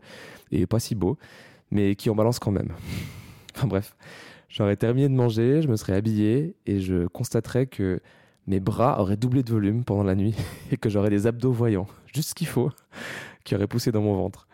et 0.51 0.65
pas 0.65 0.79
si 0.79 0.95
beau, 0.95 1.17
mais 1.69 1.95
qui 1.95 2.09
en 2.09 2.15
balance 2.15 2.39
quand 2.39 2.51
même. 2.51 2.69
enfin 3.55 3.67
bref, 3.67 3.95
j'aurais 4.53 4.77
terminé 4.77 5.09
de 5.09 5.13
manger, 5.13 5.61
je 5.61 5.67
me 5.67 5.75
serais 5.75 5.93
habillé 5.93 6.55
et 6.65 6.79
je 6.79 7.07
constaterais 7.07 7.65
que 7.65 7.99
mes 8.45 8.59
bras 8.59 9.01
auraient 9.01 9.17
doublé 9.17 9.41
de 9.41 9.51
volume 9.51 9.83
pendant 9.83 10.03
la 10.03 10.15
nuit 10.15 10.35
et 10.71 10.77
que 10.77 10.89
j'aurais 10.89 11.09
des 11.09 11.27
abdos 11.27 11.51
voyants, 11.51 11.87
juste 12.13 12.29
ce 12.29 12.35
qu'il 12.35 12.47
faut, 12.47 12.69
qui 13.43 13.55
auraient 13.55 13.67
poussé 13.67 13.91
dans 13.91 14.01
mon 14.01 14.15
ventre. 14.15 14.47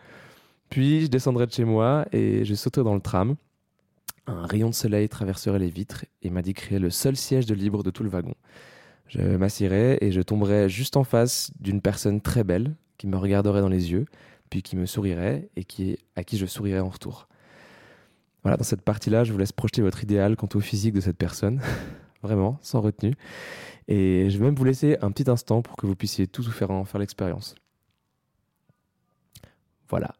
Puis 0.70 1.02
je 1.02 1.06
descendrais 1.08 1.46
de 1.46 1.52
chez 1.52 1.64
moi 1.64 2.06
et 2.12 2.44
je 2.44 2.54
sauterais 2.54 2.84
dans 2.84 2.94
le 2.94 3.00
tram. 3.00 3.36
Un 4.26 4.46
rayon 4.46 4.70
de 4.70 4.74
soleil 4.74 5.08
traverserait 5.08 5.58
les 5.58 5.70
vitres 5.70 6.06
et 6.22 6.30
m'indiquerait 6.30 6.78
le 6.78 6.90
seul 6.90 7.16
siège 7.16 7.46
de 7.46 7.54
libre 7.54 7.82
de 7.82 7.90
tout 7.90 8.02
le 8.02 8.08
wagon. 8.08 8.34
Je 9.08 9.20
m'assierais 9.20 9.98
et 10.00 10.12
je 10.12 10.20
tomberais 10.20 10.68
juste 10.68 10.96
en 10.96 11.02
face 11.04 11.50
d'une 11.58 11.80
personne 11.80 12.20
très 12.20 12.44
belle 12.44 12.74
qui 12.96 13.08
me 13.08 13.16
regarderait 13.16 13.60
dans 13.60 13.68
les 13.68 13.90
yeux, 13.90 14.06
puis 14.50 14.62
qui 14.62 14.76
me 14.76 14.86
sourirait 14.86 15.48
et 15.56 15.64
qui, 15.64 15.98
à 16.14 16.22
qui 16.22 16.38
je 16.38 16.46
sourirais 16.46 16.78
en 16.78 16.88
retour. 16.88 17.26
Voilà, 18.42 18.56
dans 18.56 18.64
cette 18.64 18.82
partie-là, 18.82 19.24
je 19.24 19.32
vous 19.32 19.38
laisse 19.38 19.52
projeter 19.52 19.82
votre 19.82 20.02
idéal 20.02 20.36
quant 20.36 20.48
au 20.54 20.60
physique 20.60 20.94
de 20.94 21.00
cette 21.00 21.18
personne, 21.18 21.60
vraiment, 22.22 22.58
sans 22.62 22.80
retenue. 22.80 23.14
Et 23.88 24.30
je 24.30 24.38
vais 24.38 24.44
même 24.44 24.54
vous 24.54 24.64
laisser 24.64 24.96
un 25.02 25.10
petit 25.10 25.30
instant 25.30 25.62
pour 25.62 25.76
que 25.76 25.86
vous 25.86 25.96
puissiez 25.96 26.26
tout 26.26 26.42
vous 26.42 26.50
faire 26.50 26.70
en 26.70 26.84
faire 26.84 27.00
l'expérience. 27.00 27.54
Voilà. 29.88 30.14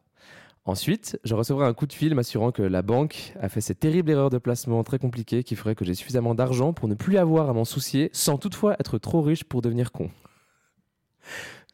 Ensuite, 0.65 1.19
je 1.23 1.33
recevrai 1.33 1.65
un 1.65 1.73
coup 1.73 1.87
de 1.87 1.93
fil 1.93 2.13
m'assurant 2.13 2.51
que 2.51 2.61
la 2.61 2.83
banque 2.83 3.33
a 3.41 3.49
fait 3.49 3.61
cette 3.61 3.79
terrible 3.79 4.11
erreur 4.11 4.29
de 4.29 4.37
placement 4.37 4.83
très 4.83 4.99
compliquée 4.99 5.43
qui 5.43 5.55
ferait 5.55 5.73
que 5.73 5.83
j'ai 5.83 5.95
suffisamment 5.95 6.35
d'argent 6.35 6.71
pour 6.71 6.87
ne 6.87 6.93
plus 6.93 7.17
avoir 7.17 7.49
à 7.49 7.53
m'en 7.53 7.65
soucier 7.65 8.11
sans 8.13 8.37
toutefois 8.37 8.75
être 8.79 8.99
trop 8.99 9.21
riche 9.21 9.43
pour 9.43 9.63
devenir 9.63 9.91
con. 9.91 10.11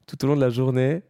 Tout 0.05 0.23
au 0.23 0.27
long 0.29 0.35
de 0.37 0.41
la 0.41 0.49
journée, 0.49 1.01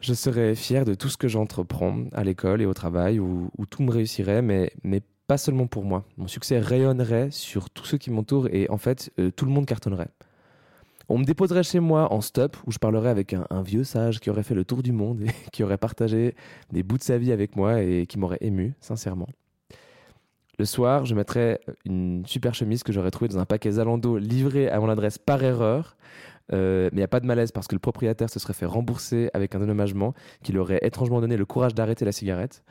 je 0.00 0.14
serai 0.14 0.54
fier 0.54 0.84
de 0.84 0.94
tout 0.94 1.08
ce 1.08 1.16
que 1.16 1.28
j'entreprends 1.28 2.04
à 2.12 2.24
l'école 2.24 2.62
et 2.62 2.66
au 2.66 2.74
travail 2.74 3.18
où, 3.18 3.50
tout 3.68 3.82
me 3.82 3.90
réussirait, 3.90 4.42
mais, 4.42 4.72
mais 4.82 5.02
pas 5.26 5.38
seulement 5.38 5.66
pour 5.66 5.84
moi. 5.84 6.04
Mon 6.16 6.26
succès 6.26 6.58
rayonnerait 6.58 7.30
sur 7.30 7.70
tous 7.70 7.84
ceux 7.84 7.98
qui 7.98 8.10
m'entourent 8.10 8.48
et 8.48 8.68
en 8.70 8.78
fait, 8.78 9.12
euh, 9.18 9.30
tout 9.30 9.44
le 9.44 9.52
monde 9.52 9.66
cartonnerait. 9.66 10.08
On 11.08 11.18
me 11.18 11.24
déposerait 11.24 11.64
chez 11.64 11.80
moi 11.80 12.12
en 12.12 12.20
stop 12.20 12.56
où 12.66 12.72
je 12.72 12.78
parlerais 12.78 13.10
avec 13.10 13.32
un, 13.32 13.46
un, 13.50 13.62
vieux 13.62 13.84
sage 13.84 14.20
qui 14.20 14.30
aurait 14.30 14.44
fait 14.44 14.54
le 14.54 14.64
tour 14.64 14.82
du 14.82 14.92
monde 14.92 15.22
et 15.22 15.30
qui 15.52 15.62
aurait 15.62 15.78
partagé 15.78 16.34
des 16.72 16.82
bouts 16.82 16.98
de 16.98 17.02
sa 17.02 17.18
vie 17.18 17.32
avec 17.32 17.56
moi 17.56 17.82
et 17.82 18.06
qui 18.06 18.18
m'aurait 18.18 18.38
ému, 18.40 18.74
sincèrement. 18.80 19.28
Le 20.60 20.66
soir, 20.66 21.06
je 21.06 21.14
mettrais 21.14 21.58
une 21.86 22.22
super 22.26 22.54
chemise 22.54 22.82
que 22.82 22.92
j'aurais 22.92 23.10
trouvée 23.10 23.30
dans 23.30 23.38
un 23.38 23.46
paquet 23.46 23.70
Zalando 23.70 24.18
livré 24.18 24.68
à 24.68 24.78
mon 24.78 24.90
adresse 24.90 25.16
par 25.16 25.42
erreur. 25.42 25.96
Euh, 26.52 26.88
mais 26.92 26.96
il 26.96 26.98
n'y 26.98 27.04
a 27.04 27.08
pas 27.08 27.20
de 27.20 27.26
malaise 27.26 27.52
parce 27.52 27.66
que 27.68 27.74
le 27.74 27.80
propriétaire 27.80 28.28
se 28.28 28.38
serait 28.38 28.54
fait 28.54 28.66
rembourser 28.66 29.30
avec 29.34 29.54
un 29.54 29.60
dédommagement 29.60 30.14
qui 30.42 30.52
lui 30.52 30.58
aurait 30.58 30.80
étrangement 30.82 31.20
donné 31.20 31.36
le 31.36 31.44
courage 31.46 31.74
d'arrêter 31.74 32.04
la 32.04 32.12
cigarette. 32.12 32.64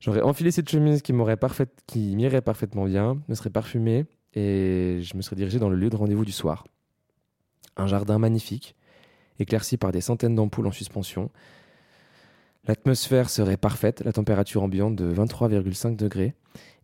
J'aurais 0.00 0.22
enfilé 0.22 0.50
cette 0.50 0.68
chemise 0.68 1.02
qui 1.02 1.12
m'irait 1.12 1.36
parfaitement 1.36 2.84
bien, 2.84 3.18
me 3.28 3.34
serait 3.34 3.50
parfumée 3.50 4.06
et 4.34 5.00
je 5.02 5.16
me 5.16 5.22
serais 5.22 5.36
dirigé 5.36 5.58
dans 5.58 5.68
le 5.68 5.76
lieu 5.76 5.90
de 5.90 5.96
rendez-vous 5.96 6.24
du 6.24 6.32
soir 6.32 6.64
un 7.80 7.86
jardin 7.86 8.18
magnifique, 8.18 8.76
éclairci 9.38 9.76
par 9.76 9.92
des 9.92 10.00
centaines 10.00 10.34
d'ampoules 10.34 10.66
en 10.66 10.72
suspension. 10.72 11.30
L'atmosphère 12.66 13.30
serait 13.30 13.56
parfaite, 13.56 14.02
la 14.04 14.12
température 14.12 14.62
ambiante 14.62 14.96
de 14.96 15.12
23,5 15.12 15.96
degrés. 15.96 16.34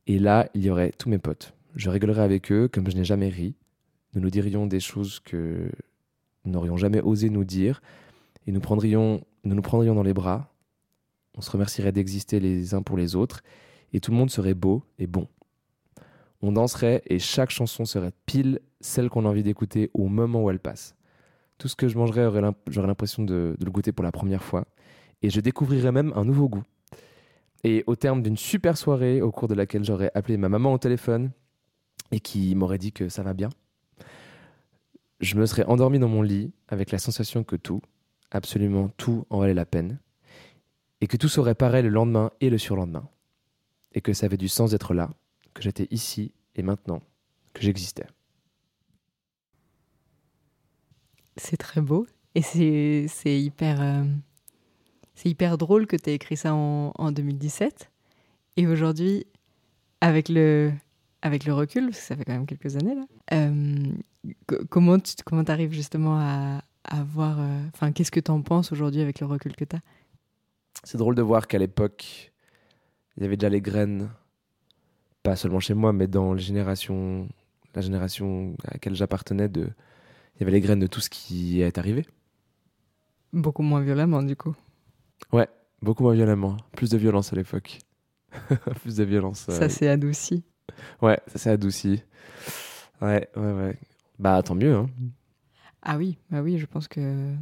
Et 0.06 0.18
là, 0.18 0.48
il 0.54 0.64
y 0.64 0.70
aurait 0.70 0.92
tous 0.96 1.08
mes 1.08 1.18
potes. 1.18 1.52
Je 1.74 1.90
rigolerais 1.90 2.22
avec 2.22 2.50
eux 2.50 2.68
comme 2.68 2.90
je 2.90 2.96
n'ai 2.96 3.04
jamais 3.04 3.28
ri. 3.28 3.54
Nous 4.14 4.22
nous 4.22 4.30
dirions 4.30 4.66
des 4.66 4.80
choses 4.80 5.20
que 5.20 5.70
nous 6.46 6.52
n'aurions 6.52 6.76
jamais 6.76 7.00
osé 7.02 7.28
nous 7.28 7.44
dire. 7.44 7.82
Et 8.46 8.52
nous, 8.52 8.60
nous 8.60 9.62
prendrions 9.62 9.94
dans 9.94 10.02
les 10.02 10.14
bras. 10.14 10.54
On 11.36 11.40
se 11.40 11.50
remercierait 11.50 11.92
d'exister 11.92 12.40
les 12.40 12.74
uns 12.74 12.82
pour 12.82 12.96
les 12.96 13.16
autres. 13.16 13.42
Et 13.92 14.00
tout 14.00 14.12
le 14.12 14.16
monde 14.16 14.30
serait 14.30 14.54
beau 14.54 14.82
et 14.98 15.06
bon. 15.06 15.28
On 16.42 16.52
danserait 16.52 17.02
et 17.06 17.18
chaque 17.18 17.50
chanson 17.50 17.84
serait 17.84 18.12
pile 18.24 18.60
celle 18.80 19.10
qu'on 19.10 19.24
a 19.24 19.28
envie 19.28 19.42
d'écouter 19.42 19.90
au 19.94 20.06
moment 20.06 20.44
où 20.44 20.50
elle 20.50 20.60
passe. 20.60 20.94
Tout 21.58 21.68
ce 21.68 21.76
que 21.76 21.88
je 21.88 21.96
mangerais, 21.96 22.30
j'aurais 22.68 22.86
l'impression 22.86 23.22
de, 23.24 23.56
de, 23.58 23.64
le 23.64 23.70
goûter 23.70 23.92
pour 23.92 24.04
la 24.04 24.12
première 24.12 24.44
fois. 24.44 24.66
Et 25.22 25.30
je 25.30 25.40
découvrirais 25.40 25.92
même 25.92 26.12
un 26.14 26.24
nouveau 26.24 26.48
goût. 26.48 26.62
Et 27.64 27.82
au 27.86 27.96
terme 27.96 28.22
d'une 28.22 28.36
super 28.36 28.76
soirée 28.76 29.22
au 29.22 29.32
cours 29.32 29.48
de 29.48 29.54
laquelle 29.54 29.82
j'aurais 29.82 30.10
appelé 30.14 30.36
ma 30.36 30.48
maman 30.48 30.72
au 30.72 30.78
téléphone 30.78 31.30
et 32.12 32.20
qui 32.20 32.54
m'aurait 32.54 32.78
dit 32.78 32.92
que 32.92 33.08
ça 33.08 33.22
va 33.22 33.32
bien, 33.34 33.48
je 35.20 35.36
me 35.36 35.46
serais 35.46 35.64
endormi 35.64 35.98
dans 35.98 36.08
mon 36.08 36.22
lit 36.22 36.52
avec 36.68 36.90
la 36.90 36.98
sensation 36.98 37.44
que 37.44 37.56
tout, 37.56 37.80
absolument 38.30 38.88
tout, 38.96 39.26
en 39.30 39.40
valait 39.40 39.54
la 39.54 39.66
peine. 39.66 39.98
Et 41.00 41.06
que 41.06 41.16
tout 41.16 41.28
serait 41.28 41.54
pareil 41.54 41.82
le 41.82 41.88
lendemain 41.88 42.30
et 42.40 42.50
le 42.50 42.58
surlendemain. 42.58 43.08
Et 43.92 44.00
que 44.00 44.12
ça 44.12 44.26
avait 44.26 44.36
du 44.36 44.48
sens 44.48 44.70
d'être 44.70 44.94
là, 44.94 45.10
que 45.54 45.62
j'étais 45.62 45.88
ici 45.90 46.32
et 46.54 46.62
maintenant, 46.62 47.02
que 47.54 47.62
j'existais. 47.62 48.06
C'est 51.36 51.58
très 51.58 51.80
beau 51.80 52.06
et 52.34 52.42
c'est 52.42 53.40
hyper, 53.40 53.80
euh, 53.80 54.04
c'est 55.14 55.28
hyper 55.28 55.58
drôle 55.58 55.86
que 55.86 55.96
tu 55.96 56.10
aies 56.10 56.14
écrit 56.14 56.36
ça 56.36 56.54
en, 56.54 56.92
en 56.94 57.12
2017. 57.12 57.90
Et 58.58 58.66
aujourd'hui, 58.66 59.26
avec 60.00 60.28
le, 60.28 60.72
avec 61.22 61.44
le 61.44 61.52
recul, 61.52 61.86
parce 61.86 61.98
que 61.98 62.04
ça 62.04 62.16
fait 62.16 62.24
quand 62.24 62.32
même 62.32 62.46
quelques 62.46 62.76
années 62.76 62.94
là, 62.94 63.04
euh, 63.32 63.92
comment 64.68 64.98
tu 64.98 65.14
comment 65.24 65.42
arrives 65.42 65.72
justement 65.72 66.18
à, 66.18 66.62
à 66.84 67.02
voir. 67.04 67.38
Enfin, 67.74 67.92
qu'est-ce 67.92 68.10
que 68.10 68.20
tu 68.20 68.30
en 68.30 68.42
penses 68.42 68.72
aujourd'hui 68.72 69.00
avec 69.00 69.20
le 69.20 69.26
recul 69.26 69.54
que 69.56 69.64
tu 69.64 69.76
as 69.76 69.80
C'est 70.84 70.98
drôle 70.98 71.14
de 71.14 71.22
voir 71.22 71.46
qu'à 71.46 71.58
l'époque, 71.58 72.32
il 73.16 73.22
y 73.22 73.26
avait 73.26 73.36
déjà 73.36 73.48
les 73.48 73.60
graines, 73.60 74.10
pas 75.22 75.36
seulement 75.36 75.60
chez 75.60 75.74
moi, 75.74 75.92
mais 75.92 76.06
dans 76.06 76.34
les 76.34 76.42
générations, 76.42 77.28
la 77.74 77.82
génération 77.82 78.54
à 78.64 78.74
laquelle 78.74 78.94
j'appartenais, 78.94 79.48
de 79.48 79.68
il 80.36 80.40
y 80.40 80.42
avait 80.42 80.52
les 80.52 80.60
graines 80.60 80.80
de 80.80 80.86
tout 80.86 81.00
ce 81.00 81.08
qui 81.08 81.62
est 81.62 81.78
arrivé. 81.78 82.06
Beaucoup 83.32 83.62
moins 83.62 83.80
violemment, 83.80 84.22
du 84.22 84.36
coup. 84.36 84.54
Ouais, 85.32 85.48
beaucoup 85.80 86.02
moins 86.02 86.12
violemment. 86.14 86.58
Plus 86.76 86.90
de 86.90 86.98
violence 86.98 87.32
à 87.32 87.36
l'époque. 87.36 87.78
Plus 88.82 88.96
de 88.96 89.04
violence. 89.04 89.46
Ça 89.48 89.68
s'est 89.70 89.88
adouci. 89.88 90.44
Ouais, 91.00 91.18
ça 91.26 91.38
s'est 91.38 91.50
adouci. 91.50 92.02
Ouais, 93.00 93.28
ouais, 93.34 93.52
ouais. 93.52 93.78
Bah, 94.18 94.42
tant 94.42 94.54
mieux, 94.54 94.74
hein. 94.74 94.88
Ah 95.82 95.96
oui, 95.98 96.18
bah 96.30 96.40
oui, 96.42 96.58
je 96.58 96.66
pense 96.66 96.88
que 96.88 97.32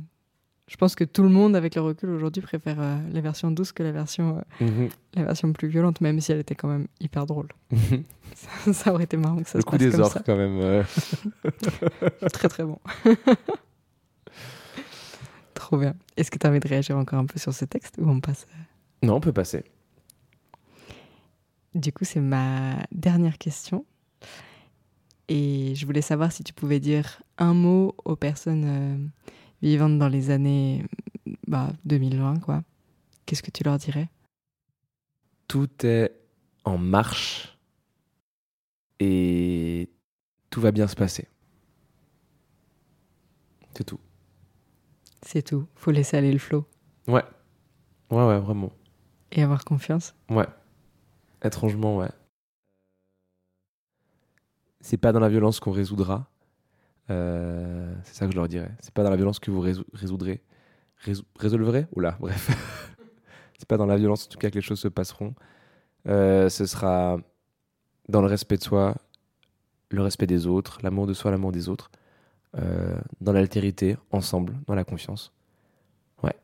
je 0.66 0.76
pense 0.76 0.94
que 0.94 1.04
tout 1.04 1.22
le 1.22 1.28
monde, 1.28 1.56
avec 1.56 1.74
le 1.74 1.82
recul 1.82 2.08
aujourd'hui, 2.10 2.40
préfère 2.42 2.80
euh, 2.80 2.96
la 3.12 3.20
version 3.20 3.50
douce 3.50 3.72
que 3.72 3.82
la 3.82 3.92
version, 3.92 4.38
euh, 4.60 4.64
Mhm. 4.64 4.88
la 5.14 5.24
version 5.24 5.52
plus 5.52 5.68
violente, 5.68 6.00
même 6.00 6.20
si 6.20 6.32
elle 6.32 6.38
était 6.40 6.54
quand 6.54 6.68
même 6.68 6.86
hyper 7.00 7.26
drôle. 7.26 7.48
ça, 8.34 8.72
ça 8.72 8.92
aurait 8.92 9.04
été 9.04 9.16
marrant 9.16 9.42
que 9.42 9.48
ça 9.48 9.58
Le 9.58 9.62
se 9.62 9.66
coup 9.66 9.72
passe 9.72 9.80
des 9.80 9.90
comme 9.90 10.00
orques, 10.00 10.12
ça. 10.14 10.22
quand 10.24 10.36
même. 10.36 10.58
euh. 10.60 10.82
très 12.32 12.48
très 12.48 12.64
bon. 12.64 12.78
Trop 15.54 15.78
bien. 15.78 15.94
Est-ce 16.16 16.30
que 16.30 16.38
tu 16.38 16.46
as 16.46 16.50
envie 16.50 16.60
de 16.60 16.68
réagir 16.68 16.96
encore 16.96 17.18
un 17.18 17.26
peu 17.26 17.38
sur 17.38 17.54
ce 17.54 17.64
texte 17.64 17.96
ou 17.98 18.08
on 18.08 18.20
passe 18.20 18.46
euh? 18.52 19.06
Non, 19.06 19.16
on 19.16 19.20
peut 19.20 19.32
passer. 19.32 19.64
Du 21.74 21.92
coup, 21.92 22.04
c'est 22.04 22.20
ma 22.20 22.76
dernière 22.92 23.38
question. 23.38 23.84
Et 25.28 25.74
je 25.74 25.86
voulais 25.86 26.02
savoir 26.02 26.32
si 26.32 26.44
tu 26.44 26.52
pouvais 26.52 26.80
dire 26.80 27.22
un 27.38 27.54
mot 27.54 27.94
aux 28.04 28.16
personnes 28.16 28.64
euh, 28.66 28.96
vivantes 29.62 29.98
dans 29.98 30.08
les 30.08 30.30
années 30.30 30.84
bah, 31.46 31.72
2020, 31.84 32.40
quoi. 32.40 32.62
Qu'est-ce 33.26 33.42
que 33.42 33.50
tu 33.50 33.64
leur 33.64 33.78
dirais? 33.78 34.08
Tout 35.48 35.68
est 35.84 36.12
en 36.64 36.78
marche 36.78 37.58
et 39.00 39.90
tout 40.50 40.60
va 40.60 40.72
bien 40.72 40.86
se 40.86 40.96
passer. 40.96 41.28
C'est 43.76 43.84
tout. 43.84 44.00
C'est 45.22 45.42
tout. 45.42 45.66
Faut 45.74 45.90
laisser 45.90 46.16
aller 46.16 46.32
le 46.32 46.38
flot. 46.38 46.66
Ouais. 47.08 47.24
Ouais, 48.10 48.26
ouais, 48.26 48.38
vraiment. 48.38 48.72
Et 49.32 49.42
avoir 49.42 49.64
confiance? 49.64 50.14
Ouais. 50.28 50.46
Étrangement, 51.42 51.96
ouais. 51.96 52.10
C'est 54.86 54.98
pas 54.98 55.12
dans 55.12 55.20
la 55.20 55.30
violence 55.30 55.60
qu'on 55.60 55.70
résoudra. 55.70 56.28
Euh, 57.08 57.94
c'est 58.04 58.14
ça 58.14 58.26
que 58.26 58.32
je 58.32 58.36
leur 58.36 58.48
dirais. 58.48 58.70
C'est 58.80 58.92
pas 58.92 59.02
dans 59.02 59.08
la 59.08 59.16
violence 59.16 59.38
que 59.38 59.50
vous 59.50 59.62
résou- 59.62 59.86
résoudrez. 59.94 60.42
Résou- 61.06 61.24
résolverez? 61.38 61.86
Oula, 61.96 62.18
bref. 62.20 62.50
c'est 63.58 63.66
pas 63.66 63.78
dans 63.78 63.86
la 63.86 63.96
violence, 63.96 64.26
en 64.26 64.28
tout 64.28 64.36
cas, 64.38 64.50
que 64.50 64.56
les 64.56 64.60
choses 64.60 64.80
se 64.80 64.88
passeront. 64.88 65.34
Euh, 66.06 66.50
ce 66.50 66.66
sera 66.66 67.16
dans 68.10 68.20
le 68.20 68.26
respect 68.26 68.58
de 68.58 68.62
soi, 68.62 68.94
le 69.88 70.02
respect 70.02 70.26
des 70.26 70.46
autres, 70.46 70.80
l'amour 70.82 71.06
de 71.06 71.14
soi, 71.14 71.30
l'amour 71.30 71.50
des 71.50 71.70
autres, 71.70 71.90
euh, 72.58 72.94
dans 73.22 73.32
l'altérité, 73.32 73.96
ensemble, 74.10 74.54
dans 74.66 74.74
la 74.74 74.84
confiance. 74.84 75.32
Ouais. 76.22 76.36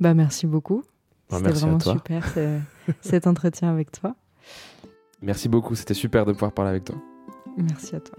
Bah 0.00 0.12
merci 0.12 0.46
beaucoup. 0.46 0.84
Bah, 1.30 1.38
C'était 1.38 1.52
vraiment 1.52 1.80
super 1.80 2.28
ce- 2.28 2.60
cet 3.00 3.26
entretien 3.26 3.70
avec 3.70 3.90
toi. 3.90 4.16
Merci 5.22 5.48
beaucoup, 5.48 5.74
c'était 5.74 5.94
super 5.94 6.26
de 6.26 6.32
pouvoir 6.32 6.52
parler 6.52 6.70
avec 6.72 6.84
toi. 6.84 6.96
Merci 7.56 7.96
à 7.96 8.00
toi. 8.00 8.18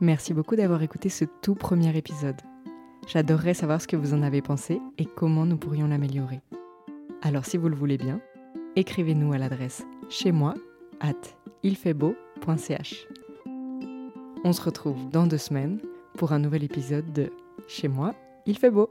Merci 0.00 0.32
beaucoup 0.32 0.56
d'avoir 0.56 0.82
écouté 0.82 1.08
ce 1.08 1.24
tout 1.42 1.54
premier 1.54 1.96
épisode. 1.96 2.40
J'adorerais 3.06 3.54
savoir 3.54 3.82
ce 3.82 3.88
que 3.88 3.96
vous 3.96 4.14
en 4.14 4.22
avez 4.22 4.40
pensé 4.40 4.80
et 4.98 5.04
comment 5.04 5.44
nous 5.44 5.56
pourrions 5.56 5.88
l'améliorer. 5.88 6.40
Alors 7.22 7.44
si 7.44 7.56
vous 7.56 7.68
le 7.68 7.76
voulez 7.76 7.98
bien, 7.98 8.20
écrivez-nous 8.76 9.32
à 9.32 9.38
l'adresse 9.38 9.84
chez 10.08 10.32
moi 10.32 10.54
at 11.00 11.14
ilfaitbeau.ch. 11.62 13.06
On 14.42 14.52
se 14.52 14.62
retrouve 14.62 15.10
dans 15.10 15.26
deux 15.26 15.38
semaines 15.38 15.80
pour 16.16 16.32
un 16.32 16.38
nouvel 16.38 16.64
épisode 16.64 17.12
de 17.12 17.30
Chez 17.68 17.88
moi, 17.88 18.14
il 18.46 18.56
fait 18.56 18.70
beau. 18.70 18.90